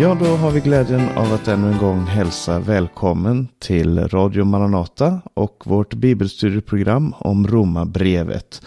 Ja, 0.00 0.14
då 0.20 0.24
har 0.24 0.50
vi 0.50 0.60
glädjen 0.60 1.08
av 1.16 1.32
att 1.32 1.48
ännu 1.48 1.72
en 1.72 1.78
gång 1.78 2.00
hälsa 2.00 2.58
välkommen 2.58 3.48
till 3.58 4.08
Radio 4.08 4.44
Maranata 4.44 5.20
och 5.34 5.62
vårt 5.66 5.94
bibelstudieprogram 5.94 7.14
om 7.18 7.46
Romarbrevet. 7.46 8.62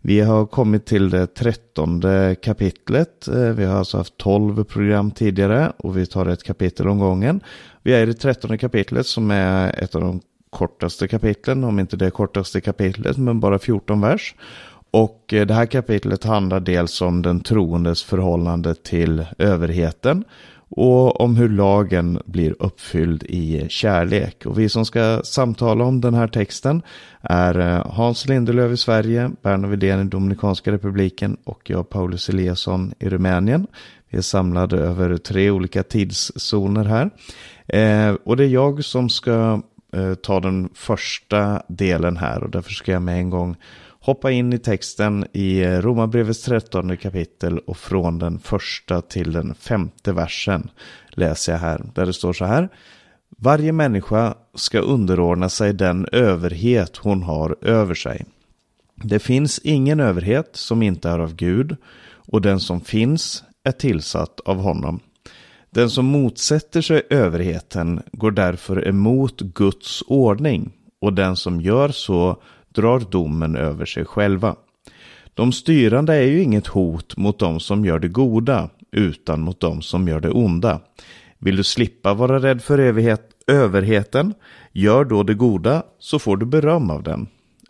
Vi 0.00 0.20
har 0.20 0.46
kommit 0.46 0.86
till 0.86 1.10
det 1.10 1.26
trettonde 1.26 2.36
kapitlet. 2.42 3.28
Eh, 3.28 3.34
vi 3.34 3.64
har 3.64 3.78
alltså 3.78 3.96
haft 3.96 4.16
tolv 4.16 4.64
program 4.64 5.10
tidigare 5.10 5.72
och 5.76 5.96
vi 5.96 6.06
tar 6.06 6.26
ett 6.26 6.42
kapitel 6.42 6.88
om 6.88 6.98
gången. 6.98 7.40
Vi 7.82 7.94
är 7.94 8.02
i 8.02 8.06
det 8.06 8.14
trettonde 8.14 8.58
kapitlet 8.58 9.06
som 9.06 9.30
är 9.30 9.82
ett 9.82 9.94
av 9.94 10.00
de 10.00 10.20
kortaste 10.50 11.08
kapitlen, 11.08 11.64
om 11.64 11.78
inte 11.78 11.96
det 11.96 12.10
kortaste 12.10 12.60
kapitlet, 12.60 13.16
men 13.16 13.40
bara 13.40 13.58
14 13.58 14.00
vers. 14.00 14.34
Och 14.90 15.34
eh, 15.34 15.46
det 15.46 15.54
här 15.54 15.66
kapitlet 15.66 16.24
handlar 16.24 16.60
dels 16.60 17.02
om 17.02 17.22
den 17.22 17.40
troendes 17.40 18.02
förhållande 18.02 18.74
till 18.74 19.26
överheten 19.38 20.24
och 20.76 21.20
om 21.20 21.36
hur 21.36 21.48
lagen 21.48 22.18
blir 22.24 22.54
uppfylld 22.58 23.22
i 23.22 23.66
kärlek. 23.68 24.46
Och 24.46 24.58
vi 24.58 24.68
som 24.68 24.84
ska 24.84 25.20
samtala 25.24 25.84
om 25.84 26.00
den 26.00 26.14
här 26.14 26.28
texten 26.28 26.82
är 27.20 27.58
eh, 27.58 27.86
Hans 27.86 28.28
Lindelöf 28.28 28.72
i 28.72 28.76
Sverige, 28.76 29.30
Berno 29.42 29.66
Widén 29.66 30.00
i 30.00 30.04
Dominikanska 30.04 30.72
republiken 30.72 31.36
och 31.44 31.70
jag 31.70 31.88
Paulus 31.88 32.28
Eliasson 32.28 32.94
i 32.98 33.08
Rumänien. 33.08 33.66
Vi 34.10 34.18
är 34.18 34.22
samlade 34.22 34.76
över 34.76 35.16
tre 35.16 35.50
olika 35.50 35.82
tidszoner 35.82 36.84
här. 36.84 37.10
Eh, 37.66 38.16
och 38.24 38.36
det 38.36 38.44
är 38.44 38.48
jag 38.48 38.84
som 38.84 39.08
ska 39.08 39.62
eh, 39.92 40.14
ta 40.14 40.40
den 40.40 40.68
första 40.74 41.62
delen 41.68 42.16
här 42.16 42.42
och 42.42 42.50
därför 42.50 42.72
ska 42.72 42.92
jag 42.92 43.02
med 43.02 43.18
en 43.18 43.30
gång 43.30 43.56
hoppa 44.04 44.30
in 44.30 44.52
i 44.52 44.58
texten 44.58 45.26
i 45.32 45.64
Romarbrevets 45.64 46.42
13 46.42 46.96
kapitel 46.96 47.58
och 47.58 47.76
från 47.76 48.18
den 48.18 48.38
första 48.38 49.00
till 49.00 49.32
den 49.32 49.54
femte 49.54 50.12
versen 50.12 50.70
läser 51.08 51.52
jag 51.52 51.58
här, 51.58 51.84
där 51.94 52.06
det 52.06 52.12
står 52.12 52.32
så 52.32 52.44
här. 52.44 52.68
Varje 53.28 53.72
människa 53.72 54.34
ska 54.54 54.78
underordna 54.78 55.48
sig 55.48 55.72
den 55.72 56.06
överhet 56.12 56.96
hon 56.96 57.22
har 57.22 57.56
över 57.60 57.94
sig. 57.94 58.24
Det 58.94 59.18
finns 59.18 59.58
ingen 59.58 60.00
överhet 60.00 60.50
som 60.52 60.82
inte 60.82 61.08
är 61.08 61.18
av 61.18 61.34
Gud 61.34 61.76
och 62.14 62.42
den 62.42 62.60
som 62.60 62.80
finns 62.80 63.44
är 63.64 63.72
tillsatt 63.72 64.40
av 64.40 64.56
honom. 64.56 65.00
Den 65.70 65.90
som 65.90 66.04
motsätter 66.04 66.80
sig 66.80 67.02
överheten 67.10 68.02
går 68.12 68.30
därför 68.30 68.88
emot 68.88 69.40
Guds 69.40 70.02
ordning 70.06 70.72
och 71.00 71.12
den 71.12 71.36
som 71.36 71.60
gör 71.60 71.88
så 71.88 72.42
drar 72.74 73.00
domen 73.10 73.56
över 73.56 73.86
sig 73.86 74.04
själva. 74.04 74.56
De 75.34 75.52
styrande 75.52 76.14
är 76.14 76.26
ju 76.26 76.42
inget 76.42 76.66
hot 76.66 77.16
mot 77.16 77.38
de 77.38 77.60
som 77.60 77.84
gör 77.84 77.98
det 77.98 78.08
goda, 78.08 78.68
utan 78.92 79.40
mot 79.40 79.60
de 79.60 79.82
som 79.82 80.08
gör 80.08 80.20
det 80.20 80.30
onda. 80.30 80.80
Vill 81.38 81.56
du 81.56 81.64
slippa 81.64 82.14
vara 82.14 82.38
rädd 82.38 82.62
för 82.62 82.78
evighet, 82.78 83.30
överheten, 83.46 84.34
gör 84.72 85.04
då 85.04 85.22
det 85.22 85.34
goda, 85.34 85.82
så 85.98 86.18
får 86.18 86.36
du 86.36 86.46
beröm 86.46 86.90
av 86.90 87.02
den. 87.02 87.26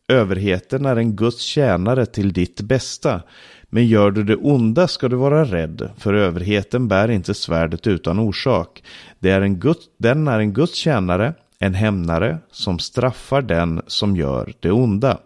Överheten 0.08 0.86
är 0.86 0.96
en 0.96 1.16
Guds 1.16 1.42
tjänare 1.42 2.06
till 2.06 2.32
ditt 2.32 2.60
bästa, 2.60 3.22
men 3.70 3.86
gör 3.86 4.10
du 4.10 4.24
det 4.24 4.36
onda 4.36 4.88
ska 4.88 5.08
du 5.08 5.16
vara 5.16 5.44
rädd, 5.44 5.90
för 5.98 6.14
överheten 6.14 6.88
bär 6.88 7.10
inte 7.10 7.34
svärdet 7.34 7.86
utan 7.86 8.18
orsak. 8.18 8.82
Det 9.18 9.30
är 9.30 9.40
en 9.40 9.58
Guds, 9.58 9.84
den 9.98 10.28
är 10.28 10.38
en 10.38 10.52
Guds 10.52 10.74
tjänare, 10.74 11.34
en 11.64 11.74
hämnare 11.74 12.38
som 12.50 12.78
straffar 12.78 13.42
den 13.42 13.82
som 13.86 14.16
gör 14.16 14.52
det 14.60 14.70
onda. 14.70 15.18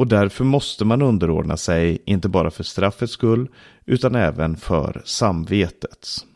Och 0.00 0.06
därför 0.06 0.44
måste 0.44 0.84
man 0.84 1.02
underordna 1.02 1.56
sig, 1.56 2.02
inte 2.04 2.28
bara 2.28 2.50
för 2.50 2.64
straffets 2.64 3.12
skull, 3.12 3.48
utan 3.86 4.14
även 4.14 4.56
för 4.56 5.02
samvetets. 5.04 6.26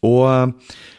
Och 0.00 0.30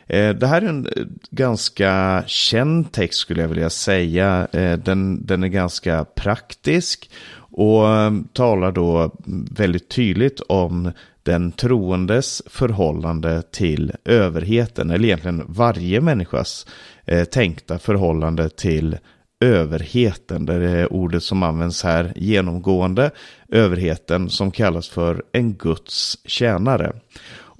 eh, 0.07 0.35
det 0.35 0.47
här 0.47 0.61
är 0.61 0.69
en 0.69 0.85
eh, 0.85 1.05
ganska 1.31 2.23
känd 2.27 2.91
text 2.91 3.19
skulle 3.19 3.41
jag 3.41 3.49
vilja 3.49 3.69
säga. 3.69 4.47
Eh, 4.51 4.77
den, 4.77 5.25
den 5.25 5.43
är 5.43 5.47
ganska 5.47 6.05
praktisk 6.05 7.09
och 7.35 7.89
eh, 7.89 8.11
talar 8.33 8.71
då 8.71 9.11
väldigt 9.51 9.89
tydligt 9.89 10.39
om 10.39 10.91
den 11.23 11.51
troendes 11.51 12.41
förhållande 12.45 13.41
till 13.41 13.91
överheten, 14.05 14.89
eller 14.91 15.05
egentligen 15.05 15.43
varje 15.47 16.01
människas 16.01 16.67
eh, 17.05 17.23
tänkta 17.23 17.79
förhållande 17.79 18.49
till 18.49 18.97
överheten. 19.43 20.45
Det 20.45 20.53
är 20.53 20.93
ordet 20.93 21.23
som 21.23 21.43
används 21.43 21.83
här 21.83 22.13
genomgående. 22.15 23.11
Överheten 23.49 24.29
som 24.29 24.51
kallas 24.51 24.89
för 24.89 25.23
en 25.31 25.53
Guds 25.53 26.17
tjänare. 26.25 26.93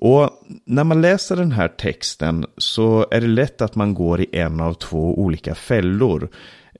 Och 0.06 0.30
när 0.66 0.84
man 0.84 1.02
läser 1.02 1.36
den 1.36 1.52
här 1.52 1.68
texten 1.68 2.46
så 2.58 3.08
är 3.12 3.22
det 3.22 3.28
lätt 3.28 3.62
att 3.62 3.76
man 3.76 3.94
går 3.94 4.22
i 4.22 4.28
en 4.32 4.62
av 4.62 4.74
två 4.74 5.20
olika 5.20 5.56
fällor. 5.56 6.30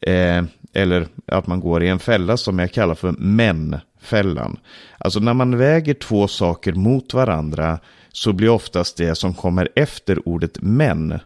Eh, 0.02 0.44
eller 0.74 1.08
att 1.28 1.48
man 1.48 1.60
går 1.60 1.84
i 1.84 1.88
en 1.88 2.00
fälla 2.00 2.38
som 2.38 2.60
jag 2.60 2.72
kallar 2.72 2.96
för 2.96 3.12
men-fällan. 3.18 4.60
Alltså 4.98 5.20
när 5.20 5.34
man 5.34 5.58
väger 5.58 5.94
två 5.94 6.28
saker 6.28 6.74
mot 6.74 7.14
varandra 7.14 7.80
så 8.12 8.34
blir 8.34 8.50
oftast 8.50 8.98
det 8.98 9.16
som 9.16 9.34
kommer 9.34 9.70
efter 9.76 10.28
ordet 10.28 10.58
men 10.62 11.20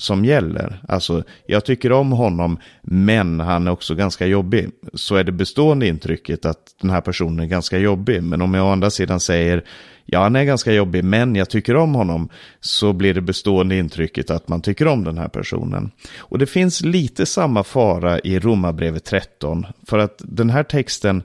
som 0.00 0.24
gäller. 0.24 0.80
Alltså, 0.88 1.22
jag 1.46 1.64
tycker 1.64 1.92
om 1.92 2.12
honom, 2.12 2.58
men 2.82 3.40
han 3.40 3.66
är 3.66 3.70
också 3.70 3.94
ganska 3.94 4.26
jobbig. 4.26 4.70
Så 4.94 5.16
är 5.16 5.24
det 5.24 5.32
bestående 5.32 5.86
intrycket 5.86 6.44
att 6.44 6.74
den 6.80 6.90
här 6.90 7.00
personen 7.00 7.40
är 7.40 7.46
ganska 7.46 7.78
jobbig. 7.78 8.22
Men 8.22 8.42
om 8.42 8.54
jag 8.54 8.66
å 8.66 8.70
andra 8.70 8.90
sidan 8.90 9.20
säger, 9.20 9.64
ja 10.04 10.22
han 10.22 10.36
är 10.36 10.44
ganska 10.44 10.72
jobbig, 10.72 11.04
men 11.04 11.36
jag 11.36 11.50
tycker 11.50 11.76
om 11.76 11.94
honom, 11.94 12.28
så 12.60 12.92
blir 12.92 13.14
det 13.14 13.20
bestående 13.20 13.76
intrycket 13.76 14.30
att 14.30 14.48
man 14.48 14.62
tycker 14.62 14.86
om 14.86 15.04
den 15.04 15.18
här 15.18 15.28
personen. 15.28 15.90
Och 16.18 16.38
det 16.38 16.46
finns 16.46 16.80
lite 16.80 17.26
samma 17.26 17.64
fara 17.64 18.18
i 18.18 18.38
Romarbrevet 18.38 19.04
13, 19.04 19.66
för 19.86 19.98
att 19.98 20.22
den 20.24 20.50
här 20.50 20.62
texten 20.62 21.22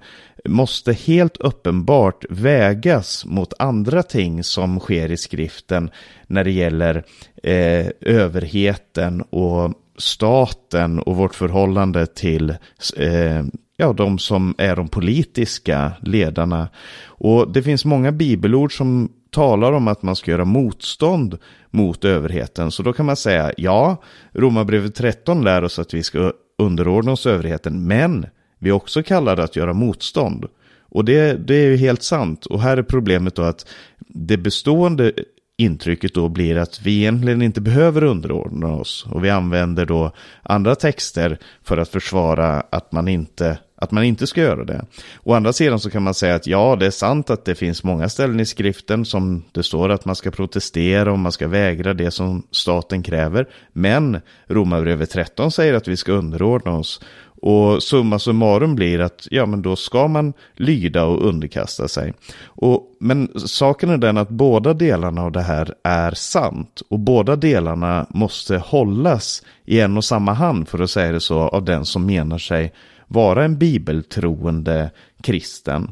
måste 0.48 0.94
helt 0.94 1.38
uppenbart 1.38 2.26
vägas 2.30 3.26
mot 3.26 3.54
andra 3.60 4.04
ting 4.04 4.44
som 4.44 4.80
sker 4.80 5.12
i 5.12 5.18
skriften 5.18 5.90
när 6.28 6.44
det 6.44 6.52
gäller 6.52 7.04
eh, 7.44 7.88
överheten 8.02 9.22
och 9.22 9.74
staten 9.98 11.00
och 11.00 11.16
vårt 11.16 11.36
förhållande 11.36 12.06
till 12.06 12.50
eh, 12.98 13.44
ja, 13.78 13.94
de 13.94 14.20
som 14.20 14.56
är 14.58 14.76
de 14.76 14.88
politiska 14.88 15.92
ledarna. 16.02 16.68
Och 17.04 17.52
det 17.52 17.64
finns 17.64 17.86
många 17.86 18.12
bibelord 18.12 18.78
som 18.78 19.10
talar 19.32 19.72
om 19.72 19.88
att 19.88 20.02
man 20.02 20.16
ska 20.16 20.32
göra 20.32 20.46
motstånd 20.46 21.38
mot 21.72 22.06
överheten. 22.06 22.72
Så 22.72 22.84
då 22.84 22.94
kan 22.94 23.06
man 23.06 23.16
säga, 23.16 23.52
ja, 23.58 24.02
Romarbrevet 24.34 24.96
13 24.96 25.44
lär 25.44 25.64
oss 25.64 25.80
att 25.80 25.94
vi 25.94 26.04
ska 26.04 26.34
underordna 26.58 27.12
oss 27.12 27.26
överheten, 27.26 27.88
men 27.88 28.26
vi 28.66 28.70
är 28.70 28.74
också 28.74 29.04
kallade 29.04 29.44
att 29.44 29.56
göra 29.56 29.74
motstånd. 29.74 30.46
Och 30.90 31.06
det, 31.06 31.48
det 31.48 31.56
är 31.56 31.68
ju 31.68 31.78
helt 31.78 32.04
sant. 32.04 32.46
Och 32.46 32.62
här 32.62 32.78
är 32.78 32.84
problemet 32.84 33.36
då 33.36 33.42
att 33.42 33.68
det 34.08 34.38
bestående 34.38 35.14
intrycket 35.58 36.14
då 36.14 36.30
blir 36.30 36.58
att 36.58 36.82
vi 36.82 36.98
egentligen 36.98 37.42
inte 37.42 37.62
behöver 37.62 38.04
underordna 38.04 38.74
oss. 38.74 39.06
Och 39.10 39.24
vi 39.24 39.30
använder 39.30 39.86
då 39.86 40.12
andra 40.44 40.76
texter 40.76 41.40
för 41.64 41.78
att 41.78 41.90
försvara 41.90 42.64
att 42.70 42.92
man 42.92 43.08
inte 43.08 43.58
att 43.78 43.92
man 43.92 44.04
inte 44.04 44.28
ska 44.28 44.42
göra 44.42 44.64
det. 44.64 44.86
Å 45.24 45.34
andra 45.34 45.54
sidan 45.54 45.80
så 45.80 45.90
kan 45.90 46.04
man 46.04 46.14
säga 46.14 46.36
att 46.36 46.48
ja, 46.48 46.76
det 46.80 46.86
är 46.86 46.92
sant 46.92 47.30
att 47.30 47.46
det 47.46 47.56
finns 47.56 47.84
många 47.84 48.10
ställen 48.10 48.40
i 48.40 48.46
skriften 48.46 49.06
som 49.06 49.44
det 49.52 49.64
står 49.64 49.90
att 49.90 50.06
man 50.06 50.16
ska 50.16 50.32
protestera 50.32 51.12
och 51.12 51.20
man 51.20 51.32
ska 51.32 51.48
vägra 51.48 51.94
det 51.94 52.12
som 52.12 52.44
staten 52.52 53.04
kräver. 53.04 53.48
Men 53.74 54.22
Romarbrevet 54.48 55.10
13 55.10 55.52
säger 55.52 55.74
att 55.74 55.88
vi 55.88 55.98
ska 55.98 56.12
underordna 56.12 56.78
oss. 56.78 57.02
Och 57.48 57.84
summa 57.84 58.20
summarum 58.20 58.76
blir 58.76 59.00
att 59.00 59.28
ja, 59.32 59.46
men 59.46 59.62
då 59.62 59.76
ska 59.76 60.08
man 60.08 60.34
lyda 60.54 61.06
och 61.06 61.28
underkasta 61.28 61.88
sig. 61.88 62.14
Och, 62.44 62.96
men 63.00 63.30
saken 63.36 63.90
är 63.90 63.98
den 63.98 64.18
att 64.18 64.30
båda 64.30 64.74
delarna 64.74 65.22
av 65.22 65.32
det 65.32 65.42
här 65.42 65.74
är 65.84 66.12
sant. 66.12 66.82
Och 66.90 67.00
båda 67.00 67.36
delarna 67.36 68.06
måste 68.10 68.58
hållas 68.58 69.44
i 69.66 69.80
en 69.80 69.98
och 69.98 70.06
samma 70.06 70.34
hand 70.34 70.68
för 70.68 70.80
att 70.80 70.90
säga 70.90 71.12
det 71.12 71.20
så 71.20 71.40
av 71.40 71.66
den 71.66 71.86
som 71.86 72.06
menar 72.06 72.38
sig 72.38 72.74
vara 73.08 73.46
en 73.46 73.58
bibeltroende 73.58 74.92
kristen. 75.22 75.92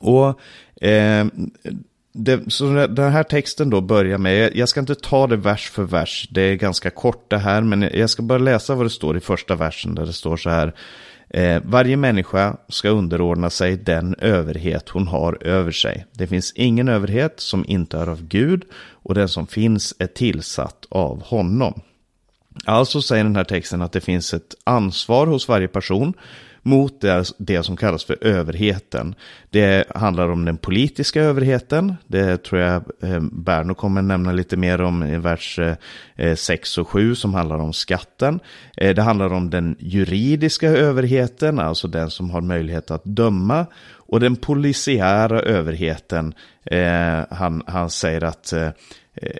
Och 0.00 0.40
eh, 0.86 1.26
det, 2.12 2.52
så 2.52 2.86
den 2.86 3.12
här 3.12 3.22
texten 3.22 3.70
då 3.70 3.80
börjar 3.80 4.18
med, 4.18 4.56
jag 4.56 4.68
ska 4.68 4.80
inte 4.80 4.94
ta 4.94 5.26
det 5.26 5.36
vers 5.36 5.70
för 5.70 5.82
vers, 5.82 6.28
det 6.30 6.42
är 6.42 6.54
ganska 6.54 6.90
kort 6.90 7.30
det 7.30 7.38
här, 7.38 7.62
men 7.62 7.82
jag 7.82 8.10
ska 8.10 8.22
bara 8.22 8.38
läsa 8.38 8.74
vad 8.74 8.86
det 8.86 8.90
står 8.90 9.16
i 9.16 9.20
första 9.20 9.54
versen 9.54 9.94
där 9.94 10.06
det 10.06 10.12
står 10.12 10.36
så 10.36 10.50
här. 10.50 10.74
Eh, 11.34 11.62
varje 11.64 11.96
människa 11.96 12.56
ska 12.68 12.88
underordna 12.88 13.50
sig 13.50 13.76
den 13.76 14.14
överhet 14.18 14.88
hon 14.88 15.06
har 15.06 15.38
över 15.40 15.70
sig. 15.70 16.06
Det 16.12 16.26
finns 16.26 16.52
ingen 16.52 16.88
överhet 16.88 17.40
som 17.40 17.64
inte 17.68 17.98
är 17.98 18.06
av 18.06 18.22
Gud 18.22 18.64
och 18.92 19.14
den 19.14 19.28
som 19.28 19.46
finns 19.46 19.94
är 19.98 20.06
tillsatt 20.06 20.86
av 20.88 21.22
honom. 21.22 21.80
Alltså 22.64 23.02
säger 23.02 23.24
den 23.24 23.36
här 23.36 23.44
texten 23.44 23.82
att 23.82 23.92
det 23.92 24.00
finns 24.00 24.34
ett 24.34 24.54
ansvar 24.64 25.26
hos 25.26 25.48
varje 25.48 25.68
person, 25.68 26.14
mot 26.62 27.00
det, 27.00 27.24
det 27.38 27.62
som 27.62 27.76
kallas 27.76 28.04
för 28.04 28.16
överheten. 28.20 29.14
Det 29.50 29.84
handlar 29.94 30.28
om 30.28 30.44
den 30.44 30.56
politiska 30.56 31.22
överheten. 31.22 31.94
Det 32.06 32.42
tror 32.42 32.60
jag 32.60 32.74
eh, 33.02 33.20
Berno 33.20 33.74
kommer 33.74 34.02
nämna 34.02 34.32
lite 34.32 34.56
mer 34.56 34.80
om 34.80 35.02
i 35.02 35.18
vers 35.18 35.58
eh, 35.58 35.74
eh, 36.16 36.36
6 36.36 36.78
och 36.78 36.88
7 36.88 37.14
som 37.14 37.34
handlar 37.34 37.58
om 37.58 37.72
skatten. 37.72 38.40
Det 38.76 39.02
handlar 39.02 39.32
om 39.32 39.50
den 39.50 39.76
juridiska 39.78 40.68
överheten, 40.68 41.58
alltså 41.58 41.88
den 41.88 42.10
som 42.10 42.30
har 42.30 42.40
möjlighet 42.40 42.90
att 42.90 43.04
döma. 43.04 43.66
Och 44.12 44.20
den 44.20 44.36
polisiära 44.36 45.40
överheten, 45.40 46.34
eh, 46.64 47.20
han, 47.30 47.62
han 47.66 47.90
säger 47.90 48.24
att 48.24 48.52
eh, 48.52 48.68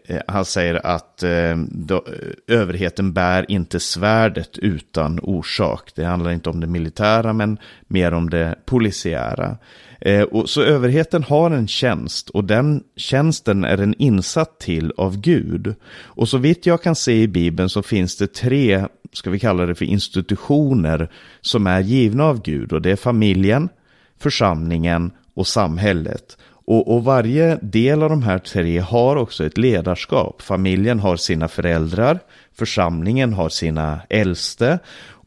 eh 0.07 0.21
han 0.27 0.45
säger 0.45 0.87
att 0.87 1.23
eh, 1.23 1.57
då, 1.69 1.95
eh, 1.95 2.59
överheten 2.59 3.13
bär 3.13 3.51
inte 3.51 3.81
svärdet 3.81 4.59
utan 4.59 5.21
orsak. 5.23 5.93
Det 5.95 6.05
handlar 6.05 6.31
inte 6.31 6.51
om 6.51 6.61
det 6.61 6.67
militära 6.67 7.33
men 7.33 7.59
mer 7.87 8.15
om 8.15 8.31
det 8.31 8.55
polisiära. 8.65 9.57
Eh, 10.01 10.23
och, 10.23 10.51
så 10.51 10.63
överheten 10.63 11.23
har 11.23 11.51
en 11.51 11.69
tjänst 11.69 12.29
och 12.29 12.45
den 12.45 12.83
tjänsten 12.97 13.65
är 13.65 13.77
den 13.77 13.95
insatt 13.99 14.59
till 14.59 14.93
av 14.97 15.21
Gud. 15.21 15.75
Och 15.95 16.29
så 16.29 16.39
vitt 16.39 16.67
jag 16.67 16.83
kan 16.83 16.95
se 16.95 17.23
i 17.23 17.29
Bibeln 17.29 17.69
så 17.69 17.83
finns 17.83 18.17
det 18.17 18.35
tre, 18.35 18.87
ska 19.13 19.31
vi 19.31 19.39
kalla 19.39 19.67
det 19.67 19.75
för 19.75 19.85
institutioner 19.85 21.11
som 21.41 21.67
är 21.67 21.81
givna 21.81 22.25
av 22.25 22.43
Gud. 22.43 22.73
Och 22.73 22.83
det 22.83 22.91
är 22.91 22.97
familjen, 22.97 23.69
församlingen 24.23 25.11
och 25.35 25.47
samhället. 25.47 26.39
Och, 26.65 26.95
och, 26.95 27.05
varje 27.05 27.59
del 27.63 28.03
av 28.03 28.11
de 28.11 28.23
här 28.23 28.39
tre 28.39 28.79
har 28.79 29.17
också 29.17 29.47
ett 29.47 29.59
ledarskap. 29.59 30.43
Familjen 30.43 31.01
har 31.01 31.17
sina 31.17 31.49
föräldrar, 31.49 32.19
församlingen 32.55 33.33
har 33.33 33.49
sina 33.49 34.01
äldste 34.09 34.79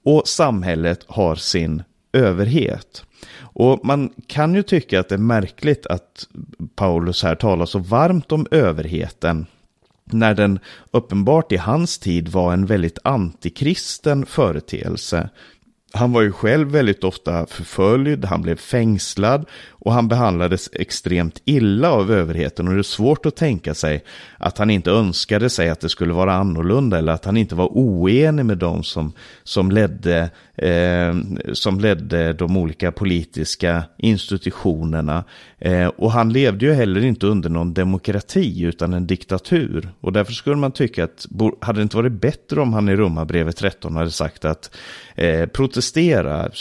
och 0.04 0.28
samhället 0.28 1.06
har 1.08 1.36
sin 1.36 1.84
överhet. 2.14 3.06
Och 3.38 3.86
man 3.86 4.10
kan 4.28 4.56
ju 4.56 4.64
tycka 4.64 5.00
att 5.00 5.10
det 5.10 5.16
är 5.16 5.20
märkligt 5.20 5.86
att 5.86 6.28
Paulus 6.76 7.24
här 7.24 7.36
talar 7.36 7.66
så 7.66 7.80
varmt 7.80 8.32
om 8.32 8.48
överheten 8.52 9.46
när 10.12 10.34
den 10.34 10.60
uppenbart 10.92 11.52
i 11.52 11.58
hans 11.58 11.98
tid 11.98 12.28
var 12.28 12.54
en 12.54 12.66
väldigt 12.66 13.00
antikristen 13.04 14.26
företeelse. 14.26 15.30
Han 15.96 16.12
var 16.12 16.22
ju 16.22 16.32
själv 16.32 16.68
väldigt 16.68 17.04
ofta 17.04 17.46
förföljd, 17.46 18.26
han 18.26 18.42
blev 18.42 18.56
fängslad 18.56 19.46
och 19.86 19.94
han 19.94 20.08
behandlades 20.08 20.70
extremt 20.74 21.42
illa 21.46 21.92
av 21.92 22.12
överheten 22.12 22.68
och 22.68 22.74
det 22.74 22.80
är 22.80 22.84
svårt 22.84 23.26
att 23.26 23.36
tänka 23.36 23.74
sig 23.74 24.04
att 24.38 24.58
han 24.58 24.70
inte 24.70 24.92
önskade 24.92 25.50
sig 25.50 25.70
att 25.70 25.80
det 25.80 25.90
skulle 25.90 26.14
vara 26.14 26.34
annorlunda 26.34 26.98
eller 26.98 27.14
att 27.14 27.26
han 27.26 27.38
inte 27.38 27.56
var 27.56 27.68
oenig 27.78 28.46
med 28.46 28.58
dem 28.58 28.84
som, 28.84 29.14
som, 29.44 29.72
ledde, 29.72 30.30
eh, 30.56 31.16
som 31.54 31.80
ledde 31.80 32.34
de 32.34 32.58
olika 32.58 32.92
politiska 32.92 33.84
institutionerna. 33.98 35.24
Eh, 35.60 35.88
och 35.88 36.12
han 36.12 36.34
levde 36.34 36.66
ju 36.66 36.74
heller 36.74 37.04
inte 37.04 37.28
under 37.28 37.50
någon 37.50 37.74
demokrati 37.74 38.62
utan 38.64 38.94
en 38.94 39.08
diktatur. 39.08 39.90
Och 40.02 40.14
därför 40.14 40.34
skulle 40.34 40.56
man 40.56 40.72
tycka 40.72 41.04
att 41.04 41.26
hade 41.60 41.80
det 41.80 41.84
inte 41.84 41.98
varit 41.98 42.22
bättre 42.22 42.62
om 42.62 42.74
han 42.74 42.90
i 42.90 42.96
Romarbrevet 42.96 43.58
13 43.58 43.96
hade 43.96 44.12
sagt 44.12 44.46
att 44.46 44.76
eh, 45.16 45.46
protestera, 45.46 46.52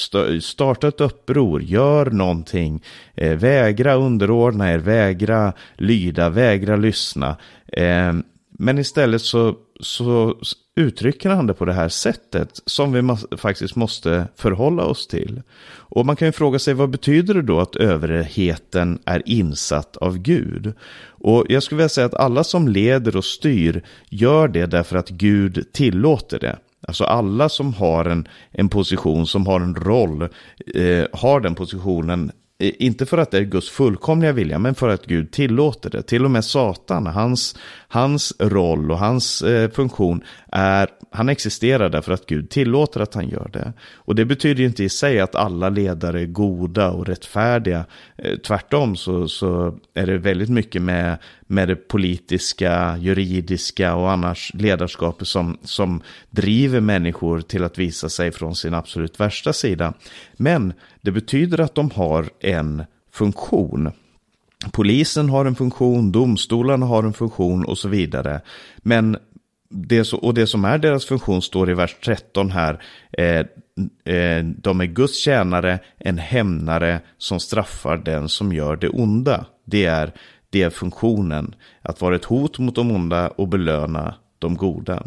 starta 0.41 0.88
ett 0.88 1.00
uppror, 1.00 1.62
gör 1.62 2.11
någonting 2.11 2.82
Eh, 3.17 3.37
vägra 3.37 3.95
underordna 3.95 4.73
er, 4.73 4.79
vägra 4.79 5.53
lyda, 5.75 6.31
vägra 6.31 6.77
lyssna. 6.77 7.37
Eh, 7.67 8.13
men 8.59 8.79
istället 8.79 9.23
så, 9.23 9.57
så 9.81 10.37
uttrycker 10.77 11.31
han 11.31 11.47
det 11.47 11.55
på 11.55 11.65
det 11.65 11.73
här 11.73 11.89
sättet 11.89 12.61
som 12.67 12.93
vi 12.93 13.03
må, 13.03 13.17
faktiskt 13.37 13.77
måste 13.77 14.29
förhålla 14.37 14.85
oss 14.85 15.07
till. 15.07 15.43
Och 15.67 16.07
man 16.07 16.17
kan 16.17 16.29
ju 16.29 16.33
fråga 16.33 16.59
sig 16.59 16.75
vad 16.75 16.91
betyder 16.91 17.35
det 17.35 17.43
då 17.43 17.61
att 17.61 17.77
överheten 17.77 18.99
är 19.05 19.23
insatt 19.27 19.97
av 19.97 20.19
Gud? 20.19 20.73
Och 21.07 21.47
jag 21.49 21.63
skulle 21.63 21.77
vilja 21.77 21.89
säga 21.89 22.07
att 22.07 22.15
alla 22.15 22.45
som 22.45 22.69
leder 22.69 23.17
och 23.17 23.25
styr 23.25 23.85
gör 24.09 24.49
det 24.49 24.67
därför 24.67 24.97
att 24.97 25.09
Gud 25.09 25.73
tillåter 25.73 26.39
det. 26.39 26.59
Alltså 26.89 27.05
alla 27.05 27.49
som 27.49 27.75
har 27.75 28.05
en, 28.05 28.29
en 28.51 28.69
position, 28.69 29.27
som 29.27 29.47
har 29.47 29.61
en 29.61 29.75
roll, 29.75 30.23
eh, 30.75 31.07
har 31.13 31.41
den 31.41 31.55
positionen 31.55 32.33
Eh, 32.59 32.73
inte 32.79 33.06
för 33.06 33.19
att 33.19 33.31
det 33.31 33.39
är 33.39 33.43
Guds 33.43 33.71
fullkomliga 33.71 34.33
vilja, 34.33 34.59
men 34.59 34.75
för 34.75 34.89
att 34.89 35.06
Gud 35.06 35.33
tillåter 35.33 35.91
det. 35.91 36.03
Till 36.03 36.25
och 36.25 36.31
med 36.31 36.45
Satan, 36.45 37.06
hans, 37.06 37.56
hans 37.89 38.33
roll 38.39 38.91
och 38.91 38.99
hans 38.99 39.43
eh, 39.43 39.71
funktion 39.71 40.23
är, 40.56 40.89
han 41.11 41.29
existerar 41.29 41.89
därför 41.89 42.12
att 42.12 42.27
Gud 42.27 42.51
tillåter 42.51 43.01
att 43.01 43.15
han 43.15 43.29
gör 43.29 43.51
det. 43.53 43.73
Och 43.95 44.15
det 44.15 44.25
betyder 44.25 44.65
inte 44.65 44.85
i 44.85 44.89
sig 44.89 45.21
att 45.21 45.35
alla 45.35 45.69
ledare 45.69 46.21
är 46.21 46.27
goda 46.27 46.91
och 46.91 47.06
rättfärdiga. 47.06 47.85
Eh, 48.17 48.37
tvärtom 48.37 48.97
så, 48.97 49.29
så 49.29 49.79
är 49.95 50.06
det 50.06 50.19
väldigt 50.19 50.49
mycket 50.49 50.83
med, 50.83 51.19
med 51.47 51.69
det 51.69 51.77
politiska, 51.77 52.97
juridiska 52.97 53.95
och 53.95 54.11
annars 54.11 54.53
ledarskapet 54.55 55.29
som, 55.29 55.59
som 55.62 56.03
driver 56.31 56.81
människor 56.81 57.41
till 57.41 57.65
att 57.65 57.79
visa 57.79 58.09
sig 58.09 58.33
från 58.33 58.55
sin 58.55 58.75
absolut 58.75 59.21
värsta 59.21 59.53
sida. 59.53 59.93
Men 60.37 60.73
det 61.01 61.11
betyder 61.11 61.61
att 61.61 61.75
de 61.75 61.91
har 61.91 62.31
en 62.41 62.85
funktion. 63.12 63.93
Polisen 64.73 65.29
har 65.29 65.45
en 65.45 65.55
funktion, 65.55 66.12
domstolarna 66.12 66.87
har 66.87 67.03
en 67.03 67.12
funktion 67.12 67.65
och 67.65 67.79
så 67.79 67.89
vidare. 67.89 68.41
Men 68.77 69.17
det, 69.75 70.12
och 70.12 70.35
det 70.35 70.47
som 70.47 70.65
är 70.65 70.79
deras 70.79 71.05
funktion 71.05 71.43
står 71.43 71.71
i 71.71 71.75
vers 71.75 71.97
13 72.05 72.50
här. 72.50 72.82
Eh, 73.19 73.47
eh, 74.15 74.44
de 74.44 74.81
är 74.81 74.87
Guds 74.87 75.19
tjänare, 75.19 75.79
en 75.99 76.19
hämnare 76.19 77.00
som 77.19 77.41
straffar 77.41 77.97
den 77.97 78.29
som 78.29 78.53
gör 78.53 78.76
det 78.76 78.88
onda. 78.88 79.47
Det 79.65 79.85
är, 79.85 80.12
det 80.50 80.62
är 80.62 80.71
funktionen. 80.71 81.55
Att 81.82 82.00
vara 82.00 82.17
ett 82.17 82.25
hot 82.25 82.59
mot 82.59 82.75
de 82.75 82.91
onda 82.91 83.29
och 83.29 83.49
belöna 83.49 84.15
de 84.38 84.56
goda. 84.56 85.06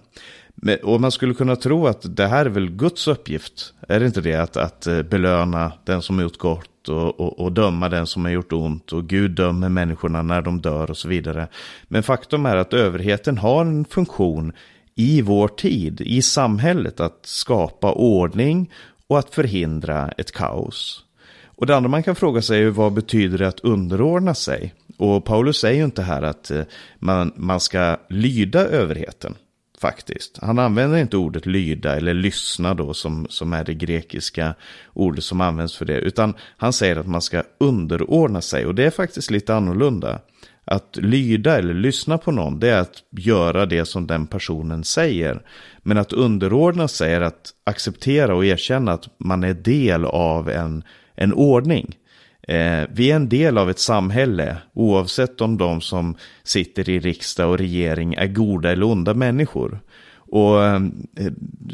Och 0.83 1.01
man 1.01 1.11
skulle 1.11 1.33
kunna 1.33 1.55
tro 1.55 1.87
att 1.87 2.15
det 2.15 2.27
här 2.27 2.45
är 2.45 2.49
väl 2.49 2.69
Guds 2.69 3.07
uppgift. 3.07 3.73
Är 3.87 3.99
det 3.99 4.05
inte 4.05 4.21
det? 4.21 4.35
Att, 4.35 4.57
att 4.57 4.87
eh, 4.87 5.01
belöna 5.01 5.71
den 5.83 6.01
som 6.01 6.15
har 6.15 6.23
gjort 6.23 6.37
gott 6.37 6.89
och, 6.89 7.19
och, 7.19 7.39
och, 7.39 7.51
döma 7.51 7.89
den 7.89 8.07
som 8.07 8.25
har 8.25 8.31
gjort 8.31 8.53
ont. 8.53 8.93
Och 8.93 9.07
Gud 9.07 9.31
dömer 9.31 9.69
människorna 9.69 10.21
när 10.21 10.41
de 10.41 10.61
dör 10.61 10.89
och 10.89 10.97
så 10.97 11.07
vidare. 11.07 11.47
Men 11.87 12.03
faktum 12.03 12.45
är 12.45 12.55
att 12.55 12.73
överheten 12.73 13.37
har 13.37 13.61
en 13.61 13.85
funktion 13.85 14.53
i 14.95 15.21
vår 15.21 15.47
tid, 15.47 16.01
i 16.01 16.21
samhället, 16.21 16.99
att 16.99 17.19
skapa 17.21 17.91
ordning 17.91 18.71
och 19.07 19.19
att 19.19 19.35
förhindra 19.35 20.11
ett 20.17 20.31
kaos. 20.31 21.03
Och 21.45 21.65
det 21.65 21.75
andra 21.75 21.89
man 21.89 22.03
kan 22.03 22.15
fråga 22.15 22.41
sig 22.41 22.63
är 22.63 22.69
vad 22.69 22.93
betyder 22.93 23.37
det 23.37 23.47
att 23.47 23.59
underordna 23.59 24.35
sig? 24.35 24.73
Och 24.97 25.25
Paulus 25.25 25.57
säger 25.57 25.77
ju 25.77 25.85
inte 25.85 26.01
här 26.01 26.21
att 26.21 26.51
eh, 26.51 26.61
man, 26.99 27.33
man 27.35 27.59
ska 27.59 27.97
lyda 28.09 28.59
överheten. 28.59 29.35
Faktiskt. 29.81 30.39
Han 30.41 30.59
använder 30.59 30.97
inte 30.97 31.17
ordet 31.17 31.45
lyda 31.45 31.95
eller 31.95 32.13
lyssna 32.13 32.73
då 32.73 32.93
som, 32.93 33.27
som 33.29 33.53
är 33.53 33.63
det 33.63 33.73
grekiska 33.73 34.55
ordet 34.93 35.23
som 35.23 35.41
används 35.41 35.77
för 35.77 35.85
det. 35.85 35.99
Utan 35.99 36.33
han 36.57 36.73
säger 36.73 36.95
att 36.95 37.07
man 37.07 37.21
ska 37.21 37.43
underordna 37.57 38.41
sig 38.41 38.65
och 38.65 38.75
det 38.75 38.83
är 38.83 38.89
faktiskt 38.89 39.31
lite 39.31 39.55
annorlunda. 39.55 40.19
Att 40.65 40.97
lyda 41.01 41.57
eller 41.57 41.73
lyssna 41.73 42.17
på 42.17 42.31
någon 42.31 42.59
det 42.59 42.69
är 42.69 42.81
att 42.81 43.03
göra 43.11 43.65
det 43.65 43.85
som 43.85 44.07
den 44.07 44.27
personen 44.27 44.83
säger. 44.83 45.41
Men 45.77 45.97
att 45.97 46.13
underordna 46.13 46.87
sig 46.87 47.13
är 47.13 47.21
att 47.21 47.53
acceptera 47.63 48.35
och 48.35 48.45
erkänna 48.45 48.93
att 48.93 49.07
man 49.17 49.43
är 49.43 49.53
del 49.53 50.05
av 50.05 50.49
en, 50.49 50.83
en 51.15 51.33
ordning. 51.33 51.95
Eh, 52.47 52.83
vi 52.89 53.11
är 53.11 53.15
en 53.15 53.29
del 53.29 53.57
av 53.57 53.69
ett 53.69 53.79
samhälle, 53.79 54.57
oavsett 54.73 55.41
om 55.41 55.57
de 55.57 55.81
som 55.81 56.15
sitter 56.43 56.89
i 56.89 56.99
riksdag 56.99 57.49
och 57.49 57.57
regering 57.57 58.13
är 58.13 58.27
goda 58.27 58.71
eller 58.71 58.85
onda 58.85 59.13
människor. 59.13 59.79
Och 60.29 60.65
eh, 60.65 60.79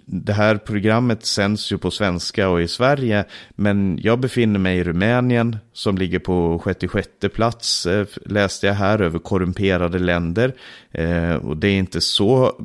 det 0.06 0.34
här 0.34 0.58
programmet 0.58 1.26
sänds 1.26 1.72
ju 1.72 1.78
på 1.78 1.92
svenska 1.92 2.50
och 2.50 2.62
i 2.62 2.68
Sverige, 2.68 3.26
men 3.56 4.00
jag 4.02 4.20
befinner 4.20 4.60
mig 4.60 4.78
i 4.78 4.84
Rumänien 4.84 5.58
som 5.74 5.98
ligger 5.98 6.20
på 6.20 6.62
66 6.64 7.08
plats, 7.34 7.86
eh, 7.86 8.08
läste 8.26 8.68
jag 8.68 8.74
här, 8.74 9.02
över 9.02 9.20
korrumperade 9.20 10.00
länder. 10.00 10.54
Eh, 10.92 11.36
och 11.36 11.58
det 11.58 11.68
är 11.68 11.78
inte 11.78 12.02
så 12.02 12.62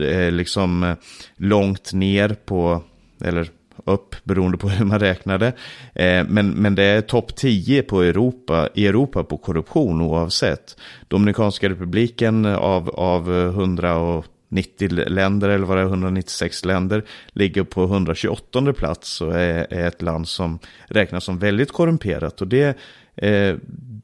eh, 0.00 0.30
liksom 0.32 0.84
eh, 0.84 0.94
långt 1.36 1.92
ner 1.92 2.28
på, 2.28 2.82
eller 3.24 3.48
upp 3.92 4.16
beroende 4.24 4.58
på 4.58 4.68
hur 4.68 4.84
man 4.84 4.98
räknade. 4.98 5.46
Eh, 5.94 6.24
men, 6.28 6.50
men 6.50 6.74
det 6.74 6.84
är 6.84 7.00
topp 7.00 7.36
10 7.36 7.82
på 7.82 8.02
Europa, 8.02 8.68
i 8.74 8.86
Europa 8.86 9.24
på 9.24 9.36
korruption 9.36 10.00
oavsett. 10.00 10.76
Dominikanska 11.08 11.68
republiken 11.68 12.46
av, 12.46 12.90
av 12.90 13.32
190 13.48 14.88
länder, 14.90 15.48
eller 15.48 15.66
vad 15.66 15.76
det 15.76 15.82
är, 15.82 15.86
196 15.86 16.64
länder, 16.64 17.04
ligger 17.32 17.64
på 17.64 17.84
128 17.84 18.72
plats 18.72 19.20
och 19.20 19.34
är, 19.34 19.66
är 19.70 19.88
ett 19.88 20.02
land 20.02 20.28
som 20.28 20.58
räknas 20.88 21.24
som 21.24 21.38
väldigt 21.38 21.72
korrumperat. 21.72 22.40
Och 22.40 22.48
det, 22.48 22.76
eh, 23.16 23.56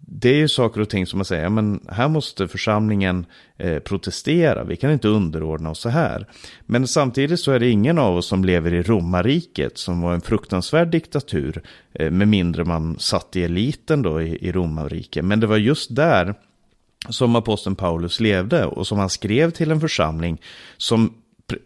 det 0.08 0.28
är 0.28 0.36
ju 0.36 0.48
saker 0.48 0.80
och 0.80 0.88
ting 0.88 1.06
som 1.06 1.18
man 1.18 1.24
säger, 1.24 1.48
men 1.48 1.80
här 1.88 2.08
måste 2.08 2.48
församlingen 2.48 3.26
eh, 3.56 3.78
protestera, 3.78 4.64
vi 4.64 4.76
kan 4.76 4.90
inte 4.90 5.08
underordna 5.08 5.70
oss 5.70 5.80
så 5.80 5.88
här. 5.88 6.26
Men 6.66 6.86
samtidigt 6.86 7.40
så 7.40 7.52
är 7.52 7.58
det 7.58 7.68
ingen 7.68 7.98
av 7.98 8.16
oss 8.16 8.26
som 8.26 8.44
lever 8.44 8.74
i 8.74 8.82
romarriket, 8.82 9.78
som 9.78 10.00
var 10.00 10.14
en 10.14 10.20
fruktansvärd 10.20 10.88
diktatur, 10.88 11.62
eh, 11.92 12.10
med 12.10 12.28
mindre 12.28 12.64
man 12.64 12.98
satt 12.98 13.36
i 13.36 13.44
eliten 13.44 14.02
då 14.02 14.22
i, 14.22 14.48
i 14.48 14.52
romarriket. 14.52 15.24
Men 15.24 15.40
det 15.40 15.46
var 15.46 15.56
just 15.56 15.96
där 15.96 16.34
som 17.08 17.36
aposteln 17.36 17.76
Paulus 17.76 18.20
levde 18.20 18.66
och 18.66 18.86
som 18.86 18.98
han 18.98 19.10
skrev 19.10 19.50
till 19.50 19.70
en 19.70 19.80
församling 19.80 20.40
som 20.76 21.14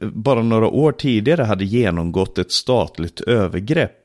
bara 0.01 0.43
några 0.43 0.69
år 0.69 0.93
tidigare 0.93 1.43
hade 1.43 1.65
genomgått 1.65 2.39
ett 2.39 2.53
statligt 2.53 3.21
övergrepp 3.21 4.00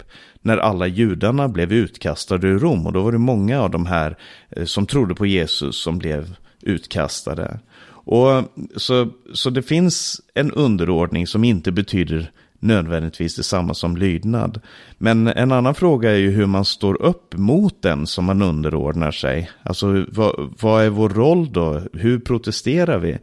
när 0.46 0.58
alla 0.58 0.88
judarna 0.88 1.48
blev 1.48 1.74
utkastade 1.74 2.48
ur 2.48 2.60
Rom. 2.60 2.86
Och 2.86 2.94
då 2.94 3.04
var 3.04 3.12
det 3.12 3.18
många 3.18 3.62
av 3.62 3.70
de 3.70 3.86
här 3.86 4.18
eh, 4.50 4.66
som 4.66 4.86
trodde 4.86 5.16
på 5.16 5.26
Jesus 5.26 5.82
som 5.82 5.98
blev 5.98 6.36
utkastade. 6.62 7.60
Och 7.88 8.44
så, 8.76 9.08
så 9.34 9.50
det 9.50 9.62
finns 9.62 10.22
en 10.34 10.52
underordning 10.52 11.28
som 11.28 11.44
inte 11.44 11.72
betyder 11.72 12.32
nödvändigtvis 12.60 13.36
detsamma 13.36 13.74
som 13.74 13.98
lydnad. 13.98 14.62
Men 14.98 15.28
en 15.28 15.52
annan 15.52 15.76
fråga 15.76 16.12
är 16.12 16.18
ju 16.18 16.32
hur 16.32 16.46
man 16.46 16.66
står 16.66 17.02
upp 17.02 17.38
mot 17.38 17.82
den 17.82 18.08
som 18.08 18.26
man 18.26 18.42
underordnar 18.42 19.12
sig. 19.12 19.52
Alltså 19.64 20.06
vad, 20.08 20.54
vad 20.62 20.84
är 20.84 20.90
vår 20.90 21.10
roll 21.10 21.54
då? 21.54 21.82
Hur 21.94 22.20
protesterar 22.20 22.98
vi? 22.98 23.18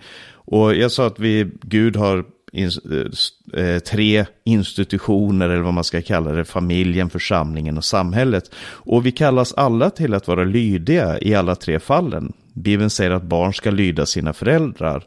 Och 0.44 0.74
jag 0.74 0.92
sa 0.92 1.06
att 1.06 1.18
vi, 1.18 1.50
Gud 1.62 1.96
har 1.96 2.24
Eh, 2.52 2.68
eh, 3.64 3.78
tre 3.78 4.26
institutioner 4.44 5.48
eller 5.48 5.62
vad 5.62 5.74
man 5.74 5.84
ska 5.84 6.02
kalla 6.02 6.32
det, 6.32 6.44
familjen, 6.44 7.10
församlingen 7.10 7.78
och 7.78 7.84
samhället. 7.84 8.50
Och 8.64 9.06
vi 9.06 9.12
kallas 9.12 9.54
alla 9.54 9.90
till 9.90 10.14
att 10.14 10.28
vara 10.28 10.44
lydiga 10.44 11.20
i 11.20 11.34
alla 11.34 11.54
tre 11.54 11.78
fallen. 11.80 12.32
Bibeln 12.52 12.90
säger 12.90 13.10
att 13.10 13.22
barn 13.22 13.54
ska 13.54 13.70
lyda 13.70 14.06
sina 14.06 14.32
föräldrar. 14.32 15.04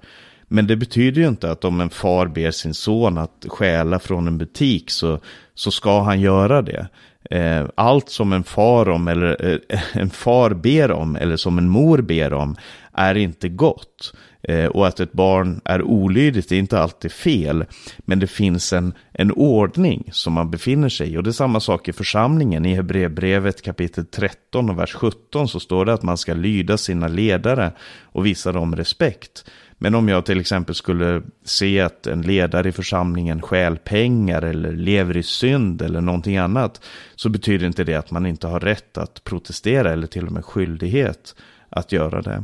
Men 0.47 0.67
det 0.67 0.75
betyder 0.75 1.21
ju 1.21 1.27
inte 1.27 1.51
att 1.51 1.65
om 1.65 1.81
en 1.81 1.89
far 1.89 2.27
ber 2.27 2.51
sin 2.51 2.73
son 2.73 3.17
att 3.17 3.45
stjäla 3.47 3.99
från 3.99 4.27
en 4.27 4.37
butik 4.37 4.91
så, 4.91 5.19
så 5.55 5.71
ska 5.71 6.01
han 6.01 6.21
göra 6.21 6.61
det. 6.61 6.87
Eh, 7.29 7.65
allt 7.75 8.09
som 8.09 8.33
en 8.33 8.43
far, 8.43 8.89
om, 8.89 9.07
eller, 9.07 9.59
en 9.93 10.09
far 10.09 10.53
ber 10.53 10.91
om 10.91 11.15
eller 11.15 11.37
som 11.37 11.57
en 11.57 11.69
mor 11.69 12.01
ber 12.01 12.33
om 12.33 12.55
är 12.93 13.15
inte 13.15 13.49
gott. 13.49 14.13
Eh, 14.47 14.65
och 14.65 14.87
att 14.87 14.99
ett 14.99 15.11
barn 15.11 15.61
är 15.65 15.81
olydigt 15.81 16.51
är 16.51 16.55
inte 16.55 16.79
alltid 16.79 17.11
fel. 17.11 17.65
Men 17.97 18.19
det 18.19 18.27
finns 18.27 18.73
en, 18.73 18.93
en 19.13 19.31
ordning 19.31 20.09
som 20.11 20.33
man 20.33 20.51
befinner 20.51 20.89
sig 20.89 21.13
i. 21.13 21.17
Och 21.17 21.23
det 21.23 21.29
är 21.29 21.31
samma 21.31 21.59
sak 21.59 21.87
i 21.87 21.93
församlingen. 21.93 22.65
I 22.65 22.75
Hebreerbrevet 22.75 23.61
kapitel 23.61 24.05
13 24.05 24.69
och 24.69 24.79
vers 24.79 24.93
17 24.93 25.47
så 25.47 25.59
står 25.59 25.85
det 25.85 25.93
att 25.93 26.03
man 26.03 26.17
ska 26.17 26.33
lyda 26.33 26.77
sina 26.77 27.07
ledare 27.07 27.71
och 28.03 28.25
visa 28.25 28.51
dem 28.51 28.75
respekt. 28.75 29.45
Men 29.77 29.95
om 29.95 30.09
jag 30.09 30.25
till 30.25 30.39
exempel 30.39 30.75
skulle 30.75 31.21
se 31.43 31.81
att 31.81 32.07
en 32.07 32.21
ledare 32.21 32.69
i 32.69 32.71
församlingen 32.71 33.41
stjäl 33.41 33.77
pengar 33.77 34.41
eller 34.41 34.71
lever 34.71 35.17
i 35.17 35.23
synd 35.23 35.81
eller 35.81 36.01
någonting 36.01 36.37
annat 36.37 36.81
så 37.15 37.29
betyder 37.29 37.67
inte 37.67 37.83
det 37.83 37.95
att 37.95 38.11
man 38.11 38.25
inte 38.25 38.47
har 38.47 38.59
rätt 38.59 38.97
att 38.97 39.23
protestera 39.23 39.91
eller 39.91 40.07
till 40.07 40.25
och 40.25 40.31
med 40.31 40.45
skyldighet 40.45 41.35
att 41.69 41.91
göra 41.91 42.21
det. 42.21 42.43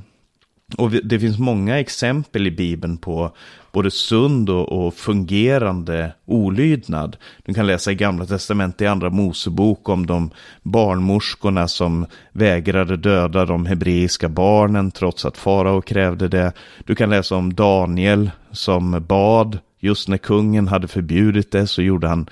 Och 0.77 0.91
det 0.91 1.19
finns 1.19 1.39
många 1.39 1.79
exempel 1.79 2.47
i 2.47 2.51
Bibeln 2.51 2.97
på 2.97 3.31
både 3.71 3.91
sund 3.91 4.49
och, 4.49 4.85
och, 4.85 4.93
fungerande 4.93 6.13
olydnad. 6.25 7.17
Du 7.45 7.53
kan 7.53 7.67
läsa 7.67 7.91
i 7.91 7.95
Gamla 7.95 8.25
Testamentet 8.25 8.81
i 8.81 8.87
Andra 8.87 9.09
Mosebok 9.09 9.89
om 9.89 10.05
de 10.05 10.29
barnmorskorna 10.63 11.67
som 11.67 12.05
vägrade 12.31 12.97
döda 12.97 13.45
de 13.45 13.65
hebreiska 13.65 14.29
barnen 14.29 14.91
trots 14.91 15.25
att 15.25 15.37
farao 15.37 15.81
krävde 15.81 16.27
det. 16.27 16.51
Du 16.85 16.95
kan 16.95 17.09
läsa 17.09 17.35
om 17.35 17.53
Daniel 17.53 18.31
som 18.51 19.03
bad 19.07 19.59
just 19.79 20.07
när 20.07 20.17
kungen 20.17 20.67
hade 20.67 20.87
förbjudit 20.87 21.51
det 21.51 21.67
så 21.67 21.81
gjorde 21.81 22.07
han 22.07 22.29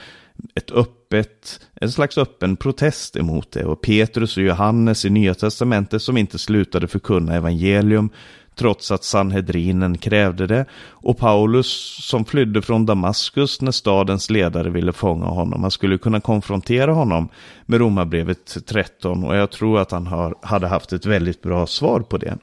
ett 0.56 0.72
öppet, 0.72 1.60
en 1.76 1.92
slags 1.92 2.18
öppen 2.18 2.56
protest 2.56 3.16
emot 3.16 3.52
det. 3.52 3.66
Och 3.66 3.82
Petrus 3.82 4.38
och 4.38 4.44
Johannes 4.44 5.06
i 5.06 5.10
Nya 5.10 5.34
Testamentet 5.34 6.02
som 6.02 6.18
inte 6.18 6.38
slutade 6.38 6.88
förkunna 6.88 7.36
evangelium 7.36 8.10
trots 8.60 8.92
att 8.92 9.04
Sanhedrinen 9.04 9.98
krävde 9.98 10.48
det. 10.48 10.66
Och 10.88 11.18
Paulus 11.18 11.98
som 12.02 12.26
flydde 12.26 12.62
från 12.62 12.86
Damaskus 12.86 13.62
när 13.62 13.72
stadens 13.72 14.30
ledare 14.30 14.70
ville 14.70 14.94
fånga 14.94 15.26
honom. 15.26 15.62
Man 15.62 15.72
skulle 15.72 15.98
kunna 15.98 16.22
konfrontera 16.22 16.94
honom 16.94 17.30
med 17.66 17.80
Romarbrevet 17.80 18.58
13 18.66 19.24
och 19.24 19.36
jag 19.36 19.52
tror 19.52 19.80
att 19.80 19.92
han 19.92 20.08
har, 20.08 20.36
hade 20.42 20.68
haft 20.68 20.94
ett 20.94 21.06
väldigt 21.06 21.42
bra 21.42 21.68
svar 21.68 22.00
på 22.00 22.18
det. 22.18 22.38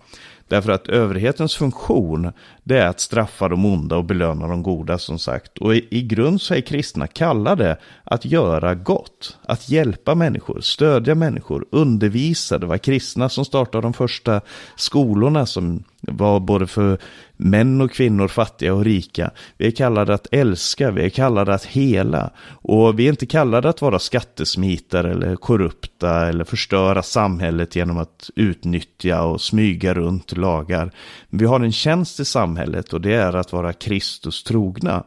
Därför 0.49 0.73
att 0.73 0.89
överhetens 0.89 1.57
funktion, 1.57 2.33
det 2.65 2.79
är 2.79 2.87
att 2.87 3.01
straffa 3.01 3.49
de 3.49 3.67
onda 3.67 3.97
och 3.97 4.05
belöna 4.05 4.49
de 4.49 4.63
goda 4.63 4.99
som 4.99 5.19
sagt. 5.19 5.59
Och 5.59 5.75
i, 5.75 5.89
i 5.91 6.03
grund 6.03 6.41
så 6.41 6.55
är 6.55 6.61
kristna 6.61 7.07
kallade 7.07 7.77
att 8.05 8.25
göra 8.25 8.75
gott, 8.75 9.39
att 9.43 9.69
hjälpa 9.69 10.15
människor, 10.15 10.61
stödja 10.61 11.15
människor, 11.15 11.67
undervisa. 11.71 12.59
Det 12.59 12.67
var 12.67 12.79
kristna 12.79 13.29
som 13.29 13.45
startade 13.45 13.83
de 13.83 13.93
första 13.93 14.41
skolorna 14.77 15.47
som 15.47 15.85
var 16.01 16.41
både 16.41 16.67
för 16.67 16.99
män 17.37 17.81
och 17.81 17.91
kvinnor, 17.91 18.29
fattiga 18.29 18.75
och 18.75 18.85
rika. 18.85 19.31
Vi 19.57 19.67
är 19.67 19.71
kallade 19.71 20.15
att 20.15 20.27
älska, 20.31 20.91
vi 20.91 21.05
är 21.05 21.09
kallade 21.09 21.55
att 21.55 21.65
hela. 21.65 22.31
Och 22.49 22.99
vi 22.99 23.05
är 23.05 23.11
inte 23.11 23.27
kallade 23.27 23.69
att 23.69 23.83
vara 23.83 23.99
skattesmitare 23.99 25.11
eller 25.11 25.37
korrupta 25.37 26.29
eller 26.29 26.45
förstöra 26.45 27.03
samhället 27.03 27.77
genom 27.77 27.99
att 27.99 28.31
utnyttja 28.37 29.23
och 29.23 29.41
smyga 29.41 29.95
runt 29.95 30.37
lagar. 30.37 30.91
Vi 31.31 31.45
har 31.45 31.61
en 31.61 31.73
tjänst 31.73 32.21
i 32.21 32.25
samhället 32.25 32.93
och 32.93 33.01
det 33.01 33.15
är 33.15 33.37
att 33.37 33.53
vara 33.53 33.73
Kristus 33.73 34.43
trogna. 34.43 35.05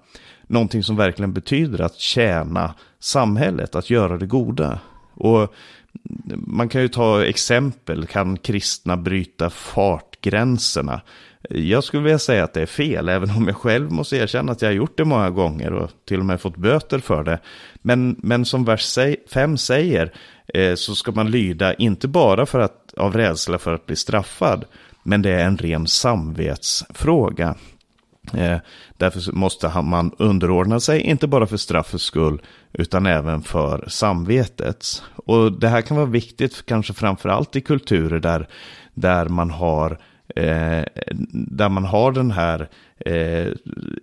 Någonting 0.47 0.83
som 0.83 0.95
verkligen 0.95 1.33
betyder 1.33 1.81
att 1.81 1.99
tjäna 1.99 2.73
samhället, 2.99 3.75
att 3.75 3.89
göra 3.89 4.17
det 4.17 4.25
goda. 4.25 4.79
Och 5.13 5.53
man 6.35 6.69
kan 6.69 6.81
ju 6.81 6.87
ta 6.87 7.25
exempel, 7.25 8.05
kan 8.05 8.37
kristna 8.37 8.97
bryta 8.97 9.49
fartgränserna? 9.49 11.01
Jag 11.49 11.83
skulle 11.83 12.03
vilja 12.03 12.19
säga 12.19 12.43
att 12.43 12.53
det 12.53 12.61
är 12.61 12.65
fel, 12.65 13.09
även 13.09 13.29
om 13.29 13.47
jag 13.47 13.55
själv 13.55 13.91
måste 13.91 14.17
erkänna 14.17 14.51
att 14.51 14.61
jag 14.61 14.69
har 14.69 14.73
gjort 14.73 14.97
det 14.97 15.05
många 15.05 15.29
gånger 15.29 15.73
och 15.73 15.91
till 16.05 16.19
och 16.19 16.25
med 16.25 16.41
fått 16.41 16.57
böter 16.57 16.99
för 16.99 17.23
det. 17.23 17.39
Men, 17.81 18.15
men 18.19 18.45
som 18.45 18.65
vers 18.65 18.97
5 19.33 19.57
säger 19.57 20.13
eh, 20.53 20.75
så 20.75 20.95
ska 20.95 21.11
man 21.11 21.31
lyda 21.31 21.73
inte 21.73 22.07
bara 22.07 22.45
för 22.45 22.59
att, 22.59 22.93
av 22.97 23.13
rädsla 23.13 23.57
för 23.57 23.73
att 23.73 23.85
bli 23.85 23.95
straffad, 23.95 24.65
men 25.03 25.21
det 25.21 25.31
är 25.31 25.45
en 25.45 25.57
ren 25.57 25.87
samvetsfråga. 25.87 27.55
Eh, 28.33 28.57
därför 28.97 29.31
måste 29.31 29.81
man 29.81 30.11
underordna 30.17 30.79
sig, 30.79 31.01
inte 31.01 31.27
bara 31.27 31.47
för 31.47 31.57
straffets 31.57 32.03
skull, 32.03 32.41
utan 32.73 33.05
även 33.05 33.41
för 33.41 33.85
samvetets. 33.87 35.03
Och 35.15 35.51
det 35.51 35.67
här 35.67 35.81
kan 35.81 35.97
vara 35.97 36.07
viktigt, 36.07 36.65
kanske 36.65 36.93
framförallt 36.93 37.55
i 37.55 37.61
kulturer 37.61 38.19
där, 38.19 38.47
där 38.93 39.25
man 39.25 39.51
har 39.51 39.99
Eh, 40.35 40.83
där 41.31 41.69
man 41.69 41.85
har 41.85 42.11
den 42.11 42.31
här 42.31 42.69
eh, 43.05 43.53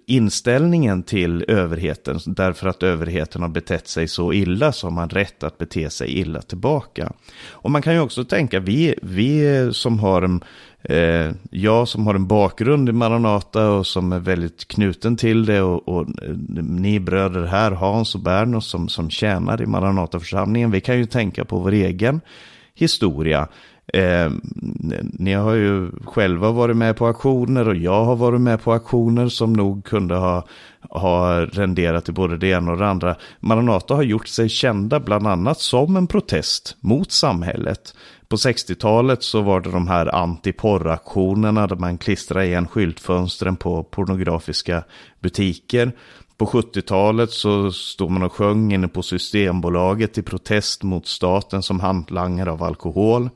inställningen 0.07 1.03
till 1.03 1.45
överheten. 1.49 2.19
Därför 2.27 2.69
att 2.69 2.83
överheten 2.83 3.43
har 3.43 3.49
betett 3.49 3.89
sig 3.89 4.09
så 4.09 4.33
illa 4.33 4.73
så 4.73 4.87
har 4.87 4.93
man 4.93 5.09
rätt 5.09 5.43
att 5.43 5.59
bete 5.59 5.91
sig 5.91 6.19
illa 6.19 6.43
tillbaka. 6.43 7.13
Och 7.49 7.71
man 7.71 7.83
kan 7.83 7.95
ju 7.95 8.01
också 8.01 8.25
tänka, 8.25 8.61
vi, 8.61 8.95
vi 9.03 9.69
som 9.73 9.99
har 9.99 10.23
en 10.23 10.45
Eh, 10.89 11.33
jag 11.51 11.89
som 11.89 12.07
har 12.07 12.15
en 12.15 12.27
bakgrund 12.27 12.89
i 12.89 12.93
Maranata 12.93 13.71
och 13.71 13.87
som 13.87 14.13
är 14.13 14.19
väldigt 14.19 14.69
knuten 14.69 15.17
till 15.17 15.47
det 15.47 15.63
och, 15.63 15.89
och 15.89 16.03
eh, 16.03 16.37
ni 16.63 17.01
bröder 17.01 17.45
här, 17.45 17.71
Hans 17.71 18.15
och 18.15 18.21
Berno 18.21 18.61
som, 18.61 18.89
som 18.89 19.11
tjänar 19.11 19.63
i 19.63 19.67
Maranataförsamlingen, 19.67 20.71
vi 20.71 20.81
kan 20.81 20.99
ju 20.99 21.07
tänka 21.07 21.45
på 21.45 21.59
vår 21.59 21.73
egen 21.73 22.21
historia. 22.75 23.49
Eh, 23.97 24.31
ni 25.13 25.33
har 25.33 25.55
ju 25.55 25.91
själva 26.05 26.51
varit 26.51 26.77
med 26.77 26.97
på 26.97 27.07
aktioner 27.07 27.69
och 27.69 27.77
jag 27.77 28.05
har 28.05 28.17
varit 28.17 28.41
med 28.41 28.63
på 28.63 28.73
aktioner 28.73 29.29
som 29.29 29.53
nog 29.53 29.85
kunde 29.85 30.15
ha, 30.15 30.47
ha 30.91 31.41
renderat 31.41 32.09
i 32.09 32.13
både 32.13 32.37
det 32.37 32.49
ena 32.49 32.73
och 32.73 32.79
det 32.79 32.89
andra. 32.89 33.17
Maranata 33.41 33.95
har 33.95 34.03
gjort 34.03 34.29
sig 34.29 34.49
kända 34.49 35.01
bland 35.01 35.27
annat 35.27 35.61
som 35.61 35.97
en 35.97 36.07
protest 36.07 36.77
mot 36.81 37.13
samhället. 37.13 37.95
På 38.29 38.37
60-talet 38.37 39.23
så 39.23 39.43
var 39.43 39.61
det 39.61 39.71
de 39.71 39.89
här 39.89 40.15
antiporraktionerna 40.15 41.67
där 41.67 41.77
man 41.77 41.99
klistrade 41.99 42.47
igen 42.47 42.69
skyltfönstren 42.69 43.57
på 43.57 43.83
pornografiska 43.83 44.85
butiker. 45.21 45.93
På 46.37 46.47
70-talet 46.47 47.31
så 47.31 47.73
stod 47.73 48.11
man 48.11 48.23
och 48.23 48.33
sjöng 48.33 48.73
inne 48.73 48.89
på 48.89 49.03
Systembolaget 49.03 50.19
i 50.19 50.23
protest 50.23 50.83
mot 50.83 51.07
staten 51.07 51.63
som 51.63 51.81
hantlangare 51.81 52.51
av 52.51 52.63
alkohol. 52.63 53.31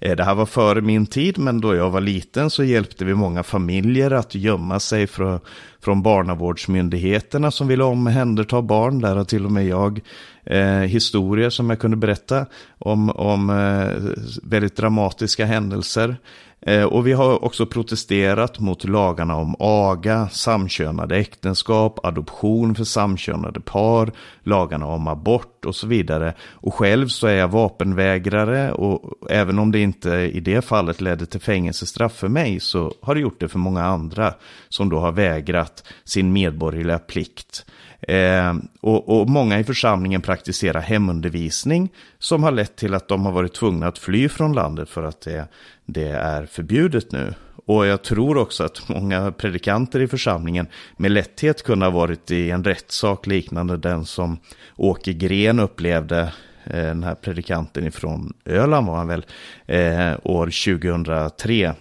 Eh, 0.00 0.16
det 0.16 0.24
här 0.24 0.34
var 0.34 0.46
före 0.46 0.80
min 0.80 1.06
tid, 1.06 1.38
men 1.38 1.60
då 1.60 1.74
jag 1.74 1.90
var 1.90 2.00
liten 2.00 2.50
så 2.50 2.64
hjälpte 2.64 3.04
vi 3.04 3.14
många 3.14 3.42
familjer 3.42 4.10
att 4.10 4.34
gömma 4.34 4.80
sig 4.80 5.06
från, 5.06 5.40
från 5.80 6.02
barnavårdsmyndigheterna 6.02 7.50
som 7.50 7.68
ville 7.68 7.84
omhänderta 7.84 8.62
barn. 8.62 9.00
Där 9.00 9.16
har 9.16 9.24
till 9.24 9.44
och 9.44 9.52
med 9.52 9.66
jag 9.66 10.00
eh, 10.44 10.62
historier 10.62 11.50
som 11.50 11.70
jag 11.70 11.78
kunde 11.78 11.96
berätta 11.96 12.46
om, 12.78 13.10
om 13.10 13.50
eh, 13.50 14.26
väldigt 14.42 14.76
dramatiska 14.76 15.44
händelser. 15.46 16.16
Eh, 16.60 16.84
och 16.84 17.06
vi 17.06 17.12
har 17.12 17.44
också 17.44 17.66
protesterat 17.66 18.58
mot 18.58 18.84
lagarna 18.84 19.36
om 19.36 19.56
aga, 19.58 20.28
samkönade 20.28 21.16
äktenskap, 21.16 22.06
adoption 22.06 22.74
för 22.74 22.84
samkönade 22.84 23.60
par, 23.60 24.12
lagarna 24.42 24.86
om 24.86 25.08
abort 25.08 25.64
och 25.64 25.74
så 25.74 25.86
vidare. 25.86 26.34
Och 26.40 26.74
själv 26.74 27.08
så 27.08 27.26
är 27.26 27.34
jag 27.34 27.48
vapenvägrare 27.48 28.72
och 28.72 29.30
även 29.30 29.58
om 29.58 29.72
det 29.72 29.78
inte 29.78 30.10
i 30.10 30.40
det 30.40 30.62
fallet 30.62 31.00
ledde 31.00 31.26
till 31.26 31.40
fängelsestraff 31.40 32.12
för 32.12 32.28
mig 32.28 32.60
så 32.60 32.94
har 33.02 33.14
det 33.14 33.20
gjort 33.20 33.40
det 33.40 33.48
för 33.48 33.58
många 33.58 33.84
andra 33.84 34.34
som 34.68 34.88
då 34.88 34.98
har 34.98 35.12
vägrat 35.12 35.84
sin 36.04 36.32
medborgerliga 36.32 36.98
plikt. 36.98 37.64
Eh, 38.00 38.54
och, 38.80 39.20
och, 39.20 39.30
många 39.30 39.58
i 39.58 39.64
församlingen 39.64 40.22
praktiserar 40.22 40.80
hemundervisning 40.80 41.88
som 42.18 42.42
har 42.42 42.52
lett 42.52 42.76
till 42.76 42.94
att 42.94 43.08
de 43.08 43.26
har 43.26 43.32
varit 43.32 43.54
tvungna 43.54 43.86
att 43.86 43.98
fly 43.98 44.28
från 44.28 44.52
landet 44.52 44.88
för 44.88 45.02
att 45.02 45.20
det, 45.20 45.48
det 45.84 46.08
är 46.08 46.46
förbjudet 46.46 47.12
nu. 47.12 47.34
Och 47.66 47.86
jag 47.86 48.02
tror 48.02 48.36
också 48.36 48.64
att 48.64 48.88
många 48.88 49.32
predikanter 49.32 50.00
i 50.00 50.08
församlingen 50.08 50.66
med 50.96 51.10
lätthet 51.10 51.62
kunde 51.62 51.86
ha 51.86 51.90
varit 51.90 52.30
i 52.30 52.50
en 52.50 52.64
rättssak 52.64 53.26
liknande 53.26 53.76
den 53.76 54.04
som 54.04 54.38
Åke 54.76 55.12
Gren 55.12 55.60
upplevde 55.60 56.20
eh, 56.64 56.82
den 56.82 57.04
här 57.04 57.14
predikanten 57.14 57.86
ifrån 57.86 58.32
Öland 58.44 58.86
var 58.86 58.96
han 58.96 59.08
väl, 59.08 59.26
eh, 59.66 60.12
år 60.22 60.46
2003. 60.46 61.74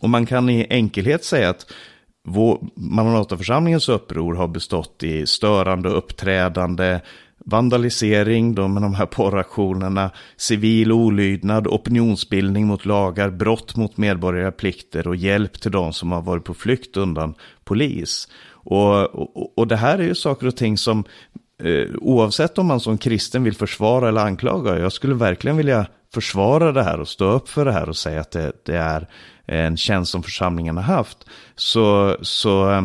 Och 0.00 0.10
man 0.10 0.26
kan 0.26 0.50
i 0.50 0.66
enkelhet 0.70 1.24
säga 1.24 1.50
att 1.50 1.72
Maranataförsamlingens 2.74 3.88
uppror 3.88 4.34
har 4.34 4.48
bestått 4.48 5.02
i 5.02 5.26
störande 5.26 5.88
uppträdande, 5.88 7.00
vandalisering 7.44 8.54
de, 8.54 8.74
med 8.74 8.82
de 8.82 8.94
här 8.94 9.06
porraktionerna, 9.06 10.10
civil 10.36 10.92
olydnad, 10.92 11.66
opinionsbildning 11.66 12.66
mot 12.66 12.86
lagar, 12.86 13.30
brott 13.30 13.76
mot 13.76 13.96
medborgarplikter 13.96 15.08
och 15.08 15.16
hjälp 15.16 15.60
till 15.60 15.70
de 15.70 15.92
som 15.92 16.12
har 16.12 16.22
varit 16.22 16.44
på 16.44 16.54
flykt 16.54 16.96
undan 16.96 17.34
polis. 17.64 18.28
Och, 18.50 19.14
och, 19.14 19.58
och 19.58 19.66
det 19.66 19.76
här 19.76 19.98
är 19.98 20.02
ju 20.02 20.14
saker 20.14 20.46
och 20.46 20.56
ting 20.56 20.78
som 20.78 21.04
eh, 21.62 21.88
oavsett 22.00 22.58
om 22.58 22.66
man 22.66 22.80
som 22.80 22.98
kristen 22.98 23.44
vill 23.44 23.54
försvara 23.54 24.08
eller 24.08 24.20
anklaga, 24.20 24.78
jag 24.78 24.92
skulle 24.92 25.14
verkligen 25.14 25.56
vilja 25.56 25.86
försvara 26.14 26.72
det 26.72 26.82
här 26.82 27.00
och 27.00 27.08
stå 27.08 27.24
upp 27.24 27.48
för 27.48 27.64
det 27.64 27.72
här 27.72 27.88
och 27.88 27.96
säga 27.96 28.20
att 28.20 28.30
det, 28.30 28.52
det 28.64 28.76
är 28.76 29.08
en 29.58 29.76
tjänst 29.76 30.12
som 30.12 30.22
församlingen 30.22 30.76
har 30.76 30.84
haft, 30.84 31.18
så, 31.56 32.16
så 32.22 32.70
eh, 32.70 32.82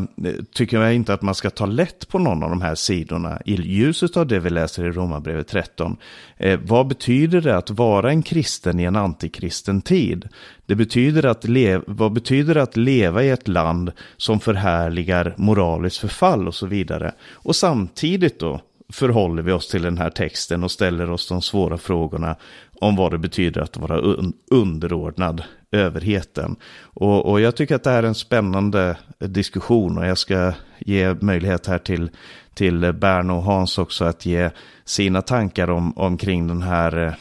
tycker 0.53 0.81
jag 0.81 0.93
inte 0.93 1.13
att 1.13 1.21
man 1.21 1.35
ska 1.35 1.49
ta 1.49 1.65
lätt 1.65 2.07
på 2.07 2.19
någon 2.19 2.43
av 2.43 2.49
de 2.49 2.61
här 2.61 2.75
sidorna 2.75 3.41
i 3.45 3.61
ljuset 3.61 4.17
av 4.17 4.27
det 4.27 4.39
vi 4.39 4.49
läser 4.49 4.85
i 4.85 4.91
Romarbrevet 4.91 5.47
13. 5.47 5.97
Eh, 6.37 6.59
vad 6.63 6.87
betyder 6.87 7.41
det 7.41 7.57
att 7.57 7.69
vara 7.69 8.09
en 8.09 8.23
kristen 8.23 8.79
i 8.79 8.83
en 8.83 8.95
antikristen 8.95 9.81
tid? 9.81 10.29
Det 10.65 10.75
betyder 10.75 11.25
att 11.25 11.45
vad 11.87 12.13
betyder 12.13 12.55
det 12.55 12.61
att 12.61 12.77
leva 12.77 13.23
i 13.23 13.29
ett 13.29 13.47
land 13.47 13.91
som 14.17 14.39
förhärligar 14.39 15.33
moraliskt 15.37 15.97
förfall 15.97 16.47
och 16.47 16.55
så 16.55 16.65
vidare? 16.65 17.13
Och 17.33 17.55
samtidigt 17.55 18.39
då 18.39 18.61
förhåller 18.89 19.43
vi 19.43 19.51
oss 19.51 19.67
till 19.67 19.81
den 19.81 19.97
här 19.97 20.09
texten 20.09 20.63
och 20.63 20.71
ställer 20.71 21.11
oss 21.11 21.27
de 21.27 21.41
svåra 21.41 21.77
frågorna 21.77 22.35
om 22.81 22.95
vad 22.95 23.11
det 23.11 23.17
betyder 23.17 23.61
att 23.61 23.77
vara 23.77 23.97
un 23.97 24.33
underordnad 24.51 25.43
överheten. 25.71 26.55
Och, 26.81 27.25
och, 27.25 27.41
jag 27.41 27.55
tycker 27.55 27.75
att 27.75 27.83
det 27.83 27.89
här 27.89 28.03
är 28.03 28.07
en 28.07 28.15
spännande 28.15 28.97
diskussion 29.19 29.97
och 29.97 30.05
jag 30.05 30.17
ska 30.17 30.53
ge 30.79 31.13
möjlighet 31.13 31.67
här 31.67 31.77
till, 31.77 32.09
till 32.53 32.93
Berno 32.93 33.33
och 33.33 33.43
Hans 33.43 33.77
också 33.77 34.05
att 34.05 34.25
ge 34.25 34.49
sina 34.85 35.21
tankar 35.21 35.69
om, 35.69 35.97
omkring, 35.97 36.47
den 36.47 36.61
här, 36.61 37.17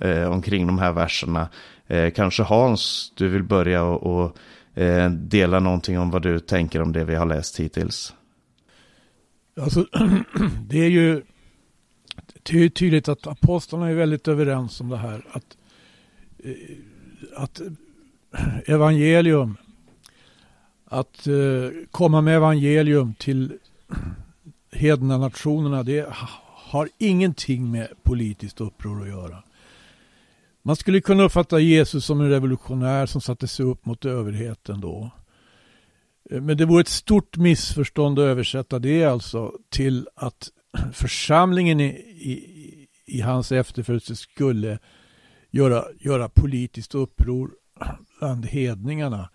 eh, 0.00 0.32
omkring 0.32 0.66
de 0.66 0.78
här 0.78 0.92
verserna. 0.92 1.48
Eh, 1.86 2.10
kanske 2.10 2.42
Hans, 2.42 3.12
du 3.16 3.28
vill 3.28 3.42
börja 3.42 3.84
och, 3.84 4.24
och 4.24 4.38
eh, 4.82 5.10
dela 5.10 5.60
någonting 5.60 5.98
om 5.98 6.10
vad 6.10 6.22
du 6.22 6.40
tänker 6.40 6.82
om 6.82 6.92
det 6.92 7.04
vi 7.04 7.14
har 7.14 7.26
läst 7.26 7.60
hittills. 7.60 8.14
Alltså, 9.60 9.86
det 10.68 10.78
är 10.78 10.90
ju 10.90 11.22
det 12.42 12.64
är 12.64 12.68
tydligt 12.68 13.08
att 13.08 13.26
apostlarna 13.26 13.88
är 13.90 13.94
väldigt 13.94 14.28
överens 14.28 14.80
om 14.80 14.88
det 14.88 14.96
här. 14.96 15.26
Att, 15.32 15.56
eh, 16.44 16.52
att 17.36 17.60
eh, 17.60 18.58
evangelium, 18.66 19.56
att 20.84 21.26
eh, 21.26 21.70
komma 21.90 22.20
med 22.20 22.36
evangelium 22.36 23.14
till 23.14 23.58
hedna 24.72 25.18
nationerna, 25.18 25.82
det 25.82 26.06
har 26.74 26.88
ingenting 26.98 27.70
med 27.70 27.88
politiskt 28.02 28.60
uppror 28.60 29.02
att 29.02 29.08
göra. 29.08 29.42
Man 30.62 30.76
skulle 30.76 31.00
kunna 31.00 31.22
uppfatta 31.22 31.60
Jesus 31.60 32.04
som 32.04 32.20
en 32.20 32.30
revolutionär 32.30 33.06
som 33.06 33.20
satte 33.20 33.48
sig 33.48 33.66
upp 33.66 33.86
mot 33.86 34.04
överheten 34.04 34.80
då. 34.80 35.10
Eh, 36.30 36.40
men 36.40 36.56
det 36.56 36.64
vore 36.64 36.80
ett 36.80 36.88
stort 36.88 37.36
missförstånd 37.36 38.18
att 38.18 38.22
översätta 38.22 38.78
det 38.78 39.04
alltså 39.04 39.52
till 39.68 40.08
att 40.14 40.50
församlingen 40.92 41.80
i, 41.80 41.84
i, 41.84 42.86
i 43.06 43.20
hans 43.20 43.52
efterföljelse 43.52 44.16
skulle 44.16 44.78
göra, 45.54 45.84
göra 46.00 46.28
politiskt 46.28 46.94
uppror 46.94 47.50
bland 48.18 48.46
hedningarna. 48.46 49.28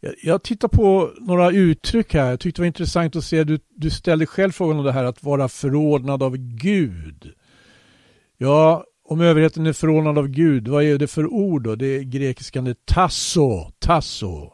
Jag, 0.00 0.14
jag 0.22 0.42
tittar 0.42 0.68
på 0.68 1.10
några 1.20 1.50
uttryck 1.50 2.14
här. 2.14 2.30
Jag 2.30 2.40
tyckte 2.40 2.58
det 2.58 2.62
var 2.62 2.66
intressant 2.66 3.16
att 3.16 3.24
se. 3.24 3.44
Du, 3.44 3.58
du 3.76 3.90
ställde 3.90 4.26
själv 4.26 4.52
frågan 4.52 4.78
om 4.78 4.84
det 4.84 4.92
här 4.92 5.04
att 5.04 5.22
vara 5.22 5.48
förordnad 5.48 6.22
av 6.22 6.36
Gud. 6.36 7.32
Ja, 8.36 8.84
om 9.08 9.20
överheten 9.20 9.66
är 9.66 9.72
förordnad 9.72 10.18
av 10.18 10.28
Gud, 10.28 10.68
vad 10.68 10.84
är 10.84 10.98
det 10.98 11.06
för 11.06 11.26
ord 11.26 11.62
då? 11.62 11.74
Det 11.74 11.86
är 11.86 12.02
grekiskan 12.02 12.64
det 12.64 12.86
tasso, 12.86 13.70
tasso. 13.78 14.50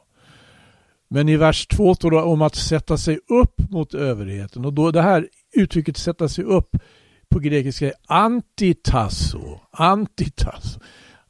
Men 1.08 1.28
i 1.28 1.36
vers 1.36 1.66
2 1.66 1.94
står 1.94 2.10
det 2.10 2.16
om 2.16 2.42
att 2.42 2.54
sätta 2.54 2.98
sig 2.98 3.18
upp 3.28 3.70
mot 3.70 3.94
överheten. 3.94 4.64
Och 4.64 4.72
då 4.72 4.90
det 4.90 5.02
här 5.02 5.28
uttrycket 5.52 5.96
sätta 5.96 6.28
sig 6.28 6.44
upp 6.44 6.76
på 7.30 7.38
grekiska 7.38 7.86
är 7.86 7.94
antitasso. 8.06 9.60
Antitasso. 9.70 10.80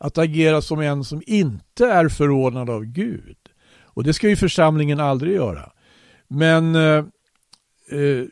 Att 0.00 0.18
agera 0.18 0.62
som 0.62 0.80
en 0.80 1.04
som 1.04 1.22
inte 1.26 1.86
är 1.86 2.08
förordnad 2.08 2.70
av 2.70 2.84
Gud. 2.84 3.36
Och 3.84 4.04
det 4.04 4.12
ska 4.12 4.28
ju 4.28 4.36
församlingen 4.36 5.00
aldrig 5.00 5.34
göra. 5.34 5.72
Men 6.28 6.74
eh, 6.74 7.04
eh, 7.90 8.24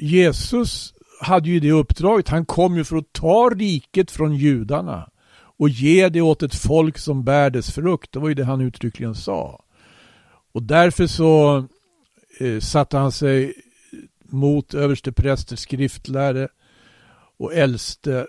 Jesus 0.00 0.94
hade 1.20 1.48
ju 1.48 1.60
det 1.60 1.72
uppdraget. 1.72 2.28
Han 2.28 2.46
kom 2.46 2.76
ju 2.76 2.84
för 2.84 2.96
att 2.96 3.12
ta 3.12 3.50
riket 3.56 4.10
från 4.10 4.36
judarna 4.36 5.10
och 5.32 5.68
ge 5.68 6.08
det 6.08 6.20
åt 6.20 6.42
ett 6.42 6.54
folk 6.54 6.98
som 6.98 7.24
bär 7.24 7.50
dess 7.50 7.70
frukt. 7.72 8.12
Det 8.12 8.18
var 8.18 8.28
ju 8.28 8.34
det 8.34 8.44
han 8.44 8.60
uttryckligen 8.60 9.14
sa. 9.14 9.64
Och 10.52 10.62
därför 10.62 11.06
så 11.06 11.64
eh, 12.40 12.60
satte 12.60 12.98
han 12.98 13.12
sig 13.12 13.54
mot 14.24 14.74
överstepräster, 14.74 15.56
skriftlärare 15.56 16.48
och 17.38 17.54
äldste. 17.54 18.26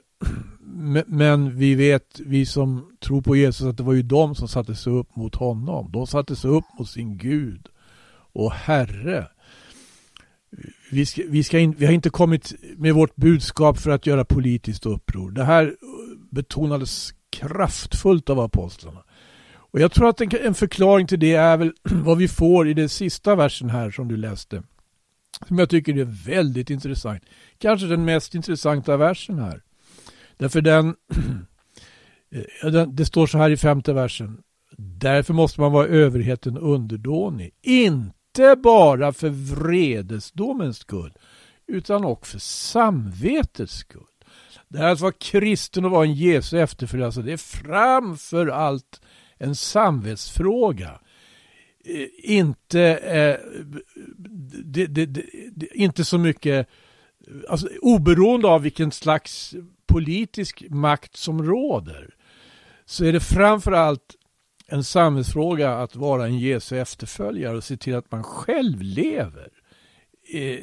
Men 1.08 1.58
vi 1.58 1.76
vet, 1.76 2.20
vi 2.26 2.46
som 2.46 2.92
tror 3.00 3.22
på 3.22 3.36
Jesus, 3.36 3.68
att 3.68 3.78
det 3.78 3.84
var 3.84 3.94
ju 3.94 4.02
de 4.02 4.36
som 4.36 4.48
satte 4.48 4.76
sig 4.76 4.94
upp 4.94 5.16
mot 5.16 5.36
honom. 5.36 5.92
De 5.92 6.08
satte 6.08 6.36
sig 6.36 6.50
upp 6.50 6.66
mot 6.80 6.90
sin 6.90 7.18
Gud 7.18 7.68
och 8.34 8.52
Herre. 8.52 9.28
Vi, 10.92 11.06
ska, 11.06 11.22
vi, 11.28 11.44
ska 11.44 11.60
in, 11.60 11.76
vi 11.78 11.86
har 11.86 11.94
inte 11.94 12.10
kommit 12.10 12.54
med 12.78 12.94
vårt 12.94 13.16
budskap 13.16 13.78
för 13.78 13.92
att 13.92 14.06
göra 14.06 14.26
politiskt 14.26 14.86
uppror. 14.86 15.32
Det 15.32 15.44
här 15.44 15.76
betonades 16.32 17.14
kraftfullt 17.30 18.30
av 18.30 18.40
apostlarna. 18.40 19.04
Och 19.54 19.80
Jag 19.80 19.92
tror 19.92 20.10
att 20.10 20.22
en, 20.22 20.30
en 20.44 20.54
förklaring 20.54 21.08
till 21.08 21.20
det 21.20 21.34
är 21.34 21.58
väl 21.58 21.74
vad 21.84 22.18
vi 22.18 22.28
får 22.28 22.68
i 22.68 22.74
den 22.74 22.90
sista 22.90 23.36
versen 23.36 23.70
här 23.70 23.92
som 23.92 24.08
du 24.08 24.18
läste 24.18 24.64
som 25.48 25.60
jag 25.60 25.70
tycker 25.70 25.98
är 25.98 26.26
väldigt 26.26 26.70
intressant. 26.70 27.24
Kanske 27.58 27.88
den 27.88 28.06
mest 28.06 28.36
intressanta 28.36 28.98
versen 28.98 29.40
här. 29.40 29.62
Därför 30.42 30.62
eh, 32.62 32.72
den, 32.72 32.96
det 32.96 33.06
står 33.06 33.28
så 33.28 33.38
här 33.38 33.50
i 33.50 33.58
femte 33.58 33.94
versen. 33.94 34.44
Därför 34.78 35.34
måste 35.34 35.62
man 35.62 35.72
vara 35.72 35.88
överheten 35.88 36.58
underdånig. 36.58 37.52
Inte 37.62 38.56
bara 38.64 39.14
för 39.14 39.30
vredesdomens 39.30 40.78
skull, 40.78 41.14
utan 41.68 42.06
också 42.06 42.32
för 42.32 42.40
samvetets 42.40 43.74
skull. 43.74 44.04
Det 44.68 44.78
här 44.78 44.86
att 44.86 44.90
alltså 44.92 45.06
vara 45.06 45.14
kristen 45.20 45.86
och 45.86 45.92
vara 45.92 46.06
en 46.06 46.14
Jesu 46.14 46.60
efterföljare, 46.60 47.06
alltså 47.06 47.22
det 47.22 47.34
är 47.34 47.38
framför 47.38 48.48
allt 48.48 49.02
en 49.38 49.56
samvetsfråga. 49.56 51.00
Eh, 51.86 52.08
inte, 52.32 52.82
eh, 52.82 53.38
det, 54.66 54.88
det, 54.88 55.06
det, 55.06 55.68
inte 55.74 56.06
så 56.06 56.18
mycket, 56.18 56.68
alltså, 57.50 57.70
oberoende 57.82 58.48
av 58.48 58.62
vilken 58.62 58.92
slags 58.92 59.56
politisk 59.92 60.64
makt 60.70 61.16
som 61.16 61.44
råder, 61.44 62.16
så 62.86 63.06
är 63.06 63.14
det 63.14 63.20
framförallt 63.20 64.16
en 64.68 64.84
samhällsfråga 64.84 65.76
att 65.76 65.96
vara 65.96 66.26
en 66.26 66.40
Jesu 66.40 66.80
efterföljare 66.80 67.58
och 67.58 67.64
se 67.64 67.78
till 67.78 67.96
att 67.96 68.12
man 68.12 68.24
själv 68.24 68.82
lever 68.82 69.50
eh, 70.34 70.60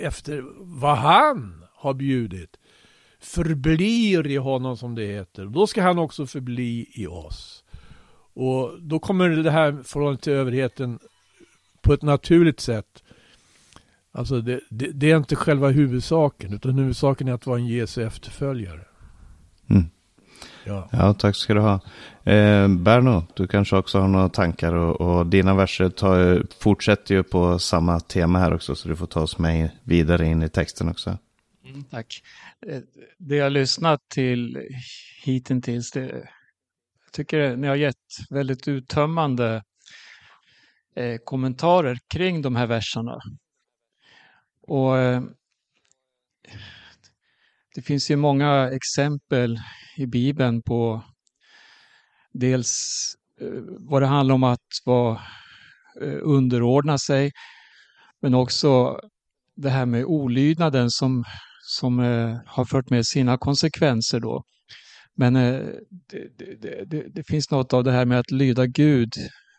efter 0.00 0.44
vad 0.58 0.96
han 0.96 1.64
har 1.74 1.94
bjudit. 1.94 2.56
Förblir 3.20 4.26
i 4.26 4.36
honom 4.36 4.76
som 4.76 4.94
det 4.94 5.06
heter. 5.06 5.46
Då 5.46 5.66
ska 5.66 5.82
han 5.82 5.98
också 5.98 6.26
förbli 6.26 6.86
i 6.94 7.06
oss. 7.06 7.64
Och 8.34 8.82
då 8.82 8.98
kommer 8.98 9.28
det 9.28 9.50
här 9.50 9.82
förhållandet 9.84 10.22
till 10.22 10.32
överheten 10.32 10.98
på 11.80 11.92
ett 11.92 12.02
naturligt 12.02 12.60
sätt. 12.60 13.02
Alltså 14.12 14.40
det, 14.40 14.60
det, 14.68 14.90
det, 14.92 15.10
är 15.10 15.16
inte 15.16 15.36
själva 15.36 15.68
huvudsaken 15.68 16.52
utan 16.52 16.78
huvudsaken 16.78 17.28
är 17.28 17.32
att 17.32 17.46
vara 17.46 17.58
en 17.58 17.66
Jesu 17.66 18.02
efterföljare. 18.02 18.84
Mm. 19.70 19.84
Ja. 20.64 20.88
ja, 20.92 21.14
tack 21.14 21.36
ska 21.36 21.54
du 21.54 21.60
ha. 21.60 21.74
Eh, 22.24 22.68
Berno, 22.68 23.26
du 23.34 23.46
kanske 23.46 23.76
också 23.76 24.00
har 24.00 24.08
några 24.08 24.28
tankar 24.28 24.72
och, 24.72 25.00
och 25.00 25.26
dina 25.26 25.54
verser 25.54 25.88
tar, 25.88 26.46
fortsätter 26.60 27.14
ju 27.14 27.22
på 27.22 27.58
samma 27.58 28.00
tema 28.00 28.38
här 28.38 28.54
också 28.54 28.74
så 28.74 28.88
du 28.88 28.96
får 28.96 29.06
ta 29.06 29.20
oss 29.20 29.38
med 29.38 29.70
vidare 29.84 30.26
in 30.26 30.42
i 30.42 30.48
texten 30.48 30.88
också. 30.88 31.18
Mm, 31.64 31.84
tack. 31.84 32.22
Eh, 32.66 32.80
det 33.18 33.36
jag 33.36 33.52
lyssnat 33.52 34.00
till 34.08 34.58
hittills, 35.24 35.90
det, 35.90 36.00
jag 37.04 37.12
tycker 37.12 37.56
ni 37.56 37.66
har 37.66 37.76
gett 37.76 37.96
väldigt 38.30 38.68
uttömmande 38.68 39.62
eh, 40.96 41.16
kommentarer 41.24 41.98
kring 42.08 42.42
de 42.42 42.56
här 42.56 42.66
verserna. 42.66 43.20
Och 44.70 44.98
eh, 44.98 45.22
det 47.74 47.82
finns 47.82 48.10
ju 48.10 48.16
många 48.16 48.70
exempel 48.70 49.58
i 49.96 50.06
Bibeln 50.06 50.62
på 50.62 51.02
dels 52.32 52.96
eh, 53.40 53.62
vad 53.78 54.02
det 54.02 54.06
handlar 54.06 54.34
om 54.34 54.44
att 54.44 54.68
vara, 54.84 55.20
eh, 56.02 56.18
underordna 56.22 56.98
sig, 56.98 57.30
men 58.22 58.34
också 58.34 59.00
det 59.56 59.70
här 59.70 59.86
med 59.86 60.04
olydnaden 60.04 60.90
som, 60.90 61.24
som 61.62 62.00
eh, 62.00 62.36
har 62.46 62.64
fört 62.64 62.90
med 62.90 63.06
sina 63.06 63.38
konsekvenser 63.38 64.20
då. 64.20 64.42
Men 65.16 65.36
eh, 65.36 65.60
det, 66.10 66.38
det, 66.38 66.84
det, 66.84 67.08
det, 67.14 67.24
finns 67.26 67.50
något 67.50 67.72
av 67.72 67.84
det 67.84 67.92
här 67.92 68.04
med 68.04 68.18
att 68.18 68.30
lyda 68.30 68.66
Gud 68.66 69.12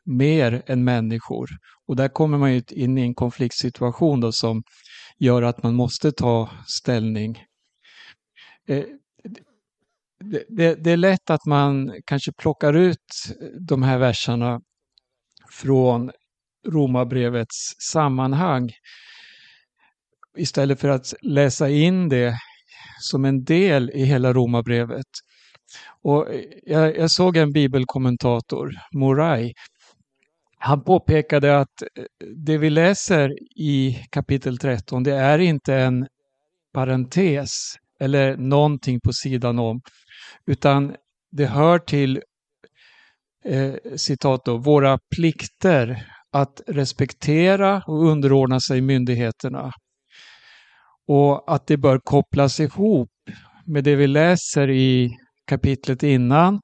mer 0.05 0.63
än 0.67 0.83
människor. 0.83 1.49
Och 1.87 1.95
där 1.95 2.07
kommer 2.07 2.37
man 2.37 2.53
ju 2.53 2.61
in 2.69 2.97
i 2.97 3.01
en 3.01 3.15
konfliktsituation 3.15 4.19
då 4.19 4.31
som 4.31 4.63
gör 5.21 5.41
att 5.41 5.63
man 5.63 5.75
måste 5.75 6.11
ta 6.11 6.49
ställning. 6.67 7.43
Eh, 8.67 8.83
det, 10.23 10.43
det, 10.49 10.75
det, 10.75 10.91
är 10.91 10.97
lätt 10.97 11.29
att 11.29 11.45
man 11.45 11.93
kanske 12.05 12.31
plockar 12.33 12.73
ut 12.73 13.05
de 13.67 13.83
här 13.83 13.97
verserna 13.97 14.61
från 15.51 16.11
Romarbrevets 16.67 17.75
sammanhang 17.91 18.71
istället 20.37 20.79
för 20.79 20.89
att 20.89 21.13
läsa 21.21 21.69
in 21.69 22.09
det 22.09 22.37
som 22.99 23.25
en 23.25 23.43
del 23.43 23.89
i 23.89 24.03
hela 24.03 24.33
Romarbrevet. 24.33 25.07
Och 26.01 26.33
eh, 26.33 26.41
jag, 26.63 26.97
jag 26.97 27.11
såg 27.11 27.37
en 27.37 27.51
bibelkommentator, 27.51 28.71
Morai, 28.93 29.53
han 30.63 30.83
påpekade 30.83 31.59
att 31.59 31.81
eh, 31.81 32.03
det 32.35 32.57
vi 32.57 32.69
läser 32.69 33.35
i 33.55 34.05
kapitel 34.11 34.57
13, 34.57 35.03
det 35.03 35.15
är 35.15 35.39
inte 35.39 35.75
en 35.75 36.07
parentes 36.73 37.49
eller 37.99 38.37
någonting 38.37 38.99
på 38.99 39.13
sidan 39.13 39.59
om, 39.59 39.81
utan 40.45 40.95
det 41.31 41.45
hör 41.45 41.79
till 41.79 42.21
eh, 43.45 43.73
citat 43.95 44.45
då, 44.45 44.57
våra 44.57 44.99
plikter 45.15 46.07
att 46.31 46.61
respektera 46.67 47.83
och 47.87 48.05
underordna 48.05 48.59
sig 48.59 48.81
myndigheterna. 48.81 49.71
Och 51.07 51.53
att 51.53 51.67
det 51.67 51.77
bör 51.77 51.99
kopplas 52.03 52.59
ihop 52.59 53.09
med 53.65 53.83
det 53.83 53.95
vi 53.95 54.07
läser 54.07 54.69
i 54.69 55.17
kapitlet 55.47 56.03
innan 56.03 56.59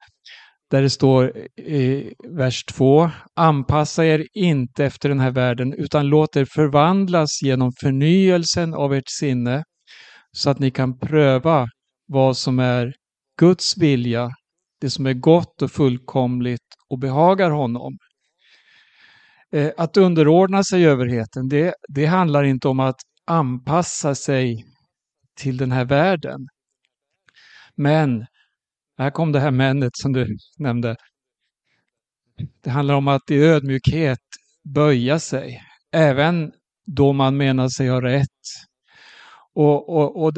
där 0.70 0.82
det 0.82 0.90
står 0.90 1.36
i 1.56 2.12
vers 2.28 2.64
2. 2.64 3.10
Anpassa 3.36 4.04
er 4.04 4.26
inte 4.34 4.84
efter 4.84 5.08
den 5.08 5.20
här 5.20 5.30
världen 5.30 5.72
utan 5.72 6.06
låt 6.06 6.36
er 6.36 6.44
förvandlas 6.44 7.42
genom 7.42 7.72
förnyelsen 7.80 8.74
av 8.74 8.94
ert 8.94 9.08
sinne 9.08 9.64
så 10.32 10.50
att 10.50 10.58
ni 10.58 10.70
kan 10.70 10.98
pröva 10.98 11.66
vad 12.06 12.36
som 12.36 12.58
är 12.58 12.94
Guds 13.38 13.76
vilja, 13.76 14.30
det 14.80 14.90
som 14.90 15.06
är 15.06 15.14
gott 15.14 15.62
och 15.62 15.72
fullkomligt 15.72 16.66
och 16.90 16.98
behagar 16.98 17.50
honom. 17.50 17.98
Eh, 19.52 19.70
att 19.76 19.96
underordna 19.96 20.64
sig 20.64 20.86
överheten, 20.86 21.48
det, 21.48 21.74
det 21.88 22.06
handlar 22.06 22.44
inte 22.44 22.68
om 22.68 22.80
att 22.80 23.00
anpassa 23.26 24.14
sig 24.14 24.64
till 25.40 25.56
den 25.56 25.72
här 25.72 25.84
världen. 25.84 26.48
Men 27.76 28.26
här 28.98 29.10
kom 29.10 29.32
det 29.32 29.40
här 29.40 29.50
männet 29.50 29.90
som 29.94 30.12
du 30.12 30.36
nämnde. 30.58 30.96
Det 32.64 32.70
handlar 32.70 32.94
om 32.94 33.08
att 33.08 33.30
i 33.30 33.38
ödmjukhet 33.38 34.18
böja 34.74 35.18
sig, 35.18 35.62
även 35.92 36.52
då 36.86 37.12
man 37.12 37.36
menar 37.36 37.68
sig 37.68 37.88
ha 37.88 38.02
rätt. 38.02 38.26
Och, 39.54 39.88
och, 39.88 40.22
och, 40.22 40.32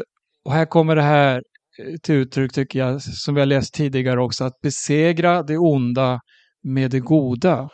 och 0.45 0.53
här 0.53 0.67
kommer 0.67 0.97
det 0.97 1.03
här 1.03 1.43
eh, 1.79 1.97
till 2.03 2.15
uttryck, 2.15 2.53
tycker 2.53 2.79
jag, 2.79 3.03
som 3.03 3.35
vi 3.35 3.41
har 3.41 3.47
läst 3.47 3.75
tidigare 3.75 4.21
också, 4.21 4.45
att 4.45 4.61
besegra 4.61 5.43
det 5.43 5.59
onda 5.59 6.21
med 6.63 6.91
det 6.91 7.01
goda. 7.01 7.69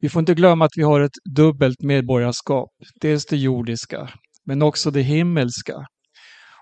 Vi 0.00 0.08
får 0.08 0.20
inte 0.20 0.34
glömma 0.34 0.64
att 0.64 0.76
vi 0.76 0.82
har 0.82 1.00
ett 1.00 1.34
dubbelt 1.36 1.82
medborgarskap. 1.82 2.70
Dels 3.00 3.26
det 3.26 3.36
jordiska, 3.36 4.08
men 4.44 4.62
också 4.62 4.90
det 4.90 5.02
himmelska. 5.02 5.74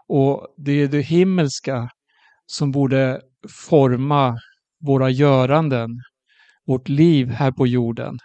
Och 0.08 0.54
det 0.56 0.72
är 0.72 0.88
det 0.88 1.00
himmelska 1.00 1.90
som 2.46 2.70
borde 2.70 3.20
forma 3.68 4.38
våra 4.80 5.10
göranden, 5.10 5.90
vårt 6.66 6.88
liv 6.88 7.28
här 7.28 7.52
på 7.52 7.66
jorden. 7.66 8.18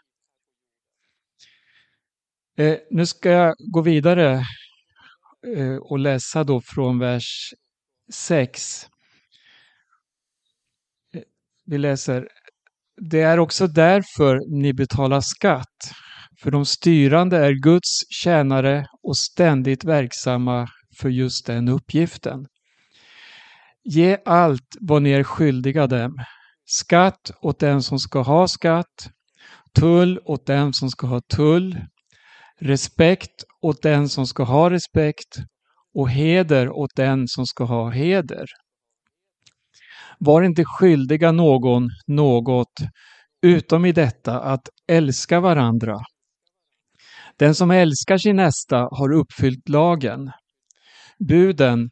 Eh, 2.57 2.77
nu 2.91 3.05
ska 3.05 3.29
jag 3.29 3.55
gå 3.57 3.81
vidare 3.81 4.43
eh, 5.55 5.75
och 5.75 5.99
läsa 5.99 6.43
då 6.43 6.61
från 6.61 6.99
vers 6.99 7.53
6. 8.13 8.85
Eh, 11.13 11.21
vi 11.65 11.77
läser 11.77 12.27
Det 13.09 13.21
är 13.21 13.39
också 13.39 13.67
därför 13.67 14.61
ni 14.61 14.73
betalar 14.73 15.21
skatt, 15.21 15.91
för 16.41 16.51
de 16.51 16.65
styrande 16.65 17.37
är 17.37 17.51
Guds 17.51 18.01
tjänare 18.09 18.85
och 19.03 19.17
ständigt 19.17 19.83
verksamma 19.83 20.67
för 20.97 21.09
just 21.09 21.45
den 21.45 21.69
uppgiften. 21.69 22.47
Ge 23.83 24.17
allt 24.25 24.77
vad 24.79 25.01
ni 25.01 25.11
är 25.11 25.23
skyldiga 25.23 25.87
dem. 25.87 26.17
Skatt 26.65 27.31
åt 27.41 27.59
den 27.59 27.83
som 27.83 27.99
ska 27.99 28.21
ha 28.21 28.47
skatt, 28.47 29.09
tull 29.79 30.19
åt 30.25 30.45
den 30.45 30.73
som 30.73 30.89
ska 30.89 31.07
ha 31.07 31.21
tull, 31.35 31.77
respekt 32.59 33.43
åt 33.61 33.81
den 33.81 34.09
som 34.09 34.27
ska 34.27 34.43
ha 34.43 34.69
respekt 34.69 35.37
och 35.93 36.09
heder 36.09 36.69
åt 36.69 36.95
den 36.95 37.27
som 37.27 37.45
ska 37.45 37.63
ha 37.63 37.89
heder. 37.89 38.45
Var 40.19 40.41
inte 40.41 40.63
skyldiga 40.65 41.31
någon 41.31 41.89
något 42.07 42.73
utom 43.41 43.85
i 43.85 43.91
detta 43.91 44.39
att 44.39 44.69
älska 44.87 45.39
varandra. 45.39 45.99
Den 47.37 47.55
som 47.55 47.71
älskar 47.71 48.17
sin 48.17 48.35
nästa 48.35 48.77
har 48.77 49.11
uppfyllt 49.13 49.69
lagen. 49.69 50.31
Buden 51.27 51.89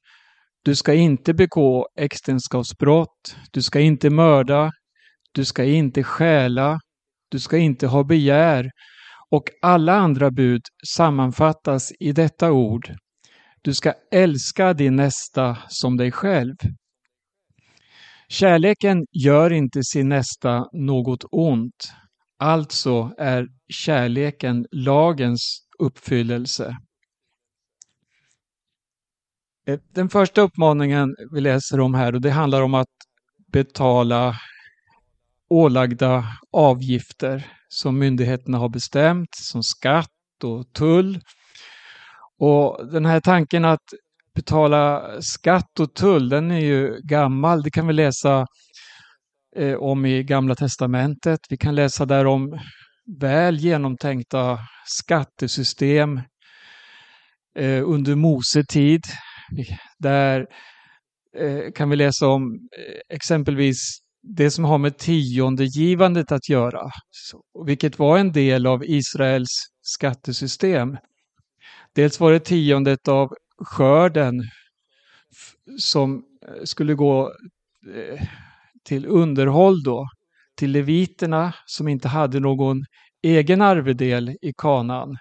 du 0.63 0.75
ska 0.75 0.93
inte 0.93 1.33
begå 1.33 1.87
äktenskapsbrott. 1.95 3.35
Du 3.51 3.61
ska 3.61 3.79
inte 3.79 4.09
mörda. 4.09 4.71
Du 5.31 5.45
ska 5.45 5.63
inte 5.63 6.03
stjäla. 6.03 6.79
Du 7.29 7.39
ska 7.39 7.57
inte 7.57 7.87
ha 7.87 8.03
begär. 8.03 8.71
Och 9.31 9.43
alla 9.61 9.93
andra 9.93 10.31
bud 10.31 10.61
sammanfattas 10.87 11.91
i 11.99 12.11
detta 12.11 12.51
ord. 12.51 12.93
Du 13.61 13.73
ska 13.73 13.93
älska 14.11 14.73
din 14.73 14.95
nästa 14.95 15.57
som 15.67 15.97
dig 15.97 16.11
själv. 16.11 16.55
Kärleken 18.27 19.05
gör 19.11 19.53
inte 19.53 19.83
sin 19.83 20.09
nästa 20.09 20.65
något 20.73 21.23
ont. 21.31 21.91
Alltså 22.39 23.11
är 23.17 23.47
kärleken 23.69 24.65
lagens 24.71 25.41
uppfyllelse. 25.79 26.77
Eh, 29.69 29.79
den 29.93 30.09
första 30.09 30.41
uppmaningen 30.41 31.15
vi 31.31 31.41
läser 31.41 31.79
om 31.79 31.93
här, 31.93 32.15
och 32.15 32.21
det 32.21 32.31
handlar 32.31 32.61
om 32.61 32.73
att 32.73 32.87
betala 33.51 34.35
ålagda 35.49 36.25
avgifter 36.51 37.47
som 37.67 37.99
myndigheterna 37.99 38.57
har 38.57 38.69
bestämt, 38.69 39.29
som 39.35 39.63
skatt 39.63 40.43
och 40.43 40.73
tull. 40.73 41.19
Och 42.39 42.87
den 42.91 43.05
här 43.05 43.19
tanken 43.19 43.65
att 43.65 43.83
betala 44.35 45.03
skatt 45.21 45.79
och 45.79 45.93
tull, 45.93 46.29
den 46.29 46.51
är 46.51 46.59
ju 46.59 47.01
gammal. 47.03 47.63
Det 47.63 47.71
kan 47.71 47.87
vi 47.87 47.93
läsa 47.93 48.47
eh, 49.55 49.75
om 49.75 50.05
i 50.05 50.23
Gamla 50.23 50.55
Testamentet. 50.55 51.39
Vi 51.49 51.57
kan 51.57 51.75
läsa 51.75 52.05
där 52.05 52.25
om 52.25 52.59
väl 53.19 53.57
genomtänkta 53.57 54.59
skattesystem 54.85 56.21
eh, 57.59 57.89
under 57.89 58.15
Mose 58.15 58.63
tid. 58.63 59.01
Där 59.97 60.47
eh, 61.37 61.71
kan 61.75 61.89
vi 61.89 61.95
läsa 61.95 62.27
om 62.27 62.53
eh, 62.53 63.15
exempelvis 63.15 63.99
det 64.21 64.51
som 64.51 64.65
har 64.65 64.77
med 64.77 64.97
tiondegivandet 64.97 66.31
att 66.31 66.49
göra, 66.49 66.91
vilket 67.65 67.99
var 67.99 68.17
en 68.17 68.31
del 68.31 68.67
av 68.67 68.83
Israels 68.85 69.49
skattesystem. 69.81 70.97
Dels 71.95 72.19
var 72.19 72.31
det 72.31 72.39
tiondet 72.39 73.07
av 73.07 73.33
skörden 73.57 74.43
som 75.79 76.23
eh, 76.47 76.63
skulle 76.63 76.93
gå 76.93 77.33
till 78.83 79.05
underhåll 79.05 79.83
då, 79.83 80.07
till 80.55 80.71
leviterna 80.71 81.53
som 81.65 81.87
inte 81.87 82.07
hade 82.07 82.39
någon 82.39 82.85
egen 83.21 83.61
arvedel 83.61 84.29
i 84.41 84.53
kanan. 84.57 85.17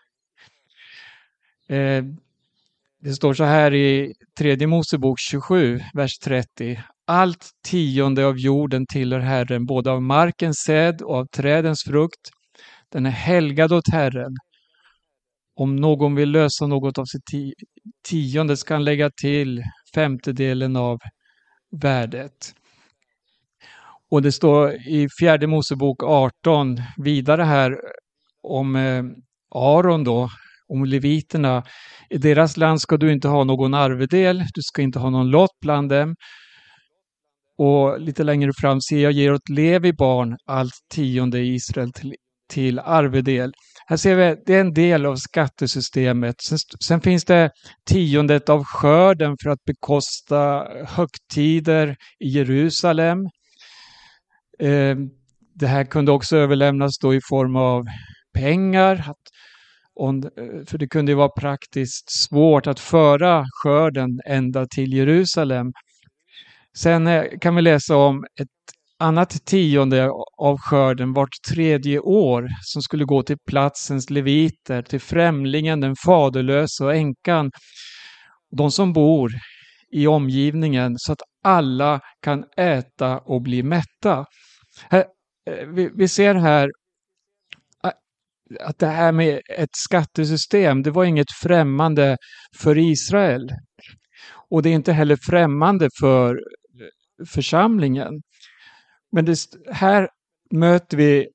Det 3.00 3.12
står 3.12 3.34
så 3.34 3.44
här 3.44 3.74
i 3.74 4.14
tredje 4.38 4.66
Mosebok 4.66 5.18
27, 5.20 5.80
vers 5.94 6.18
30. 6.18 6.80
Allt 7.06 7.50
tionde 7.68 8.26
av 8.26 8.38
jorden 8.38 8.86
tillhör 8.86 9.20
Herren, 9.20 9.66
både 9.66 9.90
av 9.90 10.02
markens 10.02 10.56
säd 10.56 11.02
och 11.02 11.14
av 11.14 11.26
trädens 11.26 11.82
frukt. 11.84 12.30
Den 12.92 13.06
är 13.06 13.10
helgad 13.10 13.72
åt 13.72 13.92
Herren. 13.92 14.36
Om 15.54 15.76
någon 15.76 16.14
vill 16.14 16.30
lösa 16.30 16.66
något 16.66 16.98
av 16.98 17.04
sitt 17.04 17.54
tionde 18.08 18.56
ska 18.56 18.74
han 18.74 18.84
lägga 18.84 19.10
till 19.10 19.62
femtedelen 19.94 20.76
av 20.76 20.98
värdet. 21.82 22.54
Och 24.10 24.22
det 24.22 24.32
står 24.32 24.72
i 24.72 25.08
fjärde 25.20 25.46
Mosebok 25.46 26.02
18 26.02 26.82
vidare 26.96 27.42
här 27.42 27.76
om 28.42 28.76
eh, 28.76 29.04
Aron 29.54 30.04
då, 30.04 30.30
om 30.68 30.84
leviterna. 30.84 31.64
I 32.10 32.18
deras 32.18 32.56
land 32.56 32.80
ska 32.80 32.96
du 32.96 33.12
inte 33.12 33.28
ha 33.28 33.44
någon 33.44 33.74
arvedel, 33.74 34.44
du 34.54 34.62
ska 34.62 34.82
inte 34.82 34.98
ha 34.98 35.10
någon 35.10 35.30
lott 35.30 35.58
bland 35.62 35.88
dem. 35.88 36.14
Och 37.58 38.00
lite 38.00 38.24
längre 38.24 38.52
fram 38.60 38.80
ser 38.80 38.98
jag 38.98 39.12
ger 39.12 39.32
åt 39.32 39.48
Levi 39.48 39.92
barn 39.92 40.36
allt 40.46 40.74
tionde 40.94 41.38
i 41.38 41.54
Israel 41.54 41.92
till, 41.92 42.14
till 42.52 42.78
arvedel. 42.78 43.52
Här 43.86 43.96
ser 43.96 44.14
vi 44.16 44.42
det 44.46 44.54
är 44.54 44.60
en 44.60 44.74
del 44.74 45.06
av 45.06 45.16
skattesystemet. 45.16 46.34
Sen, 46.42 46.58
sen, 46.84 47.00
finns 47.00 47.24
det 47.24 47.50
tiondet 47.90 48.48
av 48.48 48.64
skörden 48.64 49.36
för 49.42 49.50
att 49.50 49.64
bekosta 49.64 50.64
högtider 50.86 51.96
i 52.18 52.28
Jerusalem. 52.28 53.18
Eh, 54.60 54.96
det 55.54 55.66
här 55.66 55.84
kunde 55.84 56.12
också 56.12 56.36
överlämnas 56.36 56.98
då 56.98 57.14
i 57.14 57.20
form 57.28 57.56
av 57.56 57.84
pengar. 58.34 58.94
Att, 59.10 59.16
Eh, 60.00 60.64
för 60.66 60.78
det 60.78 60.88
kunde 60.88 61.14
vara 61.14 61.28
praktiskt 61.28 62.10
svårt 62.10 62.66
att 62.66 62.80
föra 62.80 63.44
skörden 63.62 64.20
ända 64.26 64.66
till 64.66 64.92
Jerusalem. 64.92 65.72
Sen 66.76 67.06
eh, 67.06 67.24
kan 67.40 67.54
vi 67.56 67.62
läsa 67.62 67.96
om 67.96 68.24
ett 68.40 68.48
annat 68.98 69.44
tionde 69.44 70.10
av 70.38 70.58
skörden 70.58 71.12
vart 71.12 71.42
tredje 71.50 71.98
år 71.98 72.48
som 72.64 72.82
skulle 72.82 73.04
gå 73.04 73.22
till 73.22 73.38
platsens 73.46 74.10
leviter, 74.10 74.82
till 74.82 75.00
främlingen, 75.00 75.80
den 75.80 75.94
faderlösa 76.04 76.84
och 76.84 76.94
änkan. 76.94 77.50
De 78.56 78.70
som 78.70 78.92
bor 78.92 79.30
i 79.92 80.06
omgivningen 80.06 80.94
så 80.98 81.12
att 81.12 81.22
alla 81.44 82.00
kan 82.22 82.44
äta 82.56 83.18
och 83.18 83.42
bli 83.42 83.62
mätta. 83.62 84.24
Eh, 84.90 85.04
vi 85.96 86.08
ser 86.08 86.34
här 86.34 86.70
att 88.60 88.78
det 88.78 88.86
här 88.86 89.12
med 89.12 89.40
ett 89.58 89.76
skattesystem, 89.76 90.82
det 90.82 90.90
var 90.90 91.04
inget 91.04 91.32
främmande 91.42 92.16
för 92.58 92.78
Israel. 92.78 93.48
Och 94.50 94.62
det 94.62 94.68
är 94.68 94.74
inte 94.74 94.92
heller 94.92 95.18
främmande 95.22 95.88
för 96.00 96.34
eh, 96.34 97.26
församlingen. 97.26 98.22
Men 99.12 99.24
det, 99.24 99.38
här 99.70 100.08
möter 100.50 100.96
vi 100.96 101.18
eh, 101.20 101.26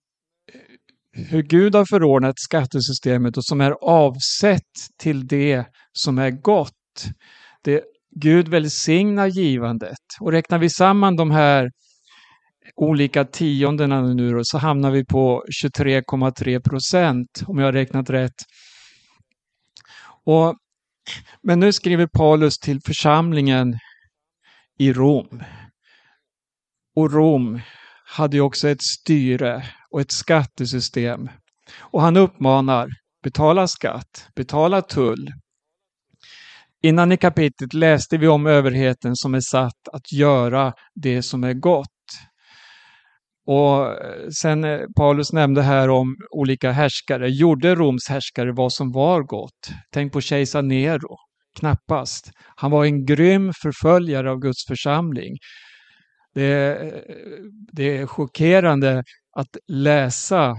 hur 1.12 1.42
Gud 1.42 1.76
har 1.76 1.86
förordnat 1.86 2.40
skattesystemet 2.40 3.38
och 3.38 3.46
som 3.46 3.62
är 3.62 3.72
avsett 3.82 4.72
till 5.02 5.28
det 5.28 5.66
som 5.94 6.18
är 6.18 6.32
gott. 6.32 7.06
Det, 7.64 7.84
Gud 8.16 8.48
välsignar 8.48 9.28
givandet. 9.28 9.98
Och 10.20 10.32
räknar 10.32 10.60
vi 10.60 10.70
samman 10.70 11.16
de 11.16 11.32
här 11.32 11.70
olika 12.76 13.26
tiondena 13.26 14.02
nu 14.02 14.32
då, 14.32 14.40
så 14.44 14.58
hamnar 14.58 14.92
vi 14.92 15.06
på 15.06 15.44
23,3 15.64 16.60
procent 16.60 17.44
om 17.48 17.60
jag 17.60 17.66
har 17.66 17.74
räknat 17.74 18.10
rätt. 18.10 18.36
Och, 20.26 20.56
men 21.44 21.60
nu 21.60 21.74
skriver 21.74 22.08
Paulus 22.08 22.60
till 22.60 22.82
församlingen 22.82 23.78
i 24.80 24.94
Rom. 24.94 25.44
Och 26.96 27.12
Rom 27.12 27.60
hade 28.06 28.38
ju 28.38 28.42
också 28.42 28.70
ett 28.70 28.82
styre 28.82 29.64
och 29.90 30.02
ett 30.02 30.12
skattesystem. 30.12 31.30
Och 31.80 32.02
han 32.02 32.18
uppmanar 32.18 32.90
betala 33.24 33.68
skatt, 33.68 34.28
betala 34.36 34.82
tull. 34.82 35.34
Innan 36.82 37.12
i 37.12 37.18
kapitlet 37.18 37.74
läste 37.74 38.18
vi 38.18 38.28
om 38.28 38.48
överheten 38.48 39.16
som 39.16 39.36
är 39.36 39.40
satt 39.40 39.88
att 39.94 40.12
göra 40.12 40.74
det 40.96 41.22
som 41.22 41.44
är 41.44 41.54
gott. 41.54 41.93
Och 43.46 43.88
eh, 43.88 44.30
sen 44.42 44.64
eh, 44.64 44.80
Paulus 44.96 45.34
nämnde 45.34 45.62
här 45.62 45.90
om 45.90 46.16
olika 46.32 46.72
härskare. 46.72 47.30
Gjorde 47.30 47.76
Roms 47.76 48.10
härskare 48.10 48.52
vad 48.52 48.74
som 48.74 48.92
var 48.92 49.24
gott? 49.24 49.70
Tänk 49.92 50.14
på 50.14 50.22
kejsar 50.22 50.62
Nero. 50.62 51.18
Knappast. 51.60 52.32
Han 52.56 52.72
var 52.72 52.86
en 52.86 53.06
grym 53.06 53.54
förföljare 53.62 54.32
av 54.32 54.40
Guds 54.40 54.66
församling. 54.68 55.38
Det, 56.34 56.78
eh, 56.82 56.94
det 57.72 57.98
är 57.98 58.08
chockerande 58.08 59.04
att 59.36 59.58
läsa 59.68 60.56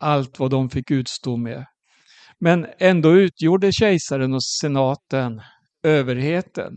allt 0.00 0.38
vad 0.38 0.50
de 0.50 0.70
fick 0.70 0.90
utstå 0.90 1.36
med. 1.36 1.66
Men 2.38 2.66
ändå 2.78 3.16
utgjorde 3.16 3.72
kejsaren 3.72 4.34
och 4.34 4.44
senaten 4.44 5.42
överheten. 5.82 6.72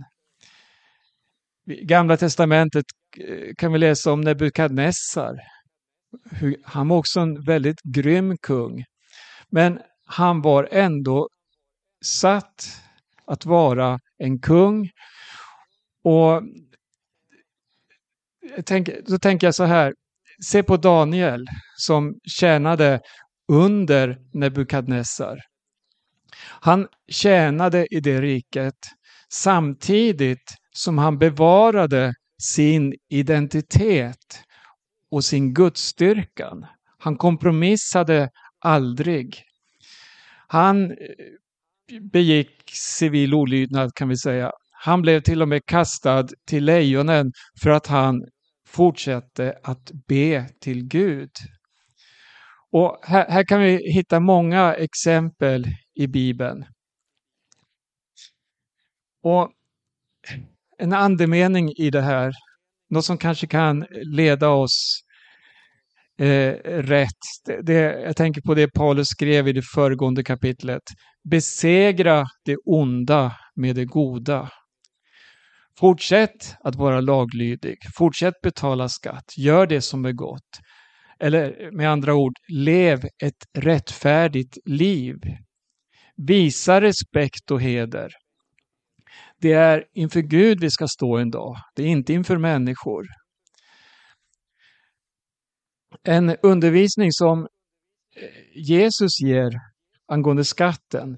I 1.68 1.86
Gamla 1.86 2.18
testamentet 2.18 2.86
Eh, 3.18 3.54
kan 3.58 3.74
vi 3.74 3.80
läsa 3.80 4.12
om 4.12 4.22
Nebukadnessar. 4.22 5.40
Han 6.64 6.88
var 6.88 6.98
också 6.98 7.20
en 7.20 7.44
väldigt 7.44 7.82
grym 7.82 8.38
kung. 8.38 8.86
Men 9.50 9.80
han 10.06 10.42
var 10.42 10.68
ändå 10.72 11.30
satt 12.06 12.82
att 13.26 13.46
vara 13.46 14.00
en 14.18 14.40
kung. 14.40 14.90
Och 16.04 16.42
tänk, 18.66 18.90
då 19.08 19.20
tänker 19.20 19.48
jag 19.48 19.56
så 19.56 19.64
här, 19.64 19.94
se 20.46 20.64
på 20.64 20.78
Daniel 20.78 21.48
som 21.78 22.16
tjänade 22.24 23.02
under 23.48 24.18
Nebukadnessar. 24.34 25.40
Han 26.62 26.88
tjänade 27.08 27.88
i 27.96 28.00
det 28.00 28.22
riket 28.22 28.78
samtidigt 29.30 30.56
som 30.76 30.98
han 30.98 31.18
bevarade 31.18 32.14
sin 32.44 32.94
identitet 33.10 34.44
och 35.12 35.24
sin 35.24 35.54
gudsstyrkan. 35.54 36.66
Han 36.98 37.18
kompromissade 37.18 38.30
aldrig. 38.60 39.44
Han 40.48 40.92
eh, 40.92 40.98
begick 42.02 42.72
civil 42.74 43.34
olydnad 43.34 43.94
kan 43.96 44.10
vi 44.10 44.18
säga. 44.18 44.52
Han 44.72 45.02
blev 45.02 45.22
till 45.22 45.42
och 45.42 45.48
med 45.48 45.66
kastad 45.66 46.28
till 46.48 46.66
lejonen 46.66 47.32
för 47.64 47.70
att 47.70 47.88
han 47.88 48.26
fortsatte 48.68 49.60
att 49.64 49.92
be 50.08 50.50
till 50.60 50.84
Gud. 50.88 51.32
Och 52.72 53.00
här, 53.04 53.30
här 53.30 53.44
kan 53.44 53.62
vi 53.62 53.92
hitta 53.94 54.20
många 54.20 54.74
exempel 54.74 55.66
i 55.96 56.08
Bibeln. 56.08 56.66
Och 59.24 59.52
en 60.78 60.94
andemening 60.94 61.72
i 61.78 61.90
det 61.90 62.02
här, 62.02 62.34
något 62.90 63.06
som 63.06 63.18
kanske 63.18 63.48
kan 63.48 63.86
leda 63.92 64.50
oss 64.50 65.04
eh, 66.20 66.54
rätt. 66.66 67.10
Det, 67.46 67.62
det, 67.62 68.02
jag 68.02 68.16
tänker 68.16 68.42
på 68.42 68.56
det 68.56 68.68
Paulus 68.68 69.08
skrev 69.08 69.48
i 69.48 69.54
det 69.54 69.62
föregående 69.76 70.24
kapitlet. 70.24 70.84
Besegra 71.30 72.26
det 72.46 72.58
onda 72.66 73.36
med 73.56 73.76
det 73.76 73.86
goda. 73.86 74.50
Fortsätt 75.80 76.56
att 76.64 76.76
vara 76.76 77.02
laglydig. 77.02 77.78
Fortsätt 77.98 78.42
betala 78.44 78.90
skatt. 78.90 79.34
Gör 79.38 79.68
det 79.68 79.82
som 79.82 80.06
är 80.06 80.12
gott. 80.12 80.60
Eller 81.20 81.72
med 81.72 81.92
andra 81.92 82.16
ord, 82.16 82.34
lev 82.48 83.04
ett 83.24 83.48
rättfärdigt 83.58 84.58
liv. 84.66 85.16
Visa 86.28 86.82
respekt 86.82 87.52
och 87.52 87.62
heder. 87.62 88.12
Det 89.44 89.54
är 89.54 89.86
inför 89.94 90.22
Gud 90.22 90.60
vi 90.60 90.70
ska 90.70 90.88
stå 90.88 91.18
en 91.18 91.32
dag. 91.32 91.58
Det 91.76 91.84
är 91.84 91.88
inte 91.88 92.14
inför 92.14 92.38
människor. 92.38 93.06
en 96.04 96.36
undervisning 96.44 97.12
som 97.12 97.40
eh, 97.42 97.48
Jesus 98.56 99.22
ger 99.22 99.52
angående 100.08 100.46
skatten. 100.46 101.18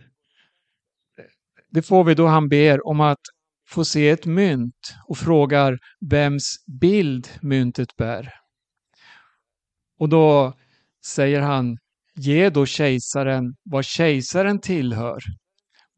Det 1.69 1.81
får 1.81 2.03
vi 2.03 2.15
då 2.15 2.27
han 2.27 2.49
ber 2.49 2.88
om 2.88 3.01
att 3.01 3.21
få 3.69 3.85
se 3.85 4.09
ett 4.09 4.25
mynt 4.25 4.95
och 5.07 5.17
frågar 5.17 5.77
vems 6.09 6.43
bild 6.81 7.27
myntet 7.41 7.95
bär. 7.95 8.33
Och 9.99 10.09
då 10.09 10.53
säger 11.05 11.41
han, 11.41 11.77
ge 12.15 12.49
då 12.49 12.65
kejsaren 12.65 13.55
vad 13.63 13.85
kejsaren 13.85 14.61
tillhör 14.61 15.19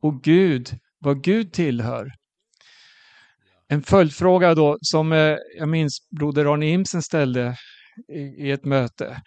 och 0.01 0.23
Gud 0.23 0.79
vad 0.99 1.23
Gud 1.23 1.53
tillhör. 1.53 2.11
En 3.67 3.81
följdfråga 3.81 4.55
då 4.55 4.77
som 4.81 5.11
eh, 5.11 5.35
jag 5.57 5.69
minns 5.69 5.97
broder 6.19 6.53
Arne 6.53 6.67
Imsen 6.67 7.01
ställde 7.01 7.55
i, 8.37 8.51
ett 8.51 8.65
möte. 8.65 9.21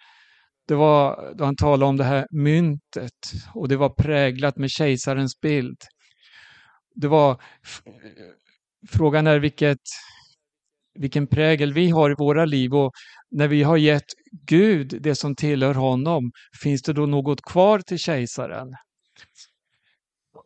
Det 0.67 0.75
var 0.75 1.33
då 1.37 1.45
han 1.45 1.55
talade 1.55 1.89
om 1.89 1.97
det 1.97 2.03
här 2.03 2.27
myntet 2.31 3.31
och 3.53 3.67
det 3.67 3.77
var 3.77 3.89
präglat 3.89 4.57
med 4.57 4.69
kejsarens 4.69 5.41
bild. 5.41 5.77
Det 6.95 7.07
var 7.07 7.41
frågan 8.89 9.27
är 9.27 9.39
vilket, 9.39 9.79
vilken 10.99 11.27
prägel 11.27 11.73
vi 11.73 11.89
har 11.89 12.11
i 12.11 12.15
våra 12.17 12.45
liv 12.45 12.73
och 12.73 12.91
när 13.31 13.47
vi 13.47 13.63
har 13.63 13.77
gett 13.77 14.05
Gud 14.45 15.01
det 15.01 15.15
som 15.15 15.35
tillhör 15.35 15.73
honom, 15.73 16.31
finns 16.63 16.81
det 16.81 16.93
då 16.93 17.05
något 17.05 17.41
kvar 17.41 17.79
till 17.79 17.99
kejsaren? 17.99 18.67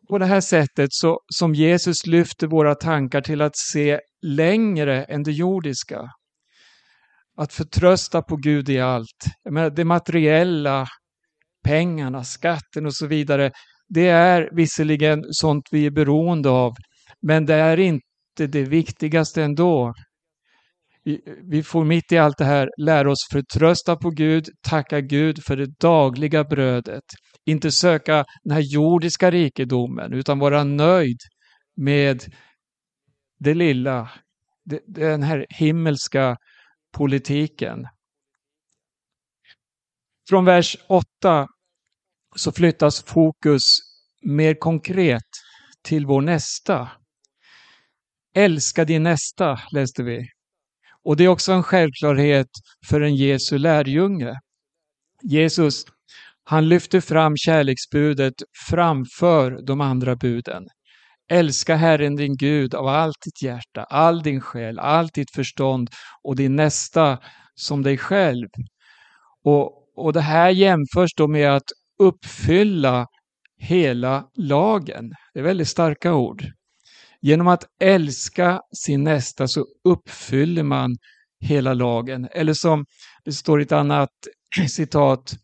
På 0.08 0.18
det 0.18 0.26
här 0.26 0.40
sättet 0.40 0.88
så, 0.92 1.20
som 1.34 1.54
Jesus 1.54 2.06
lyfter 2.06 2.46
våra 2.46 2.74
tankar 2.74 3.20
till 3.20 3.42
att 3.42 3.56
se 3.56 4.00
längre 4.22 5.04
än 5.04 5.22
det 5.22 5.32
jordiska. 5.32 6.10
Att 7.36 7.52
förtrösta 7.52 8.22
på 8.22 8.36
Gud 8.36 8.68
i 8.68 8.80
allt. 8.80 9.24
Jag 9.42 9.52
menar, 9.52 9.70
det 9.70 9.84
materiella, 9.84 10.86
pengarna, 11.64 12.24
skatten 12.24 12.86
och 12.86 12.94
så 12.94 13.06
vidare, 13.06 13.50
det 13.88 14.08
är 14.08 14.50
visserligen 14.52 15.24
sånt 15.30 15.68
vi 15.70 15.86
är 15.86 15.90
beroende 15.90 16.48
av, 16.50 16.72
men 17.22 17.46
det 17.46 17.54
är 17.54 17.80
inte 17.80 18.46
det 18.46 18.62
viktigaste 18.64 19.42
ändå. 19.42 19.94
Vi 21.50 21.62
får 21.62 21.84
mitt 21.84 22.12
i 22.12 22.18
allt 22.18 22.38
det 22.38 22.44
här 22.44 22.70
lära 22.78 23.10
oss 23.10 23.28
förtrösta 23.32 23.96
på 23.96 24.10
Gud, 24.10 24.48
tacka 24.62 25.00
Gud 25.00 25.44
för 25.44 25.56
det 25.56 25.78
dagliga 25.80 26.44
brödet. 26.44 27.04
Inte 27.44 27.70
söka 27.70 28.24
den 28.44 28.52
här 28.52 28.60
jordiska 28.60 29.30
rikedomen, 29.30 30.12
utan 30.12 30.38
vara 30.38 30.64
nöjd 30.64 31.18
med 31.76 32.22
det 33.38 33.54
lilla, 33.54 34.10
den 34.86 35.22
här 35.22 35.46
himmelska 35.48 36.36
politiken. 36.96 37.86
Från 40.28 40.44
vers 40.44 40.76
8 40.88 41.46
så 42.36 42.52
flyttas 42.52 43.02
fokus 43.02 43.62
mer 44.22 44.54
konkret 44.54 45.30
till 45.82 46.06
vår 46.06 46.20
nästa. 46.20 46.88
Älska 48.34 48.84
din 48.84 49.02
nästa, 49.02 49.60
läste 49.72 50.02
vi. 50.02 50.35
Och 51.06 51.16
det 51.16 51.24
är 51.24 51.28
också 51.28 51.52
en 51.52 51.62
självklarhet 51.62 52.48
för 52.88 53.00
en 53.00 53.16
Jesu 53.16 53.58
lärjunge. 53.58 54.40
Jesus, 55.22 55.84
han 56.44 56.68
lyfter 56.68 57.00
fram 57.00 57.36
kärleksbudet 57.36 58.34
framför 58.70 59.66
de 59.66 59.80
andra 59.80 60.16
buden. 60.16 60.64
Älska 61.30 61.76
Herren 61.76 62.16
din 62.16 62.36
Gud 62.36 62.74
av 62.74 62.86
allt 62.86 63.16
ditt 63.24 63.42
hjärta, 63.42 63.84
all 63.84 64.22
din 64.22 64.40
själ, 64.40 64.78
allt 64.78 65.14
ditt 65.14 65.30
förstånd 65.34 65.90
och 66.22 66.36
din 66.36 66.56
nästa 66.56 67.18
som 67.54 67.82
dig 67.82 67.98
själv. 67.98 68.48
Och, 69.44 69.72
och 69.96 70.12
det 70.12 70.20
här 70.20 70.50
jämförs 70.50 71.14
då 71.16 71.28
med 71.28 71.56
att 71.56 71.70
uppfylla 71.98 73.06
hela 73.58 74.24
lagen. 74.36 75.12
Det 75.34 75.40
är 75.40 75.44
väldigt 75.44 75.68
starka 75.68 76.14
ord. 76.14 76.55
Genom 77.20 77.48
att 77.48 77.64
älska 77.80 78.60
sin 78.76 79.04
nästa 79.04 79.48
så 79.48 79.66
uppfyller 79.84 80.62
man 80.62 80.96
hela 81.40 81.74
lagen. 81.74 82.28
Eller 82.32 82.54
som 82.54 82.86
det 83.24 83.32
står 83.32 83.60
i 83.60 83.62
ett 83.62 83.72
annat 83.72 84.10
citat, 84.68 85.36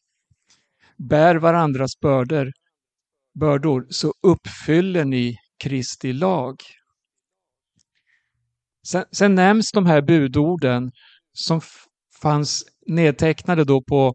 bär 1.09 1.35
varandras 1.37 2.01
bördor, 2.01 2.53
bördor 3.41 3.87
så 3.91 4.13
uppfyller 4.23 5.05
ni 5.05 5.37
Kristi 5.63 6.13
lag. 6.13 6.57
Sen, 8.87 9.05
sen 9.13 9.35
nämns 9.35 9.71
de 9.73 9.87
här 9.87 10.03
budorden 10.03 10.93
som 11.33 11.61
fanns 12.23 12.65
nedtecknade 12.87 13.65
då 13.65 13.83
på 13.83 14.15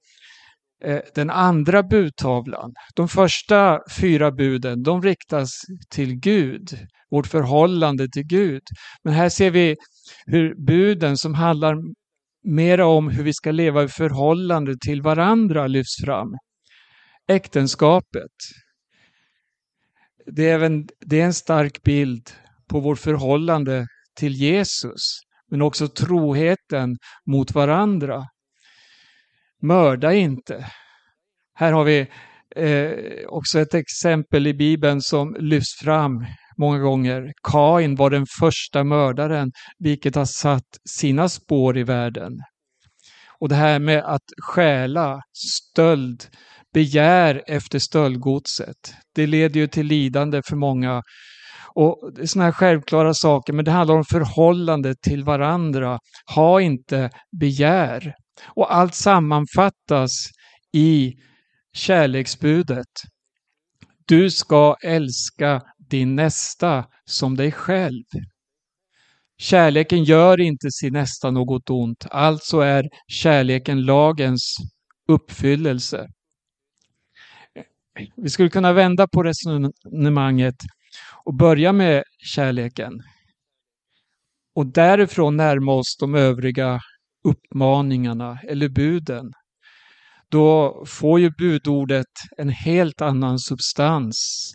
Eh, 0.84 1.00
den 1.16 1.30
andra 1.30 1.84
budtavlan. 1.84 2.74
De 2.96 3.08
första 3.08 3.80
fyra 4.00 4.32
buden, 4.32 4.84
de 4.84 5.02
riktas 5.02 5.62
till 5.90 6.16
Gud, 6.16 6.70
vårt 7.12 7.28
förhållande 7.28 8.08
till 8.10 8.24
Gud. 8.24 8.62
Men 9.04 9.14
här 9.14 9.30
ser 9.30 9.52
vi 9.52 9.76
hur 10.26 10.56
buden 10.66 11.18
som 11.18 11.34
handlar 11.34 11.76
mera 12.44 12.86
om 12.86 13.10
hur 13.10 13.24
vi 13.24 13.34
ska 13.34 13.52
leva 13.52 13.84
i 13.84 13.88
förhållande 13.88 14.76
till 14.86 15.02
varandra 15.02 15.68
lyfts 15.68 16.06
fram. 16.06 16.28
Äktenskapet, 17.28 18.32
det 20.26 20.50
är, 20.50 20.54
även, 20.54 20.88
det 21.00 21.22
är 21.22 21.26
en 21.26 21.34
stark 21.34 21.84
bild 21.84 22.30
på 22.70 22.80
vårt 22.80 23.00
förhållande 23.00 23.88
till 24.16 24.34
Jesus, 24.34 25.20
men 25.52 25.62
också 25.62 25.88
troheten 25.88 26.98
mot 27.26 27.52
varandra. 27.52 28.24
Mörda 29.62 30.14
inte. 30.14 30.66
Här 31.54 31.72
har 31.72 31.84
vi 31.84 32.08
eh, 32.56 32.92
också 33.28 33.60
ett 33.60 33.74
exempel 33.74 34.48
i 34.48 34.54
Bibeln 34.54 35.02
som 35.02 35.36
lyfts 35.40 35.80
fram 35.80 36.26
många 36.58 36.80
gånger. 36.80 37.32
Kain 37.44 37.96
var 37.96 38.10
den 38.10 38.26
första 38.40 38.84
mördaren, 38.84 39.52
vilket 39.80 40.16
har 40.16 40.26
satt 40.26 40.68
sina 40.90 41.30
spår 41.30 41.78
i 41.78 41.84
världen. 41.84 42.34
Och 43.40 43.50
det 43.50 43.56
här 43.56 43.80
med 43.80 44.04
att 44.06 44.24
stjäla, 44.44 45.22
stöld, 45.34 46.24
begär 46.74 47.44
efter 47.48 47.80
stöldgodset. 47.80 48.94
Det 49.16 49.28
leder 49.28 49.60
ju 49.60 49.68
till 49.68 49.86
lidande 49.86 50.42
för 50.46 50.56
många. 50.56 51.02
Och 51.76 52.12
det 52.16 52.22
är 52.22 52.26
sådana 52.26 52.46
här 52.46 52.52
självklara 52.52 53.14
saker, 53.14 53.54
men 53.54 53.66
det 53.66 53.72
handlar 53.72 53.96
om 53.96 54.04
förhållandet 54.04 55.02
till 55.02 55.24
varandra. 55.24 56.00
Ha 56.36 56.62
inte 56.62 57.10
begär. 57.40 58.14
Och 58.46 58.76
allt 58.76 58.96
sammanfattas 58.96 60.30
i 60.74 61.14
kärleksbudet. 61.74 62.88
Du 64.06 64.32
ska 64.32 64.76
älska 64.84 65.62
din 65.78 66.16
nästa 66.16 66.86
som 67.06 67.36
dig 67.36 67.52
själv. 67.52 68.04
Kärleken 69.38 70.04
gör 70.04 70.40
inte 70.40 70.72
sin 70.72 70.94
nästa 70.94 71.32
något 71.32 71.70
ont, 71.70 72.06
alltså 72.12 72.60
är 72.60 72.90
kärleken 73.08 73.86
lagens 73.86 74.56
uppfyllelse. 75.08 76.08
Vi 78.16 78.30
skulle 78.30 78.50
kunna 78.50 78.74
vända 78.74 79.08
på 79.08 79.24
resonemanget 79.24 80.56
och 81.24 81.34
börja 81.34 81.74
med 81.74 82.04
kärleken. 82.18 82.94
Och 84.56 84.66
därifrån 84.66 85.38
närma 85.38 85.74
oss 85.74 85.98
de 86.00 86.16
övriga 86.16 86.80
uppmaningarna 87.24 88.40
eller 88.48 88.70
buden. 88.70 89.32
Då 90.30 90.84
får 90.88 91.20
ju 91.20 91.32
budordet 91.38 92.06
en 92.38 92.50
helt 92.50 93.02
annan 93.02 93.40
substans, 93.40 94.52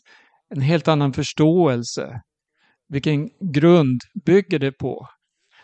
en 0.54 0.60
helt 0.60 0.88
annan 0.88 1.12
förståelse. 1.12 2.20
Vilken 2.88 3.28
grund 3.52 4.00
bygger 4.24 4.58
det 4.58 4.72
på? 4.72 5.08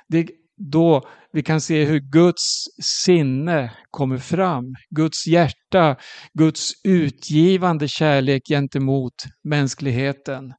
Det 0.08 0.18
är 0.18 0.28
då 0.58 1.08
vi 1.32 1.42
kan 1.42 1.60
se 1.60 1.84
hur 1.84 2.00
Guds 2.00 2.64
sinne 3.04 3.72
kommer 3.90 4.18
fram. 4.18 4.64
Guds 4.90 5.26
hjärta, 5.26 5.96
Guds 6.34 6.72
utgivande 6.84 7.88
kärlek 7.88 8.42
gentemot 8.48 9.14
mänskligheten. 9.44 10.54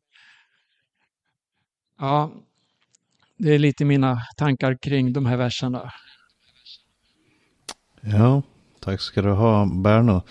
Ja, 1.98 2.34
det 3.38 3.56
är 3.56 3.60
lite 3.60 3.86
mina 3.86 4.22
tankar 4.38 4.78
kring 4.82 5.14
de 5.14 5.26
här 5.26 5.38
verserna. 5.38 5.92
Ja, 8.02 8.42
tack 8.80 9.02
ska 9.02 9.22
du 9.22 9.32
ha 9.32 9.66
Berno. 9.66 10.22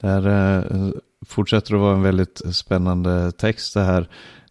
Det 0.00 0.06
här 0.06 0.26
eh, 0.26 0.90
fortsätter 1.26 1.74
att 1.74 1.80
vara 1.80 1.94
en 1.94 2.02
väldigt 2.02 2.42
spännande 2.52 3.32
text 3.32 3.74
det 3.74 3.82
här 3.82 4.08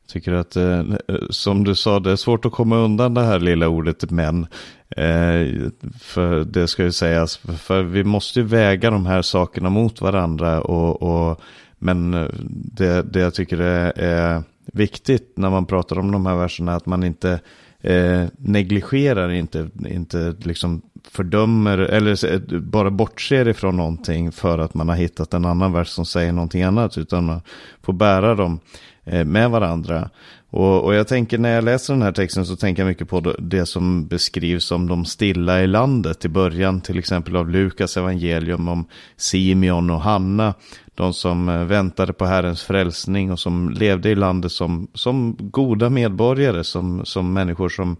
tycker 0.07 0.33
att, 0.33 0.55
eh, 0.55 0.83
som 1.29 1.63
du 1.63 1.75
sa, 1.75 1.99
det 1.99 2.11
är 2.11 2.15
svårt 2.15 2.45
att 2.45 2.51
komma 2.51 2.75
undan 2.77 3.13
det 3.13 3.23
här 3.23 3.39
lilla 3.39 3.67
ordet 3.67 4.11
men. 4.11 4.47
Eh, 4.89 5.69
för 5.99 6.45
det 6.45 6.67
ska 6.67 6.83
ju 6.83 6.91
sägas, 6.91 7.37
för 7.37 7.83
vi 7.83 8.03
måste 8.03 8.39
ju 8.39 8.45
väga 8.45 8.91
de 8.91 9.05
här 9.05 9.21
sakerna 9.21 9.69
mot 9.69 10.01
varandra. 10.01 10.61
Och, 10.61 11.01
och 11.01 11.41
men 11.79 12.13
eh, 12.13 12.27
det, 12.49 13.01
det 13.01 13.19
jag 13.19 13.33
tycker 13.33 13.57
är, 13.57 13.99
är, 13.99 14.43
viktigt 14.73 15.33
när 15.37 15.49
man 15.49 15.65
pratar 15.65 15.99
om 15.99 16.11
de 16.11 16.25
här 16.25 16.35
verserna, 16.35 16.71
är 16.71 16.75
att 16.75 16.85
man 16.85 17.03
inte 17.03 17.39
eh, 17.82 18.23
negligerar, 18.38 19.30
inte, 19.30 19.69
inte 19.89 20.36
liksom 20.39 20.82
fördömer 21.11 21.78
eller 21.78 22.34
eh, 22.34 22.59
bara 22.59 22.91
bortser 22.91 23.47
ifrån 23.47 23.78
någonting 23.78 24.32
för 24.32 24.59
att 24.59 24.73
man 24.73 24.89
har 24.89 24.95
hittat 24.95 25.34
en 25.34 25.45
annan 25.45 25.73
vers 25.73 25.88
som 25.88 26.05
säger 26.05 26.32
någonting 26.32 26.63
annat. 26.63 26.97
Utan 26.97 27.26
man 27.26 27.41
får 27.82 27.93
bära 27.93 28.36
dem 28.36 28.59
eh, 29.03 29.26
med 29.26 29.49
varandra. 29.49 30.09
Och, 30.55 30.83
och, 30.83 30.95
jag 30.95 31.07
tänker 31.07 31.37
när 31.37 31.55
jag 31.55 31.63
läser 31.63 31.93
den 31.93 32.01
här 32.01 32.11
texten 32.11 32.45
så 32.45 32.55
tänker 32.55 32.81
jag 32.81 32.87
mycket 32.87 33.09
på 33.09 33.35
det 33.39 33.65
som 33.65 34.07
beskrivs 34.07 34.65
som 34.65 34.87
de 34.87 35.05
stilla 35.05 35.61
i 35.61 35.67
landet 35.67 36.25
i 36.25 36.29
början. 36.29 36.81
Till 36.81 36.99
exempel 36.99 37.35
av 37.35 37.49
Lukas 37.49 37.97
evangelium 37.97 38.67
om 38.67 38.85
Simeon 39.17 39.89
och 39.89 40.01
Hanna. 40.01 40.53
De 40.93 41.13
som 41.13 41.49
eh, 41.49 41.63
väntade 41.63 42.13
på 42.13 42.25
Herrens 42.25 42.63
frälsning 42.63 43.31
och 43.31 43.39
som 43.39 43.69
levde 43.69 44.09
i 44.09 44.15
landet 44.15 44.51
som, 44.51 44.87
som 44.93 45.35
goda 45.39 45.89
medborgare. 45.89 46.63
Som, 46.63 47.05
som 47.05 47.33
människor 47.33 47.69
som 47.69 47.97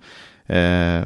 eh, 0.48 1.04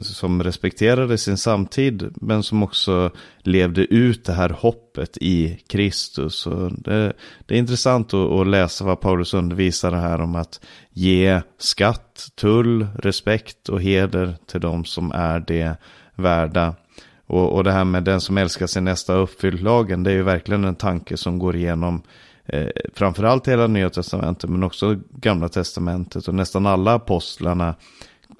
som 0.00 0.42
respekterade 0.42 1.18
sin 1.18 1.36
samtid 1.36 2.14
men 2.14 2.42
som 2.42 2.62
också 2.62 3.10
levde 3.42 3.94
ut 3.94 4.24
det 4.24 4.32
här 4.32 4.50
hoppet 4.50 5.16
i 5.20 5.62
Kristus. 5.66 6.46
Och 6.46 6.72
det, 6.72 7.12
det 7.46 7.54
är 7.54 7.58
intressant 7.58 8.14
att, 8.14 8.30
att, 8.30 8.46
läsa 8.46 8.84
vad 8.84 9.00
Paulus 9.00 9.34
undervisar 9.34 9.92
här 9.92 10.20
om 10.20 10.34
att 10.34 10.60
ge 10.90 11.40
skatt, 11.58 12.28
tull, 12.34 12.86
respekt 12.98 13.68
och 13.68 13.82
heder 13.82 14.36
till 14.46 14.60
de 14.60 14.84
som 14.84 15.12
är 15.12 15.40
det 15.40 15.76
värda. 16.14 16.74
Och, 17.26 17.52
och 17.52 17.64
det 17.64 17.72
här 17.72 17.84
med 17.84 18.04
den 18.04 18.20
som 18.20 18.38
älskar 18.38 18.66
sin 18.66 18.84
nästa 18.84 19.14
uppfylld 19.14 19.62
lagen, 19.62 20.02
det 20.02 20.10
är 20.10 20.14
ju 20.14 20.22
verkligen 20.22 20.64
en 20.64 20.74
tanke 20.74 21.16
som 21.16 21.38
går 21.38 21.56
igenom 21.56 22.02
eh, 22.46 22.68
framförallt 22.94 23.48
hela 23.48 23.66
Nya 23.66 23.90
Testamentet 23.90 24.50
men 24.50 24.62
också 24.62 24.96
Gamla 25.10 25.48
Testamentet 25.48 26.28
och 26.28 26.34
nästan 26.34 26.66
alla 26.66 26.94
apostlarna 26.94 27.74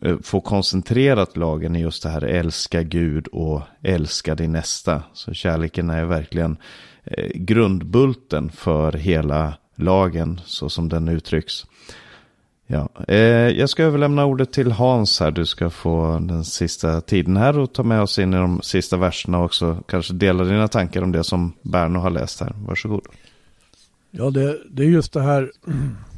Eh, 0.05 0.17
få 0.23 0.41
koncentrerat 0.41 1.37
lagen 1.37 1.77
i 1.77 1.81
just 1.81 2.03
det 2.03 2.09
här 2.09 2.25
älska 2.25 2.83
Gud 2.83 3.27
och 3.27 3.63
älska 3.83 4.35
din 4.35 4.53
nästa. 4.53 5.03
Så 5.13 5.35
kärleken 5.35 5.91
är 5.91 6.05
verkligen 6.05 6.57
eh, 7.05 7.31
grundbulten 7.35 8.51
för 8.51 8.93
hela 8.93 9.55
lagen 9.77 10.41
så 10.45 10.69
som 10.69 10.89
den 10.89 11.09
uttrycks. 11.09 11.65
Ja, 12.67 12.89
eh, 13.09 13.19
jag 13.49 13.69
ska 13.69 13.83
överlämna 13.83 14.25
ordet 14.25 14.53
till 14.53 14.73
Hans 14.73 15.21
här. 15.21 15.31
Du 15.31 15.47
ska 15.47 15.71
få 15.71 16.19
den 16.23 16.45
sista 16.45 17.01
tiden 17.01 17.37
här 17.37 17.59
och 17.59 17.73
ta 17.73 17.83
med 17.83 18.03
oss 18.03 18.19
in 18.19 18.35
i 18.35 18.37
de 18.37 18.63
sista 18.63 18.97
verserna 18.97 19.39
och 19.39 19.45
också 19.45 19.83
kanske 19.89 20.15
dela 20.15 20.45
dina 20.45 20.69
tankar 20.69 21.03
om 21.03 21.13
det 21.13 21.25
som 21.25 21.53
Berno 21.63 21.99
har 21.99 22.11
läst 22.11 22.41
här. 22.41 22.53
Varsågod. 22.67 23.03
Ja, 24.11 24.31
det, 24.31 24.59
det 24.71 24.83
är 24.83 24.89
just 24.89 25.13
det 25.13 25.23
här 25.23 25.53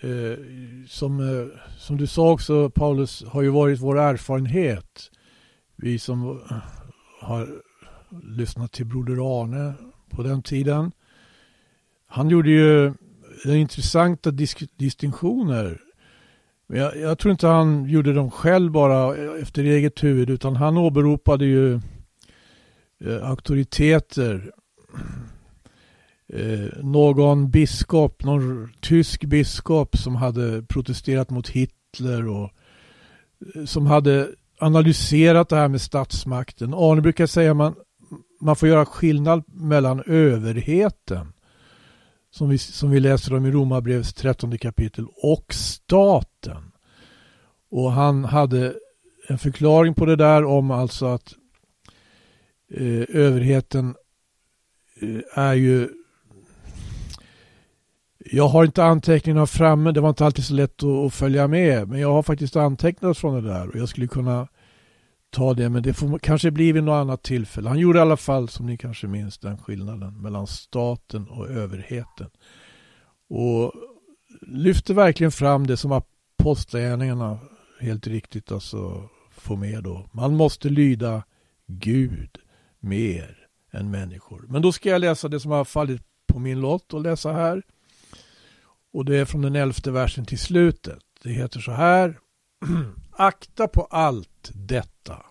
eh, 0.00 0.38
som, 0.86 1.20
eh, 1.20 1.46
som 1.78 1.96
du 1.96 2.06
sa 2.06 2.30
också 2.32 2.70
Paulus 2.70 3.24
har 3.24 3.42
ju 3.42 3.48
varit 3.48 3.80
vår 3.80 3.98
erfarenhet. 3.98 5.10
Vi 5.76 5.98
som 5.98 6.40
eh, 6.50 6.56
har 7.20 7.48
lyssnat 8.22 8.72
till 8.72 8.86
Broder 8.86 9.42
Arne 9.42 9.74
på 10.10 10.22
den 10.22 10.42
tiden. 10.42 10.92
Han 12.06 12.30
gjorde 12.30 12.50
ju 12.50 12.86
eh, 13.44 13.60
intressanta 13.60 14.30
disk 14.30 14.64
distinktioner. 14.76 15.80
Men 16.66 16.80
jag, 16.80 16.96
jag, 16.96 17.18
tror 17.18 17.32
inte 17.32 17.46
han 17.46 17.84
gjorde 17.84 18.12
dem 18.12 18.30
själv 18.30 18.72
bara 18.72 19.16
eh, 19.16 19.42
efter 19.42 19.64
eget 19.64 20.04
huvud 20.04 20.30
utan 20.30 20.56
han 20.56 20.76
åberopade 20.76 21.44
ju 21.44 21.80
eh, 23.04 23.30
auktoriteter 23.30 24.52
eh, 26.32 26.82
någon 26.82 27.50
biskop, 27.50 28.24
någon 28.24 28.72
tysk 28.80 29.24
biskop 29.24 29.96
som 29.96 30.16
hade 30.16 30.62
protesterat 30.62 31.30
mot 31.30 31.48
Hitler 31.48 32.28
och 32.28 32.50
eh, 33.54 33.64
som 33.64 33.86
hade 33.86 34.28
analyserat 34.58 35.48
det 35.48 35.56
här 35.56 35.68
med 35.68 35.80
statsmakten. 35.80 36.74
Arne 36.74 37.00
brukar 37.00 37.26
säga 37.26 37.50
att 37.50 37.56
man, 37.56 37.74
man 38.40 38.56
får 38.56 38.68
göra 38.68 38.86
skillnad 38.86 39.44
mellan 39.46 40.02
överheten 40.06 41.32
som 42.30 42.48
vi, 42.48 42.58
som 42.58 42.90
vi 42.90 43.00
läser 43.00 43.34
om 43.34 43.46
i 43.46 43.50
Romarbrevets 43.50 44.14
trettonde 44.14 44.58
kapitel 44.58 45.06
och 45.22 45.54
staten. 45.54 46.72
Och 47.70 47.92
han 47.92 48.24
hade 48.24 48.74
en 49.28 49.38
förklaring 49.38 49.94
på 49.94 50.06
det 50.06 50.16
där 50.16 50.44
om 50.44 50.70
alltså 50.70 51.06
att 51.06 51.34
eh, 52.74 53.04
överheten 53.08 53.94
eh, 55.00 55.38
är 55.44 55.54
ju 55.54 55.88
jag 58.30 58.48
har 58.48 58.64
inte 58.64 58.84
anteckningarna 58.84 59.46
framme, 59.46 59.92
det 59.92 60.00
var 60.00 60.08
inte 60.08 60.24
alltid 60.26 60.44
så 60.44 60.54
lätt 60.54 60.82
att, 60.82 61.14
följa 61.14 61.48
med. 61.48 61.88
Men 61.88 62.00
jag 62.00 62.12
har 62.12 62.22
faktiskt 62.22 62.56
antecknat 62.56 63.18
från 63.18 63.34
det 63.34 63.48
där 63.52 63.68
och 63.68 63.76
jag 63.76 63.88
skulle 63.88 64.06
kunna 64.06 64.48
ta 65.30 65.54
det. 65.54 65.68
Men 65.68 65.82
det 65.82 65.94
får 65.94 66.18
kanske 66.18 66.50
bli 66.50 66.72
vid 66.72 66.84
något 66.84 67.00
annat 67.00 67.22
tillfälle. 67.22 67.68
Han 67.68 67.78
gjorde 67.78 67.98
i 67.98 68.02
alla 68.02 68.16
fall, 68.16 68.48
som 68.48 68.66
ni 68.66 68.76
kanske 68.76 69.06
minns, 69.06 69.38
den 69.38 69.58
skillnaden 69.58 70.22
mellan 70.22 70.46
staten 70.46 71.28
och 71.28 71.48
överheten. 71.48 72.30
Och 73.30 73.72
lyfter 74.42 74.94
verkligen 74.94 75.32
fram 75.32 75.66
det 75.66 75.76
som 75.76 75.92
apostlagärningarna 75.92 77.38
helt 77.80 78.06
riktigt 78.06 78.52
alltså 78.52 79.08
får 79.30 79.56
med 79.56 79.82
då. 79.82 80.08
Man 80.12 80.36
måste 80.36 80.68
lyda 80.68 81.22
Gud 81.66 82.38
mer 82.80 83.36
än 83.72 83.90
människor. 83.90 84.44
Men 84.48 84.62
då 84.62 84.72
ska 84.72 84.88
jag 84.88 85.00
läsa 85.00 85.28
det 85.28 85.40
som 85.40 85.50
har 85.50 85.64
fallit 85.64 86.02
på 86.26 86.38
min 86.38 86.60
lott 86.60 86.94
och 86.94 87.00
läsa 87.00 87.32
här. 87.32 87.62
Och 88.92 89.04
det 89.04 89.16
är 89.16 89.24
från 89.24 89.42
den 89.42 89.56
elfte 89.56 89.90
versen 89.90 90.24
till 90.24 90.38
slutet. 90.38 91.02
Det 91.22 91.30
heter 91.30 91.60
så 91.60 91.72
här. 91.72 92.18
Akta 93.12 93.68
på 93.68 93.84
allt 93.84 94.50
detta. 94.54 95.26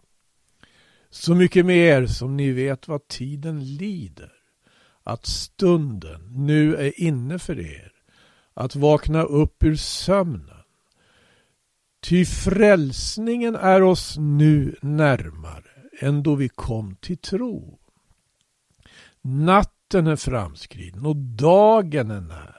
Så 1.10 1.36
mycket 1.36 1.66
mer 1.66 2.05
som 2.05 2.38
ni 2.38 2.51
vet 2.51 2.88
vad 2.88 3.08
tiden 3.08 3.76
lider. 3.76 4.32
Att 5.03 5.26
stunden 5.26 6.22
nu 6.32 6.76
är 6.76 6.99
inne 6.99 7.39
för 7.39 7.60
er. 7.60 7.91
Att 8.53 8.76
vakna 8.76 9.24
upp 9.24 9.64
ur 9.64 9.76
sömnen. 9.76 10.64
Ty 12.01 12.26
frälsningen 12.26 13.55
är 13.55 13.84
oss 13.84 14.18
nu 14.18 14.76
närmare 14.82 15.64
än 15.99 16.24
då 16.24 16.36
vi 16.36 16.49
kom 16.49 16.95
till 16.95 17.18
tro. 17.18 17.80
Natten 19.22 20.08
är 20.08 20.16
framskriden 20.16 21.05
och 21.05 21.16
dagen 21.16 22.12
är 22.12 22.22
nära. 22.22 22.57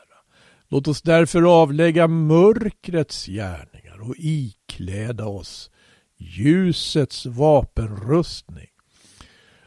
Låt 0.70 0.88
oss 0.88 1.02
därför 1.02 1.62
avlägga 1.62 2.08
mörkrets 2.08 3.26
gärningar 3.26 4.08
och 4.08 4.14
ikläda 4.18 5.26
oss 5.26 5.70
ljusets 6.18 7.26
vapenrustning. 7.26 8.68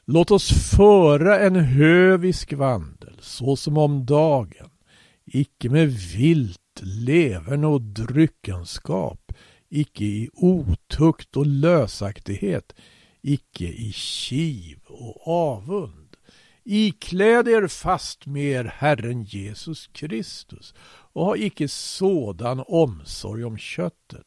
Låt 0.05 0.31
oss 0.31 0.75
föra 0.77 1.39
en 1.39 1.55
hövisk 1.55 2.53
vandel 2.53 3.17
såsom 3.19 3.77
om 3.77 4.05
dagen, 4.05 4.69
icke 5.25 5.69
med 5.69 5.91
vilt 5.91 6.81
leverne 6.81 7.67
och 7.67 7.81
dryckenskap, 7.81 9.33
icke 9.69 10.03
i 10.03 10.29
otukt 10.33 11.37
och 11.37 11.45
lösaktighet, 11.45 12.75
icke 13.21 13.65
i 13.65 13.91
kiv 13.91 14.79
och 14.87 15.27
avund. 15.27 16.00
Ikläd 16.63 17.47
er 17.47 17.67
fast 17.67 18.25
med 18.25 18.67
Herren 18.67 19.23
Jesus 19.23 19.87
Kristus 19.87 20.73
och 21.13 21.25
ha 21.25 21.35
icke 21.37 21.67
sådan 21.67 22.63
omsorg 22.67 23.43
om 23.43 23.57
köttet 23.57 24.25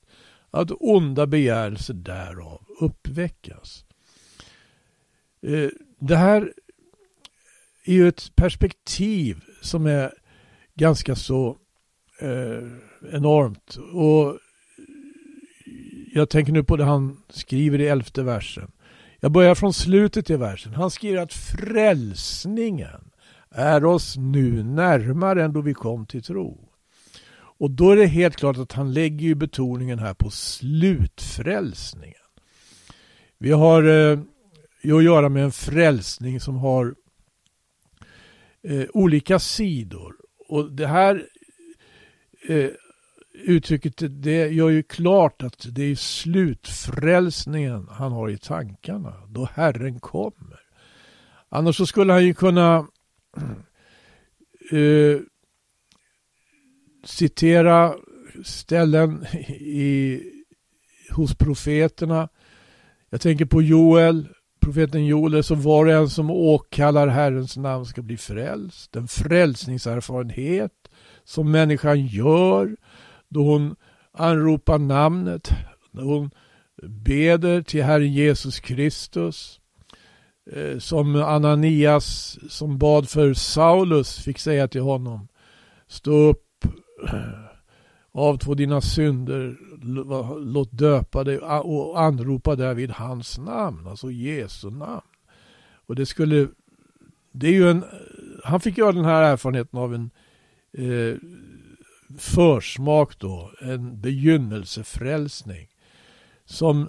att 0.51 0.71
onda 0.71 1.27
begärelser 1.27 1.95
därav 1.95 2.65
uppväckas. 2.81 3.85
Eh, 5.43 5.69
det 5.99 6.17
här 6.17 6.53
är 7.85 7.93
ju 7.93 8.09
ett 8.09 8.37
perspektiv 8.37 9.45
som 9.61 9.87
är 9.87 10.13
ganska 10.75 11.17
så 11.17 11.59
eh, 12.21 12.69
enormt. 13.13 13.77
Och 13.77 14.39
jag 16.13 16.31
tänker 16.31 16.53
nu 16.53 16.65
på 16.65 16.77
det 16.77 16.85
han 16.85 17.23
skriver 17.29 17.81
i 17.81 17.87
elfte 17.87 18.23
versen. 18.23 18.71
Jag 19.25 19.33
börjar 19.33 19.55
från 19.55 19.75
slutet 19.75 20.31
i 20.31 20.37
versen. 20.37 20.75
Han 20.75 20.91
skriver 20.91 21.23
att 21.23 21.33
frälsningen 21.33 23.11
är 23.51 23.85
oss 23.85 24.17
nu 24.17 24.63
närmare 24.63 25.45
än 25.45 25.53
då 25.53 25.61
vi 25.61 25.75
kom 25.75 26.07
till 26.07 26.23
tro. 26.23 26.69
Och 27.35 27.71
då 27.71 27.91
är 27.91 27.97
det 27.97 28.07
helt 28.07 28.37
klart 28.37 28.59
att 28.59 28.73
han 28.73 28.93
lägger 28.93 29.27
ju 29.27 29.35
betoningen 29.35 29.99
här 29.99 30.15
på 30.15 30.31
slutfrälsningen. 30.31 32.25
Vi 33.39 33.51
har 33.51 33.83
eh, 33.83 34.19
att 34.97 35.05
göra 35.05 35.29
med 35.29 35.45
en 35.45 35.53
frälsning 35.53 36.41
som 36.41 36.57
har 36.57 36.95
eh, 38.63 38.85
olika 38.95 39.39
sidor. 39.39 40.15
Och 40.49 40.73
det 40.73 40.87
här 40.87 41.27
eh, 42.49 42.71
uttrycket 43.35 44.23
det 44.23 44.49
gör 44.49 44.69
ju 44.69 44.83
klart 44.83 45.43
att 45.43 45.67
det 45.71 45.83
är 45.83 45.95
slutfrälsningen 45.95 47.89
han 47.91 48.13
har 48.13 48.31
i 48.31 48.39
tankarna 48.39 49.15
då 49.29 49.49
Herren 49.55 50.01
kommer. 50.01 50.61
Annars 51.49 51.77
så 51.77 51.87
skulle 51.87 52.13
han 52.13 52.25
ju 52.25 52.35
kunna 52.35 52.87
uh, 54.73 55.21
citera 57.05 57.95
ställen 58.45 59.27
i, 59.61 60.21
hos 61.11 61.35
profeterna. 61.35 62.29
Jag 63.11 63.21
tänker 63.21 63.45
på 63.45 63.63
Joel, 63.63 64.29
profeten 64.61 65.07
Joel, 65.07 65.45
så 65.45 65.55
var 65.55 65.87
och 65.87 65.93
en 65.93 66.11
som 66.11 66.31
åkallar 66.31 67.09
Herrens 67.09 67.57
namn 67.57 67.85
ska 67.85 68.03
bli 68.03 68.17
frälst. 68.17 68.93
Den 68.93 69.09
frälsningserfarenhet 69.09 70.73
som 71.25 71.51
människan 71.51 72.07
gör 72.07 72.77
då 73.35 73.43
hon 73.43 73.77
anropar 74.13 74.79
namnet, 74.79 75.51
då 75.93 76.03
hon 76.03 76.31
beder 76.83 77.63
till 77.63 77.83
Herren 77.83 78.13
Jesus 78.13 78.61
Kristus. 78.61 79.61
Eh, 80.51 80.79
som 80.79 81.17
Ananias 81.17 82.39
som 82.49 82.79
bad 82.79 83.09
för 83.09 83.35
Saulus 83.35 84.19
fick 84.19 84.39
säga 84.39 84.69
till 84.69 84.81
honom. 84.81 85.29
Stå 85.87 86.13
upp, 86.13 86.65
eh, 87.09 87.45
avtvå 88.13 88.55
dina 88.55 88.81
synder, 88.81 89.57
låt 90.41 90.73
döpa 90.73 91.25
dig 91.25 91.39
och 91.39 92.01
anropa 92.01 92.57
därvid 92.57 92.91
hans 92.91 93.39
namn, 93.39 93.87
alltså 93.87 94.11
Jesu 94.11 94.71
namn. 94.71 95.01
Och 95.87 95.95
det 95.95 96.07
skulle, 96.07 96.49
det 97.33 97.47
är 97.47 97.53
ju 97.53 97.71
en, 97.71 97.85
han 98.45 98.61
fick 98.61 98.79
göra 98.79 98.93
den 98.93 99.05
här 99.05 99.23
erfarenheten 99.23 99.79
av 99.79 99.95
en 99.95 100.11
eh, 100.73 101.17
försmak 102.19 103.19
då, 103.19 103.53
en 103.61 104.01
begynnelsefrälsning 104.01 105.69
som 106.45 106.83
eh, 106.83 106.89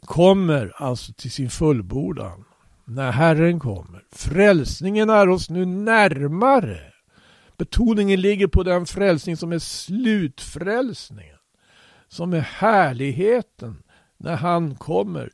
kommer 0.00 0.72
alltså 0.76 1.12
till 1.12 1.30
sin 1.30 1.50
fullbordan 1.50 2.44
när 2.84 3.12
Herren 3.12 3.60
kommer. 3.60 4.04
Frälsningen 4.12 5.10
är 5.10 5.28
oss 5.28 5.50
nu 5.50 5.66
närmare. 5.66 6.92
Betoningen 7.56 8.20
ligger 8.20 8.46
på 8.46 8.62
den 8.62 8.86
frälsning 8.86 9.36
som 9.36 9.52
är 9.52 9.58
slutfrälsningen. 9.58 11.36
Som 12.08 12.32
är 12.32 12.40
härligheten 12.40 13.82
när 14.16 14.36
han 14.36 14.74
kommer 14.74 15.30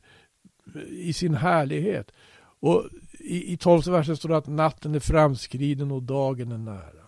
eh, 0.75 0.81
i 0.89 1.13
sin 1.13 1.33
härlighet. 1.33 2.11
Och 2.59 2.85
i, 3.19 3.53
i 3.53 3.57
tolfte 3.57 3.91
versen 3.91 4.17
står 4.17 4.29
det 4.29 4.37
att 4.37 4.47
natten 4.47 4.95
är 4.95 4.99
framskriden 4.99 5.91
och 5.91 6.03
dagen 6.03 6.51
är 6.51 6.57
nära. 6.57 7.02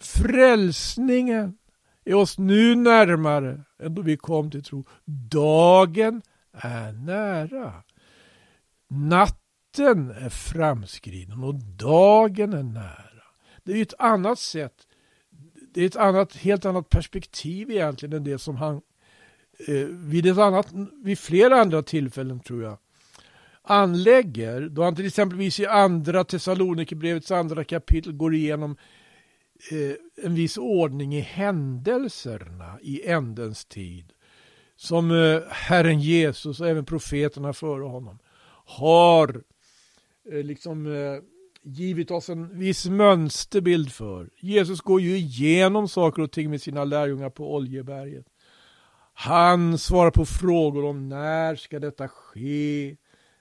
Frälsningen 0.00 1.56
är 2.04 2.14
oss 2.14 2.38
nu 2.38 2.74
närmare 2.74 3.62
än 3.82 3.94
då 3.94 4.02
vi 4.02 4.16
kom 4.16 4.50
till 4.50 4.62
tro. 4.62 4.84
Dagen 5.30 6.22
är 6.52 6.92
nära. 6.92 7.72
Natten 8.88 10.10
är 10.10 10.28
framskriden 10.28 11.44
och 11.44 11.54
dagen 11.54 12.52
är 12.52 12.62
nära. 12.62 13.22
Det 13.64 13.72
är 13.72 13.82
ett 13.82 13.94
annat 13.98 14.38
sätt. 14.38 14.86
Det 15.74 15.82
är 15.82 15.86
ett 15.86 15.96
annat, 15.96 16.36
helt 16.36 16.64
annat 16.64 16.88
perspektiv 16.88 17.70
egentligen 17.70 18.12
än 18.12 18.24
det 18.24 18.38
som 18.38 18.56
han 18.56 18.80
eh, 19.68 19.86
vid, 19.90 20.26
ett 20.26 20.38
annat, 20.38 20.68
vid 21.04 21.18
flera 21.18 21.60
andra 21.60 21.82
tillfällen 21.82 22.40
tror 22.40 22.62
jag 22.62 22.78
anlägger. 23.62 24.68
Då 24.68 24.82
han 24.82 24.96
till 24.96 25.06
exempelvis 25.06 25.60
i 25.60 25.66
andra 25.66 26.24
Thessalonikerbrevets 26.24 27.30
andra 27.30 27.64
kapitel 27.64 28.12
går 28.12 28.34
igenom 28.34 28.70
eh, 28.70 28.76
Eh, 29.70 30.24
en 30.24 30.34
viss 30.34 30.58
ordning 30.58 31.14
i 31.14 31.20
händelserna 31.20 32.78
i 32.82 33.06
ändens 33.06 33.64
tid. 33.64 34.12
Som 34.76 35.10
eh, 35.10 35.42
Herren 35.48 36.00
Jesus 36.00 36.60
och 36.60 36.68
även 36.68 36.84
profeterna 36.84 37.52
före 37.52 37.84
honom 37.84 38.18
har 38.66 39.42
eh, 40.32 40.44
liksom 40.44 40.86
eh, 40.86 41.22
givit 41.62 42.10
oss 42.10 42.28
en 42.28 42.58
viss 42.58 42.86
mönsterbild 42.86 43.92
för. 43.92 44.30
Jesus 44.40 44.80
går 44.80 45.00
ju 45.00 45.16
igenom 45.16 45.88
saker 45.88 46.22
och 46.22 46.32
ting 46.32 46.50
med 46.50 46.62
sina 46.62 46.84
lärjungar 46.84 47.30
på 47.30 47.54
Oljeberget. 47.54 48.26
Han 49.14 49.78
svarar 49.78 50.10
på 50.10 50.24
frågor 50.26 50.84
om 50.84 51.08
när 51.08 51.56
ska 51.56 51.78
detta 51.78 52.08
ske? 52.08 52.96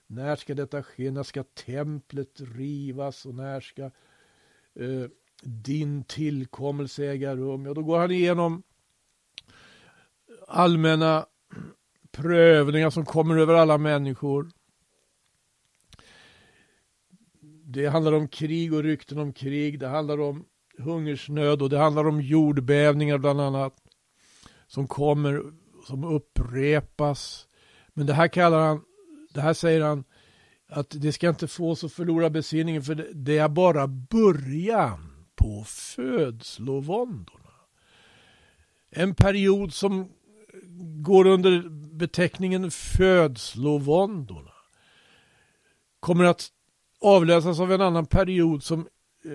När 0.07 0.35
ska 0.35 0.55
detta 0.55 0.83
ske? 0.83 1.11
När 1.11 1.23
ska 1.23 1.43
templet 1.43 2.41
rivas? 2.55 3.25
Och 3.25 3.35
när 3.35 3.59
ska 3.61 3.83
eh, 3.83 5.09
din 5.43 6.03
tillkommelse 6.03 7.05
äga 7.05 7.35
rum? 7.35 7.65
Ja, 7.65 7.73
då 7.73 7.83
går 7.83 7.99
han 7.99 8.11
igenom 8.11 8.63
allmänna 10.47 11.25
prövningar 12.11 12.89
som 12.89 13.05
kommer 13.05 13.37
över 13.37 13.53
alla 13.53 13.77
människor. 13.77 14.51
Det 17.65 17.87
handlar 17.87 18.13
om 18.13 18.27
krig 18.27 18.73
och 18.73 18.83
rykten 18.83 19.19
om 19.19 19.33
krig. 19.33 19.79
Det 19.79 19.87
handlar 19.87 20.19
om 20.19 20.45
hungersnöd 20.77 21.61
och 21.61 21.69
det 21.69 21.77
handlar 21.77 22.07
om 22.07 22.21
jordbävningar 22.21 23.17
bland 23.17 23.41
annat. 23.41 23.73
Som 24.67 24.87
kommer, 24.87 25.43
som 25.87 26.03
upprepas. 26.03 27.47
Men 27.93 28.05
det 28.05 28.13
här 28.13 28.27
kallar 28.27 28.67
han, 28.67 28.81
det 29.33 29.41
här 29.41 29.53
säger 29.53 29.81
han 29.81 30.03
att 30.67 30.89
det 30.89 31.13
ska 31.13 31.29
inte 31.29 31.47
få 31.47 31.71
oss 31.71 31.83
att 31.83 31.93
förlora 31.93 32.29
besinningen 32.29 32.83
för 32.83 33.09
det 33.13 33.37
är 33.37 33.49
bara 33.49 33.87
början 33.87 35.14
på 35.45 35.63
födslovåndorna. 35.63 37.53
En 38.89 39.15
period 39.15 39.73
som 39.73 40.09
går 41.01 41.27
under 41.27 41.69
beteckningen 41.93 42.71
födslovåndorna 42.71 44.53
kommer 45.99 46.23
att 46.23 46.51
avlösas 47.01 47.59
av 47.59 47.71
en 47.71 47.81
annan 47.81 48.05
period 48.05 48.63
som 48.63 48.79
eh, 49.25 49.31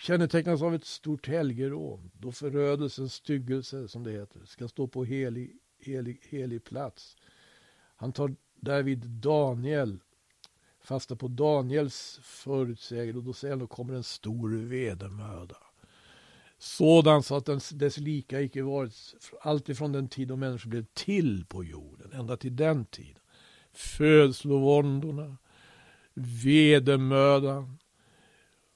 kännetecknas 0.00 0.62
av 0.62 0.74
ett 0.74 0.84
stort 0.84 1.28
helgerån. 1.28 2.10
Då 2.14 2.32
förödelsens 2.32 3.14
styggelse, 3.14 3.88
som 3.88 4.04
det 4.04 4.12
heter, 4.12 4.40
ska 4.44 4.68
stå 4.68 4.86
på 4.88 5.04
helig, 5.04 5.56
helig, 5.78 6.20
helig 6.28 6.64
plats. 6.64 7.16
Han 7.96 8.12
tar 8.12 8.36
därvid 8.60 8.98
Daniel, 9.06 10.00
fasta 10.86 11.16
på 11.16 11.28
Daniels 11.28 12.20
förutsägelse 12.22 13.18
och 13.18 13.24
då 13.24 13.32
säger 13.32 13.52
han, 13.52 13.58
då 13.58 13.66
kommer 13.66 13.94
en 13.94 14.02
stor 14.02 14.50
vedermöda. 14.50 15.56
Sådan 16.58 17.22
så 17.22 17.36
att 17.36 17.46
dess, 17.46 17.68
dess 17.68 17.98
lika 17.98 18.40
icke 18.40 18.62
varit 18.62 18.94
alltifrån 19.40 19.92
den 19.92 20.08
tid 20.08 20.28
då 20.28 20.36
människor 20.36 20.70
blev 20.70 20.84
till 20.94 21.44
på 21.48 21.64
jorden, 21.64 22.12
ända 22.12 22.36
till 22.36 22.56
den 22.56 22.84
tiden. 22.84 23.22
Födslovåndorna, 23.72 25.36
vedermödan. 26.14 27.78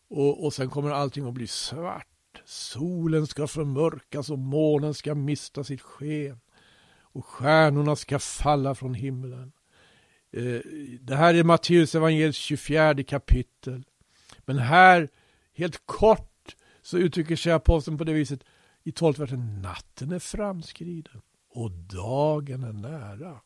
Och, 0.09 0.45
och 0.45 0.55
sen 0.55 0.71
kommer 0.71 0.91
allting 0.91 1.29
att 1.29 1.35
bli 1.35 1.47
svart. 1.47 2.43
Solen 2.45 3.27
ska 3.27 3.47
förmörkas 3.47 4.31
och 4.31 4.39
månen 4.39 4.95
ska 4.95 5.15
mista 5.15 5.65
sitt 5.65 5.83
sken. 5.83 6.41
Och 7.13 7.27
stjärnorna 7.27 7.97
ska 7.97 8.19
falla 8.19 8.75
från 8.75 8.95
himlen. 8.95 9.53
Eh, 10.33 10.61
det 11.01 11.17
här 11.17 11.35
är 11.35 11.45
Matteus 11.45 11.95
evangeliets 11.95 12.39
24 12.39 13.03
kapitel. 13.03 13.85
Men 14.39 14.59
här, 14.59 15.09
helt 15.53 15.87
kort, 15.87 16.57
så 16.83 16.99
uttrycker 16.99 17.37
sig 17.37 17.53
aposteln 17.53 17.99
på 17.99 18.05
det 18.05 18.13
viset 18.13 18.45
i 18.85 18.93
12 18.93 19.19
versen. 19.19 19.63
Natten 19.63 20.13
är 20.13 20.19
framskriden 20.19 21.23
och 21.49 21.71
dagen 21.71 22.65
är 22.65 22.73
nära. 22.73 23.41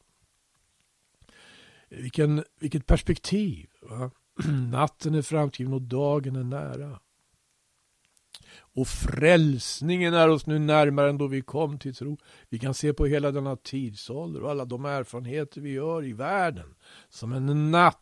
Vilken, 1.89 2.45
vilket 2.61 2.87
perspektiv. 2.87 3.71
Va? 3.83 4.11
Natten 4.71 5.15
är 5.15 5.23
framskriden 5.23 5.75
och 5.75 5.83
dagen 5.83 6.37
är 6.37 6.45
nära. 6.45 7.01
Och 8.57 8.89
frälsningen 8.89 10.15
är 10.15 10.29
oss 10.29 10.47
nu 10.47 10.59
närmare 10.59 11.09
än 11.09 11.19
då 11.19 11.27
vi 11.27 11.43
kom 11.43 11.79
till 11.79 11.95
tro. 11.95 12.19
Vi 12.49 12.59
kan 12.59 12.75
se 12.75 12.93
på 12.93 13.07
hela 13.07 13.31
denna 13.31 13.57
tidsålder 13.57 14.43
och 14.43 14.51
alla 14.51 14.65
de 14.65 14.85
erfarenheter 14.85 15.61
vi 15.61 15.73
gör 15.73 16.05
i 16.05 16.13
världen 16.13 16.75
som 17.09 17.33
en 17.33 17.71
natt. 17.71 18.01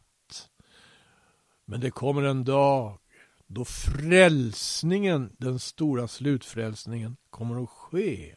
Men 1.65 1.81
det 1.81 1.91
kommer 1.91 2.23
en 2.23 2.45
dag 2.45 2.99
då 3.47 3.65
frälsningen, 3.65 5.37
den 5.39 5.59
stora 5.59 6.09
slutfrälsningen, 6.09 7.17
kommer 7.31 7.63
att 7.63 7.71
ske. 7.71 8.35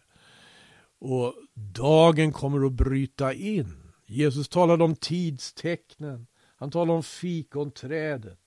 Och 0.99 1.33
dagen 1.53 2.31
kommer 2.31 2.65
att 2.65 2.73
bryta 2.73 3.33
in. 3.33 3.93
Jesus 4.05 4.49
talade 4.49 4.83
om 4.83 4.95
tidstecknen. 4.95 6.27
Han 6.57 6.71
talade 6.71 6.91
om 6.91 7.03
fikonträdet. 7.03 8.39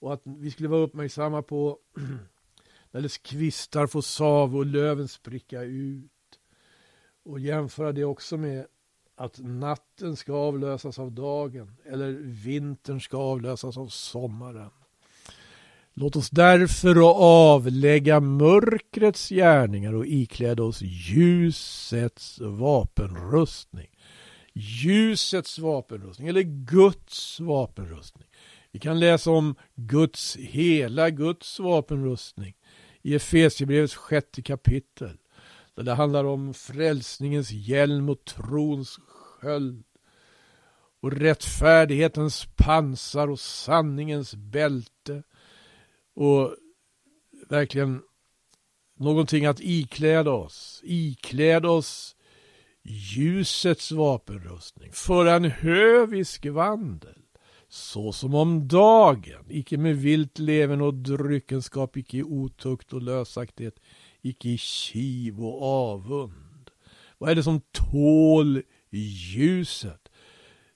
Och 0.00 0.12
att 0.12 0.22
vi 0.24 0.50
skulle 0.50 0.68
vara 0.68 0.80
uppmärksamma 0.80 1.42
på 1.42 1.78
när 2.90 3.00
dess 3.00 3.18
kvistar 3.18 3.86
får 3.86 4.00
sav 4.00 4.56
och 4.56 4.66
löven 4.66 5.08
spricka 5.08 5.62
ut. 5.62 6.10
Och 7.24 7.40
jämföra 7.40 7.92
det 7.92 8.04
också 8.04 8.36
med 8.36 8.66
att 9.16 9.38
natten 9.38 10.16
ska 10.16 10.32
avlösas 10.32 10.98
av 10.98 11.12
dagen 11.12 11.76
eller 11.86 12.12
vintern 12.22 13.00
ska 13.00 13.16
avlösas 13.16 13.78
av 13.78 13.88
sommaren. 13.88 14.70
Låt 15.94 16.16
oss 16.16 16.30
därför 16.30 16.96
avlägga 17.54 18.20
mörkrets 18.20 19.28
gärningar 19.28 19.94
och 19.94 20.06
ikläda 20.06 20.62
oss 20.62 20.82
ljusets 20.82 22.40
vapenrustning 22.40 23.88
ljusets 24.58 25.58
vapenrustning 25.58 26.28
eller 26.28 26.42
Guds 26.42 27.40
vapenrustning. 27.40 28.28
Vi 28.72 28.78
kan 28.78 29.00
läsa 29.00 29.30
om 29.30 29.54
Guds, 29.74 30.36
hela 30.36 31.10
Guds 31.10 31.58
vapenrustning 31.58 32.54
i 33.08 33.14
Efesierbrevets 33.14 33.94
sjätte 33.94 34.42
kapitel. 34.42 35.18
Där 35.74 35.82
det 35.82 35.94
handlar 35.94 36.24
om 36.24 36.54
frälsningens 36.54 37.50
hjälm 37.50 38.08
och 38.08 38.24
trons 38.24 38.98
sköld. 39.06 39.84
och 41.00 41.12
rättfärdighetens 41.12 42.48
pansar 42.56 43.28
och 43.28 43.40
sanningens 43.40 44.34
bälte 44.34 45.22
och 46.14 46.56
verkligen 47.48 48.02
någonting 48.98 49.46
att 49.46 49.60
ikläda 49.60 50.30
oss. 50.30 50.80
Ikläda 50.84 51.70
oss 51.70 52.16
ljusets 52.82 53.92
vapenrustning 53.92 54.92
för 54.92 55.26
en 55.26 55.44
hövisk 55.44 56.46
vandel 56.46 57.22
så 57.68 58.12
som 58.12 58.34
om 58.34 58.68
dagen, 58.68 59.44
icke 59.48 59.78
med 59.78 59.96
vilt 59.96 60.38
leven 60.38 60.80
och 60.80 60.94
dryckenskap, 60.94 61.96
icke 61.96 62.16
i 62.16 62.22
otukt 62.22 62.92
och 62.92 63.02
lösaktighet, 63.02 63.80
icke 64.22 64.48
i 64.48 64.58
kiv 64.58 65.40
och 65.40 65.62
avund. 65.62 66.70
Vad 67.18 67.30
är 67.30 67.34
det 67.34 67.42
som 67.42 67.60
tål 67.72 68.62
ljuset? 68.90 70.08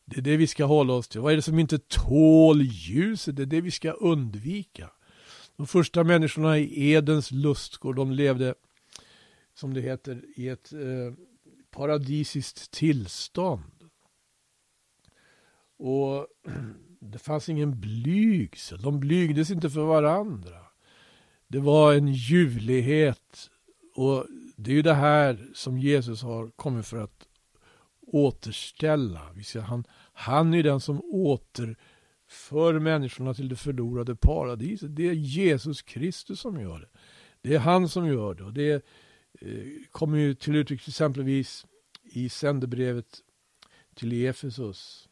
Det 0.05 0.16
är 0.16 0.22
det 0.22 0.36
vi 0.36 0.47
ska 0.47 0.64
hålla 0.64 0.93
oss 0.93 1.09
till. 1.09 1.20
Vad 1.20 1.32
är 1.32 1.36
det 1.36 1.43
som 1.43 1.59
inte 1.59 1.78
tål 1.78 2.62
ljuset? 2.62 3.36
Det 3.36 3.43
är 3.43 3.47
det 3.47 3.61
vi 3.61 3.70
ska 3.70 3.90
undvika. 3.90 4.90
De 5.57 5.66
första 5.66 6.05
människorna 6.05 6.59
i 6.59 6.90
Edens 6.93 7.30
lustgård, 7.30 7.97
de 7.97 8.12
levde, 8.12 8.55
som 9.55 9.74
det 9.74 9.80
heter, 9.80 10.24
i 10.36 10.49
ett 10.49 10.72
eh, 10.72 11.14
paradisiskt 11.70 12.70
tillstånd. 12.70 13.88
Och 15.78 16.26
det 17.11 17.18
fanns 17.18 17.48
ingen 17.48 17.80
blygsel. 17.80 18.82
De 18.82 19.00
blygdes 19.00 19.50
inte 19.50 19.70
för 19.70 19.84
varandra. 19.84 20.59
Det 21.48 21.59
var 21.59 21.94
en 21.94 22.09
ljuvlighet. 22.09 23.50
Och 23.94 24.26
det 24.57 24.70
är 24.70 24.74
ju 24.74 24.82
det 24.82 24.94
här 24.94 25.50
som 25.55 25.78
Jesus 25.78 26.22
har 26.22 26.50
kommit 26.50 26.86
för 26.86 26.96
att 26.96 27.26
återställa. 28.07 29.20
Han, 29.66 29.84
han 30.12 30.55
är 30.55 30.62
den 30.62 30.80
som 30.80 31.00
återför 31.05 32.78
människorna 32.78 33.34
till 33.34 33.48
det 33.48 33.57
förlorade 33.57 34.16
paradiset. 34.16 34.96
Det 34.96 35.09
är 35.09 35.12
Jesus 35.12 35.82
Kristus 35.82 36.40
som 36.40 36.61
gör 36.61 36.80
det. 36.80 36.88
Det 37.42 37.55
är 37.55 37.59
han 37.59 37.88
som 37.88 38.07
gör 38.07 38.34
det. 38.34 38.44
Och 38.44 38.53
det 38.53 38.84
eh, 39.40 39.66
kommer 39.90 40.18
ju 40.18 40.34
till 40.34 40.57
uttryck 40.57 40.88
exempelvis 40.88 41.66
i 42.03 42.28
sändebrevet 42.28 43.20
till 43.94 44.26
Efesus 44.26 45.09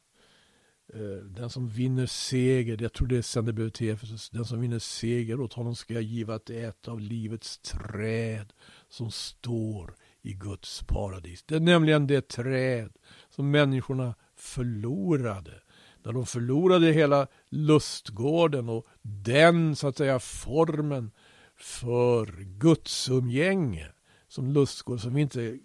Eh, 0.94 1.24
den 1.24 1.50
som 1.50 1.68
vinner 1.68 2.06
seger, 2.06 2.82
jag 2.82 2.92
tror 2.92 3.06
det 3.06 3.16
är 3.16 3.22
sändebrevet 3.22 3.74
till 3.74 3.90
Efesus, 3.90 4.30
den 4.30 4.44
som 4.44 4.60
vinner 4.60 4.78
seger 4.78 5.40
åt 5.40 5.52
honom 5.52 5.76
ska 5.76 5.94
jag 5.94 6.02
giva 6.02 6.34
att 6.34 6.50
äta 6.50 6.90
av 6.90 7.00
livets 7.00 7.58
träd 7.58 8.52
som 8.88 9.10
står 9.10 9.94
i 10.22 10.32
Guds 10.32 10.82
paradis. 10.82 11.42
Det 11.42 11.56
är 11.56 11.60
nämligen 11.60 12.06
det 12.06 12.28
träd 12.28 12.92
som 13.30 13.50
människorna 13.50 14.14
förlorade. 14.36 15.62
När 16.02 16.12
de 16.12 16.26
förlorade 16.26 16.92
hela 16.92 17.26
lustgården 17.48 18.68
och 18.68 18.86
den 19.02 19.76
så 19.76 19.88
att 19.88 19.96
säga 19.96 20.18
formen 20.18 21.10
för 21.56 22.26
gudsumgänge 22.42 23.86
som 24.28 24.50
lustgård 24.50 25.00
som 25.00 25.14
vi 25.14 25.22
inte 25.22 25.58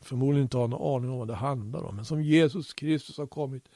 förmodligen 0.00 0.42
inte 0.42 0.56
har 0.56 0.64
en 0.64 0.74
aning 0.74 1.10
om 1.10 1.18
vad 1.18 1.28
det 1.28 1.34
handlar 1.34 1.82
om 1.82 1.96
men 1.96 2.04
som 2.04 2.22
Jesus 2.22 2.74
Kristus 2.74 3.18
har 3.18 3.26
kommit 3.26 3.68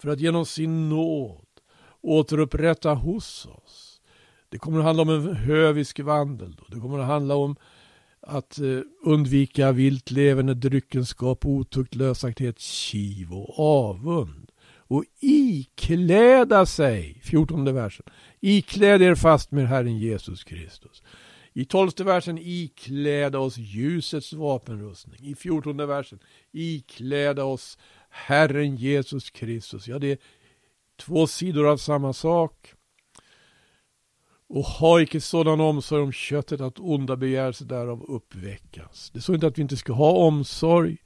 för 0.00 0.08
att 0.08 0.20
genom 0.20 0.46
sin 0.46 0.88
nåd 0.88 1.46
återupprätta 2.00 2.94
hos 2.94 3.46
oss. 3.46 4.00
Det 4.48 4.58
kommer 4.58 4.78
att 4.78 4.84
handla 4.84 5.02
om 5.02 5.10
en 5.10 5.36
hövisk 5.36 6.00
vandel. 6.00 6.56
Då. 6.58 6.64
Det 6.68 6.80
kommer 6.80 6.98
att 6.98 7.06
handla 7.06 7.34
om 7.34 7.56
att 8.20 8.58
eh, 8.58 8.80
undvika 9.04 9.72
vilt 9.72 10.10
levande, 10.10 10.54
dryckenskap, 10.54 11.46
otukt, 11.46 11.94
lösaktighet, 11.94 12.58
kiv 12.58 13.32
och 13.32 13.58
avund. 13.58 14.50
Och 14.72 15.04
ikläda 15.20 16.66
sig, 16.66 17.20
14 17.22 17.74
versen, 17.74 18.06
ikläd 18.40 19.02
er 19.02 19.14
fast 19.14 19.50
med 19.50 19.68
Herren 19.68 19.98
Jesus 19.98 20.44
Kristus. 20.44 21.02
I 21.52 21.64
tolfte 21.64 22.04
versen 22.04 22.38
ikläda 22.38 23.38
oss 23.38 23.58
ljusets 23.58 24.32
vapenrustning. 24.32 25.20
I 25.22 25.34
fjortonde 25.34 25.86
versen 25.86 26.18
ikläda 26.52 27.44
oss 27.44 27.78
Herren 28.10 28.76
Jesus 28.76 29.30
Kristus. 29.30 29.88
Ja, 29.88 29.98
det 29.98 30.12
är 30.12 30.18
två 30.96 31.26
sidor 31.26 31.66
av 31.68 31.76
samma 31.76 32.12
sak. 32.12 32.74
Och 34.48 34.64
ha 34.64 35.00
icke 35.00 35.20
sådan 35.20 35.60
omsorg 35.60 36.02
om 36.02 36.12
köttet 36.12 36.60
att 36.60 36.78
onda 36.78 37.16
begärelser 37.16 37.64
därav 37.64 38.02
uppväckas. 38.02 39.10
Det 39.14 39.20
står 39.20 39.34
inte 39.34 39.46
att 39.46 39.58
vi 39.58 39.62
inte 39.62 39.76
ska 39.76 39.92
ha 39.92 40.12
omsorg. 40.12 40.96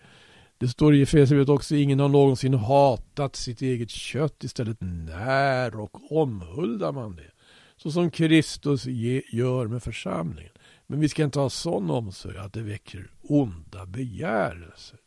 Det 0.58 0.68
står 0.68 0.94
i 0.94 1.02
Efesierbrevet 1.02 1.48
också, 1.48 1.74
ingen 1.74 2.00
har 2.00 2.08
någonsin 2.08 2.54
hatat 2.54 3.36
sitt 3.36 3.62
eget 3.62 3.90
kött. 3.90 4.44
Istället 4.44 4.78
när 4.80 5.76
och 5.76 6.12
omhuldar 6.12 6.92
man 6.92 7.16
det. 7.16 7.30
Så 7.76 7.90
som 7.90 8.10
Kristus 8.10 8.86
gör 9.32 9.66
med 9.66 9.82
församlingen. 9.82 10.52
Men 10.86 11.00
vi 11.00 11.08
ska 11.08 11.24
inte 11.24 11.38
ha 11.38 11.50
sån 11.50 11.90
omsorg 11.90 12.38
att 12.38 12.52
det 12.52 12.62
väcker 12.62 13.10
onda 13.22 13.86
begärelser. 13.86 14.98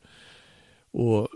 Och 0.91 1.27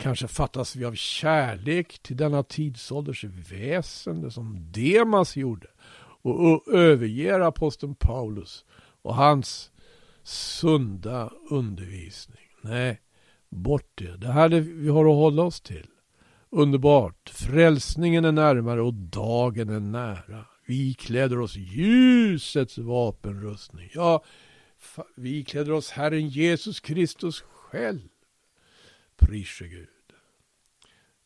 Kanske 0.00 0.28
fattas 0.28 0.76
vi 0.76 0.84
av 0.84 0.94
kärlek 0.94 1.98
till 2.02 2.16
denna 2.16 2.42
tidsålders 2.42 3.24
väsende 3.24 4.30
som 4.30 4.72
Demas 4.72 5.36
gjorde, 5.36 5.66
och 6.22 6.68
överger 6.68 7.40
aposteln 7.40 7.94
Paulus 7.94 8.64
och 9.02 9.14
hans 9.14 9.70
sunda 10.22 11.30
undervisning. 11.50 12.44
Nej, 12.60 13.00
bort 13.48 13.90
det. 13.94 14.16
Det 14.16 14.32
här 14.32 14.44
är 14.44 14.48
det 14.48 14.60
vi 14.60 14.88
har 14.88 15.04
att 15.04 15.16
hålla 15.16 15.42
oss 15.42 15.60
till. 15.60 15.86
Underbart. 16.50 17.30
Frälsningen 17.30 18.24
är 18.24 18.32
närmare 18.32 18.82
och 18.82 18.94
dagen 18.94 19.68
är 19.68 19.80
nära. 19.80 20.44
Vi 20.66 20.94
kläder 20.94 21.40
oss 21.40 21.56
ljusets 21.56 22.78
vapenrustning. 22.78 23.90
Ja, 23.94 24.24
vi 25.16 25.44
kläder 25.44 25.72
oss 25.72 25.90
Herren 25.90 26.28
Jesus 26.28 26.80
Kristus 26.80 27.40
själv. 27.40 28.08
Prise 29.16 29.68
Gud. 29.68 29.88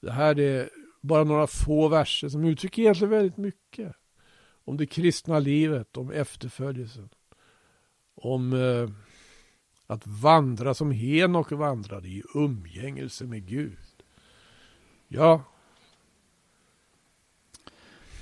Det 0.01 0.12
här 0.12 0.39
är 0.39 0.70
bara 1.01 1.24
några 1.24 1.47
få 1.47 1.89
verser 1.89 2.28
som 2.28 2.45
uttrycker 2.45 2.82
egentligen 2.82 3.11
väldigt 3.11 3.36
mycket. 3.36 3.93
Om 4.64 4.76
det 4.76 4.86
kristna 4.86 5.39
livet, 5.39 5.97
om 5.97 6.11
efterföljelsen. 6.11 7.09
Om 8.14 8.53
eh, 8.53 8.91
att 9.86 10.07
vandra 10.07 10.74
som 10.74 10.91
Henok 10.91 11.53
vandrade 11.53 12.09
i 12.09 12.22
umgängelse 12.34 13.24
med 13.24 13.47
Gud. 13.47 13.78
Ja. 15.09 15.43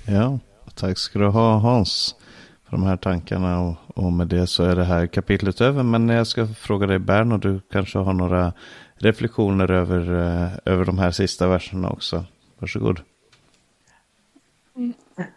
Ja, 0.05 0.39
tack 0.75 0.97
ska 0.97 1.19
du 1.19 1.27
ha 1.27 1.57
Hans 1.57 2.15
för 2.63 2.71
de 2.71 2.83
här 2.83 2.97
tankarna 2.97 3.59
och, 3.61 3.75
och 3.87 4.13
med 4.13 4.27
det 4.27 4.47
så 4.47 4.63
är 4.63 4.75
det 4.75 4.83
här 4.83 5.07
kapitlet 5.07 5.61
över. 5.61 5.83
Men 5.83 6.09
jag 6.09 6.27
ska 6.27 6.47
fråga 6.47 6.87
dig 6.87 6.99
Bern 6.99 7.31
och 7.31 7.39
du 7.39 7.61
kanske 7.71 7.99
har 7.99 8.13
några 8.13 8.53
reflektioner 8.97 9.71
över, 9.71 9.99
eh, 9.99 10.51
över 10.65 10.85
de 10.85 10.97
här 10.97 11.11
sista 11.11 11.47
verserna 11.47 11.89
också. 11.89 12.25
Varsågod. 12.59 13.01
Mm. 14.75 14.93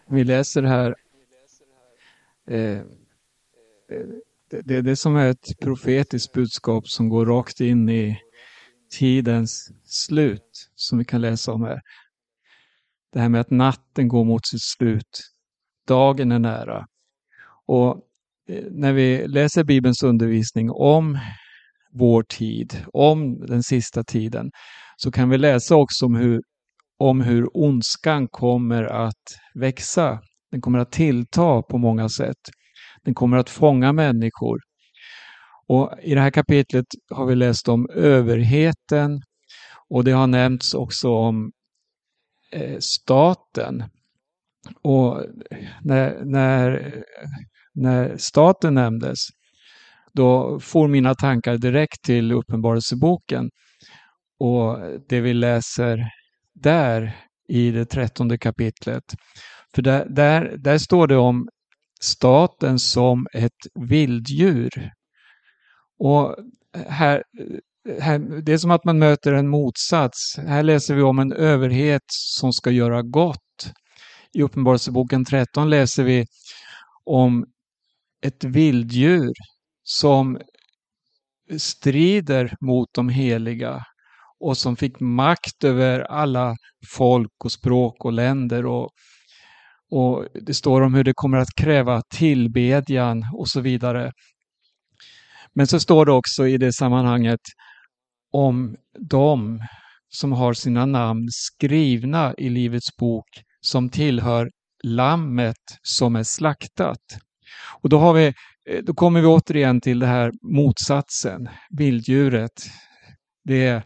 Vi 0.06 0.24
läser 0.24 0.62
här. 0.62 0.94
Eh, 2.46 2.80
det, 4.50 4.60
det 4.64 4.76
är 4.76 4.82
det 4.82 4.96
som 4.96 5.16
är 5.16 5.30
ett 5.30 5.60
profetiskt 5.60 6.32
budskap 6.32 6.88
som 6.88 7.08
går 7.08 7.26
rakt 7.26 7.60
in 7.60 7.88
i 7.88 8.20
tidens 8.98 9.72
slut 9.84 10.70
som 10.74 10.98
vi 10.98 11.04
kan 11.04 11.20
läsa 11.20 11.52
om 11.52 11.62
här. 11.62 11.80
Det 13.12 13.20
här 13.20 13.28
med 13.28 13.40
att 13.40 13.50
natten 13.50 14.08
går 14.08 14.24
mot 14.24 14.46
sitt 14.46 14.62
slut. 14.62 15.20
Dagen 15.86 16.32
är 16.32 16.38
nära. 16.38 16.86
Och 17.66 18.00
eh, 18.48 18.64
när 18.70 18.92
vi 18.92 19.28
läser 19.28 19.64
Bibelns 19.64 20.02
undervisning 20.02 20.70
om 20.70 21.18
vår 21.92 22.22
tid, 22.22 22.84
om 22.92 23.46
den 23.46 23.62
sista 23.62 24.04
tiden, 24.04 24.50
så 24.96 25.10
kan 25.10 25.28
vi 25.28 25.38
läsa 25.38 25.76
också 25.76 26.06
om 26.06 26.14
hur, 26.14 26.42
om 26.98 27.20
hur 27.20 27.56
ondskan 27.56 28.28
kommer 28.28 28.84
att 28.84 29.24
växa. 29.54 30.20
Den 30.50 30.60
kommer 30.60 30.78
att 30.78 30.92
tillta 30.92 31.62
på 31.62 31.78
många 31.78 32.08
sätt. 32.08 32.50
Den 33.04 33.14
kommer 33.14 33.36
att 33.36 33.50
fånga 33.50 33.92
människor. 33.92 34.58
Och 35.68 35.92
I 36.02 36.14
det 36.14 36.20
här 36.20 36.30
kapitlet 36.30 36.86
har 37.10 37.26
vi 37.26 37.34
läst 37.34 37.68
om 37.68 37.88
överheten 37.94 39.20
och 39.88 40.04
det 40.04 40.10
har 40.10 40.26
nämnts 40.26 40.74
också 40.74 41.08
om 41.08 41.52
eh, 42.52 42.78
staten. 42.78 43.84
Och 44.82 45.24
när, 45.82 46.24
när, 46.24 46.94
när 47.74 48.16
staten 48.16 48.74
nämndes 48.74 49.18
då 50.12 50.60
får 50.60 50.88
mina 50.88 51.14
tankar 51.14 51.56
direkt 51.56 52.02
till 52.04 52.32
Uppenbarelseboken. 52.32 53.50
Och 54.38 54.78
det 55.08 55.20
vi 55.20 55.34
läser 55.34 56.10
där 56.54 57.16
i 57.48 57.70
det 57.70 57.84
trettonde 57.84 58.38
kapitlet. 58.38 59.04
För 59.74 59.82
där, 59.82 60.06
där, 60.08 60.56
där 60.58 60.78
står 60.78 61.06
det 61.06 61.16
om 61.16 61.48
staten 62.00 62.78
som 62.78 63.26
ett 63.32 63.52
vilddjur. 63.74 64.90
Och 65.98 66.36
här, 66.88 67.22
det 68.42 68.52
är 68.52 68.58
som 68.58 68.70
att 68.70 68.84
man 68.84 68.98
möter 68.98 69.32
en 69.32 69.48
motsats. 69.48 70.38
Här 70.38 70.62
läser 70.62 70.94
vi 70.94 71.02
om 71.02 71.18
en 71.18 71.32
överhet 71.32 72.04
som 72.08 72.52
ska 72.52 72.70
göra 72.70 73.02
gott. 73.02 73.72
I 74.32 74.42
Uppenbarelseboken 74.42 75.24
13 75.24 75.70
läser 75.70 76.04
vi 76.04 76.26
om 77.04 77.46
ett 78.22 78.44
vilddjur 78.44 79.32
som 79.98 80.38
strider 81.58 82.56
mot 82.60 82.88
de 82.92 83.08
heliga 83.08 83.84
och 84.40 84.56
som 84.56 84.76
fick 84.76 85.00
makt 85.00 85.64
över 85.64 86.00
alla 86.00 86.56
folk 86.96 87.44
och 87.44 87.52
språk 87.52 88.04
och 88.04 88.12
länder. 88.12 88.66
Och, 88.66 88.90
och 89.90 90.26
Det 90.46 90.54
står 90.54 90.80
om 90.80 90.94
hur 90.94 91.04
det 91.04 91.12
kommer 91.14 91.38
att 91.38 91.54
kräva 91.56 92.02
tillbedjan 92.14 93.24
och 93.34 93.48
så 93.48 93.60
vidare. 93.60 94.12
Men 95.54 95.66
så 95.66 95.80
står 95.80 96.06
det 96.06 96.12
också 96.12 96.46
i 96.46 96.58
det 96.58 96.72
sammanhanget 96.72 97.40
om 98.32 98.76
dem 99.10 99.60
som 100.08 100.32
har 100.32 100.54
sina 100.54 100.86
namn 100.86 101.26
skrivna 101.30 102.34
i 102.38 102.48
Livets 102.48 102.96
bok 102.96 103.28
som 103.60 103.88
tillhör 103.88 104.50
lammet 104.82 105.56
som 105.82 106.16
är 106.16 106.22
slaktat. 106.22 107.02
Och 107.82 107.88
då, 107.88 107.98
har 107.98 108.14
vi, 108.14 108.32
Eh, 108.68 108.82
då 108.82 108.94
kommer 108.94 109.20
vi 109.20 109.26
återigen 109.26 109.80
till 109.80 109.98
det 109.98 110.06
här 110.06 110.32
motsatsen, 110.42 111.48
vilddjuret. 111.70 112.66
Det 113.44 113.82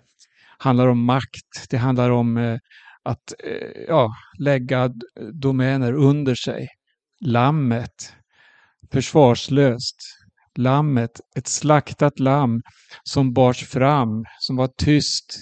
handlar 0.58 0.88
om 0.88 1.04
makt, 1.04 1.70
det 1.70 1.76
handlar 1.76 2.10
om 2.10 2.36
eh, 2.36 2.58
att 3.02 3.34
eh, 3.44 3.82
ja, 3.88 4.14
lägga 4.38 4.90
domäner 5.32 5.92
under 5.92 6.34
sig. 6.34 6.68
Lammet, 7.20 8.14
försvarslöst. 8.92 9.96
Lammet, 10.56 11.20
ett 11.36 11.46
slaktat 11.48 12.18
lamm 12.18 12.62
som 13.02 13.32
bars 13.32 13.64
fram, 13.64 14.24
som 14.40 14.56
var 14.56 14.68
tyst, 14.76 15.40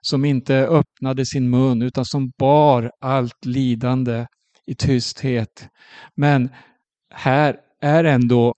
som 0.00 0.24
inte 0.24 0.56
öppnade 0.56 1.26
sin 1.26 1.50
mun 1.50 1.82
utan 1.82 2.04
som 2.04 2.32
bar 2.38 2.90
allt 3.00 3.44
lidande 3.44 4.26
i 4.66 4.74
tysthet. 4.74 5.68
Men 6.14 6.50
här 7.14 7.56
är 7.80 8.04
ändå 8.04 8.54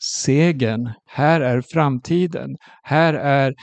segern, 0.00 0.92
här 1.06 1.40
är 1.40 1.60
framtiden, 1.60 2.56
här 2.82 3.14
är 3.14 3.54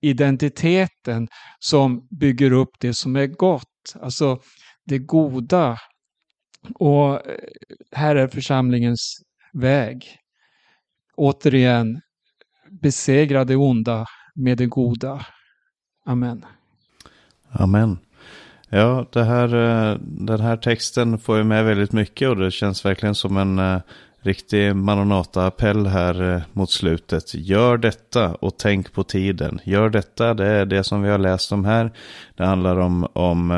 identiteten 0.00 1.28
som 1.58 2.06
bygger 2.10 2.52
upp 2.52 2.70
det 2.80 2.94
som 2.94 3.16
är 3.16 3.26
gott, 3.26 3.94
alltså 4.00 4.38
det 4.84 4.98
goda. 4.98 5.78
Och 6.74 7.14
eh, 7.14 7.38
här 7.92 8.16
är 8.16 8.28
församlingens 8.28 9.22
väg. 9.52 10.16
Återigen, 11.16 12.00
besegra 12.70 13.44
det 13.44 13.56
onda 13.56 14.06
med 14.34 14.58
det 14.58 14.66
goda. 14.66 15.26
Amen. 16.04 16.44
Amen. 17.50 17.98
Ja, 18.68 19.06
det 19.12 19.24
här, 19.24 19.54
eh, 19.54 19.98
den 20.00 20.40
här 20.40 20.56
texten 20.56 21.18
får 21.18 21.38
ju 21.38 21.44
med 21.44 21.64
väldigt 21.64 21.92
mycket 21.92 22.28
och 22.28 22.36
det 22.36 22.50
känns 22.50 22.84
verkligen 22.84 23.14
som 23.14 23.36
en 23.36 23.58
eh, 23.58 23.80
riktig 24.28 24.72
Maranata-appell 24.72 25.86
här 25.86 26.34
eh, 26.34 26.42
mot 26.52 26.70
slutet. 26.70 27.34
Gör 27.34 27.76
detta 27.76 28.34
och 28.34 28.58
tänk 28.58 28.92
på 28.92 29.04
tiden. 29.04 29.60
Gör 29.64 29.90
detta, 29.90 30.34
det 30.34 30.46
är 30.46 30.66
det 30.66 30.84
som 30.84 31.02
vi 31.02 31.10
har 31.10 31.18
läst 31.18 31.52
om 31.52 31.64
här. 31.64 31.92
Det 32.36 32.44
handlar 32.44 32.78
om, 32.78 33.06
om 33.12 33.50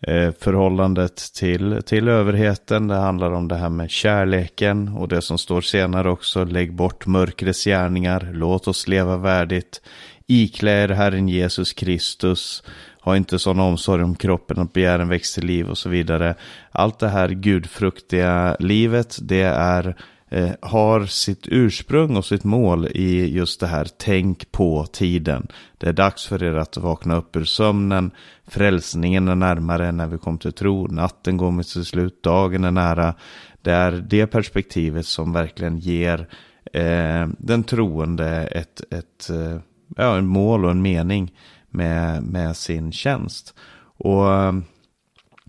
eh, 0.00 0.32
förhållandet 0.40 1.16
till, 1.34 1.82
till 1.86 2.08
överheten. 2.08 2.88
Det 2.88 2.94
handlar 2.94 3.32
om 3.32 3.48
det 3.48 3.56
här 3.56 3.70
med 3.70 3.90
kärleken 3.90 4.88
och 4.88 5.08
det 5.08 5.22
som 5.22 5.38
står 5.38 5.60
senare 5.60 6.10
också. 6.10 6.44
Lägg 6.44 6.74
bort 6.74 7.06
mörkrets 7.06 7.64
gärningar, 7.64 8.30
låt 8.32 8.68
oss 8.68 8.88
leva 8.88 9.16
värdigt. 9.16 9.80
Iklä 10.26 10.84
er 10.84 10.88
Herren 10.88 11.28
Jesus 11.28 11.72
Kristus 11.72 12.62
ha 13.00 13.16
inte 13.16 13.38
sån 13.38 13.60
omsorg 13.60 14.02
om 14.02 14.14
kroppen 14.14 14.58
att 14.58 14.72
begären 14.72 15.00
en 15.00 15.08
växt 15.08 15.34
till 15.34 15.46
liv 15.46 15.68
och 15.70 15.78
så 15.78 15.88
vidare. 15.88 16.34
Allt 16.70 16.98
det 16.98 17.08
här 17.08 17.28
gudfruktiga 17.28 18.56
livet, 18.60 19.18
det 19.22 19.42
är 19.42 19.96
eh, 20.28 20.50
har 20.62 21.06
sitt 21.06 21.48
ursprung 21.48 22.16
och 22.16 22.24
sitt 22.24 22.44
mål 22.44 22.86
i 22.86 23.36
just 23.36 23.60
det 23.60 23.66
här 23.66 23.88
tänk 23.98 24.52
på 24.52 24.86
tiden. 24.86 25.46
Det 25.78 25.88
är 25.88 25.92
dags 25.92 26.26
för 26.26 26.42
er 26.42 26.54
att 26.54 26.76
vakna 26.76 27.16
upp 27.16 27.36
ur 27.36 27.44
sömnen. 27.44 28.10
Frälsningen 28.46 29.28
är 29.28 29.34
närmare 29.34 29.92
när 29.92 30.06
vi 30.06 30.18
kom 30.18 30.38
till 30.38 30.52
tro. 30.52 30.86
Natten 30.86 31.36
går 31.36 31.50
mot 31.50 31.66
sitt 31.66 31.86
slut. 31.86 32.22
Dagen 32.22 32.64
är 32.64 32.70
nära. 32.70 33.14
Det 33.62 33.72
är 33.72 33.92
det 33.92 34.26
perspektivet 34.26 35.06
som 35.06 35.32
verkligen 35.32 35.78
ger 35.78 36.28
eh, 36.72 37.28
den 37.38 37.64
troende 37.64 38.46
ett, 38.46 38.80
ett 38.90 39.30
eh, 39.30 39.58
ja, 39.96 40.16
en 40.16 40.26
mål 40.26 40.64
och 40.64 40.70
en 40.70 40.82
mening 40.82 41.32
med, 41.70 42.22
med 42.22 42.56
sin 42.56 42.92
tjänst. 42.92 43.54
Och 43.98 44.32
eh, 44.32 44.52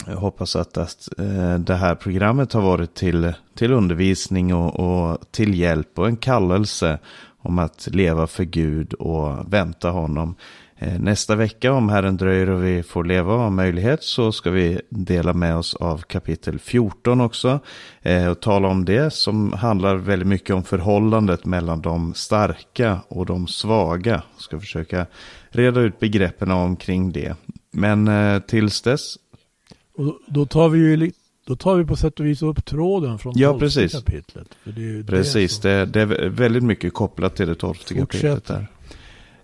jag 0.08 0.18
hoppas 0.18 0.56
att, 0.56 0.78
att 0.78 1.10
eh, 1.18 1.56
det 1.56 1.76
här 1.76 1.96
programmet 1.96 2.54
har 2.54 2.62
varit 2.62 2.94
till, 2.94 3.34
till 3.56 3.74
undervisning 3.74 4.56
och, 4.56 4.80
och 4.80 5.32
till 5.32 5.60
hjälp 5.60 6.00
och 6.00 6.08
en 6.08 6.18
kallelse 6.18 7.00
om 7.38 7.60
att 7.60 7.88
leva 7.92 8.28
för 8.28 8.44
Gud 8.44 8.94
och 8.94 9.54
vänta 9.54 9.90
honom. 9.90 10.36
Eh, 10.78 11.00
nästa 11.00 11.36
vecka, 11.36 11.74
om 11.74 11.90
Herren 11.90 12.18
dröjer 12.18 12.50
och 12.50 12.64
vi 12.64 12.84
får 12.84 13.04
leva 13.04 13.34
och 13.34 13.40
ha 13.40 13.50
möjlighet, 13.50 14.04
så 14.04 14.32
ska 14.32 14.52
vi 14.52 14.82
dela 14.90 15.34
med 15.34 15.56
oss 15.56 15.76
av 15.76 15.98
kapitel 15.98 16.60
14 16.60 17.22
också. 17.22 17.60
Och 18.32 18.40
tala 18.40 18.68
om 18.68 18.86
det 18.86 19.14
som 19.14 19.54
handlar 19.54 19.96
väldigt 19.96 20.28
mycket 20.28 20.56
om 20.56 20.64
förhållandet 20.64 21.46
mellan 21.46 21.82
de 21.82 22.14
starka 22.14 23.00
och 23.08 23.26
de 23.26 23.48
svaga. 23.48 24.12
Jag 24.12 24.42
ska 24.42 24.60
försöka 24.60 25.06
reda 25.52 25.82
ut 25.82 26.00
begreppen 26.00 26.52
omkring 26.52 27.12
det. 27.12 27.36
Men 27.72 28.08
eh, 28.08 28.40
tills 28.40 28.82
dess. 28.82 29.16
Och 29.98 30.20
då 30.28 30.46
tar 30.46 30.70
vi 30.70 30.80
ju 30.80 31.12
då 31.46 31.56
tar 31.56 31.76
vi 31.76 31.86
på 31.86 31.96
sätt 31.96 32.20
och 32.20 32.26
vis 32.26 32.42
upp 32.42 32.66
tråden 32.66 33.20
från 33.20 33.34
ja, 33.36 33.60
precis. 33.60 33.92
kapitlet. 33.92 34.48
Det 34.64 35.04
precis, 35.08 35.60
det, 35.60 35.86
det, 35.86 36.06
det, 36.06 36.16
är 36.16 36.30
väldigt 36.30 36.64
mycket 36.64 36.94
kopplat 36.94 37.36
till 37.36 37.48
det 37.48 37.56
tolfte 37.56 37.94
kapitlet 37.94 38.46
där. 38.48 38.68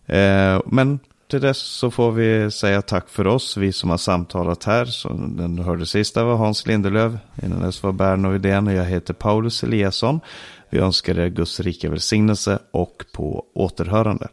Eh, 0.05 0.61
men 0.65 0.99
till 1.29 1.41
dess 1.41 1.57
så 1.57 1.91
får 1.91 2.11
vi 2.11 2.51
säga 2.51 2.81
tack 2.81 3.09
för 3.09 3.27
oss, 3.27 3.57
vi 3.57 3.71
som 3.71 3.89
har 3.89 3.97
samtalat 3.97 4.63
här. 4.63 4.85
Så 4.85 5.09
den 5.09 5.59
hörde 5.59 5.85
sista 5.85 6.23
var 6.23 6.35
Hans 6.35 6.67
Lindelöv, 6.67 7.17
innan 7.43 7.61
dess 7.61 7.83
var 7.83 7.91
Berno 7.91 8.29
Widén 8.29 8.67
och 8.67 8.73
jag 8.73 8.85
heter 8.85 9.13
Paulus 9.13 9.63
Eliasson. 9.63 10.19
Vi 10.69 10.79
önskar 10.79 11.19
er 11.19 11.27
Guds 11.27 11.59
rika 11.59 11.89
välsignelse 11.89 12.59
och 12.71 13.05
på 13.13 13.45
återhörande. 13.53 14.27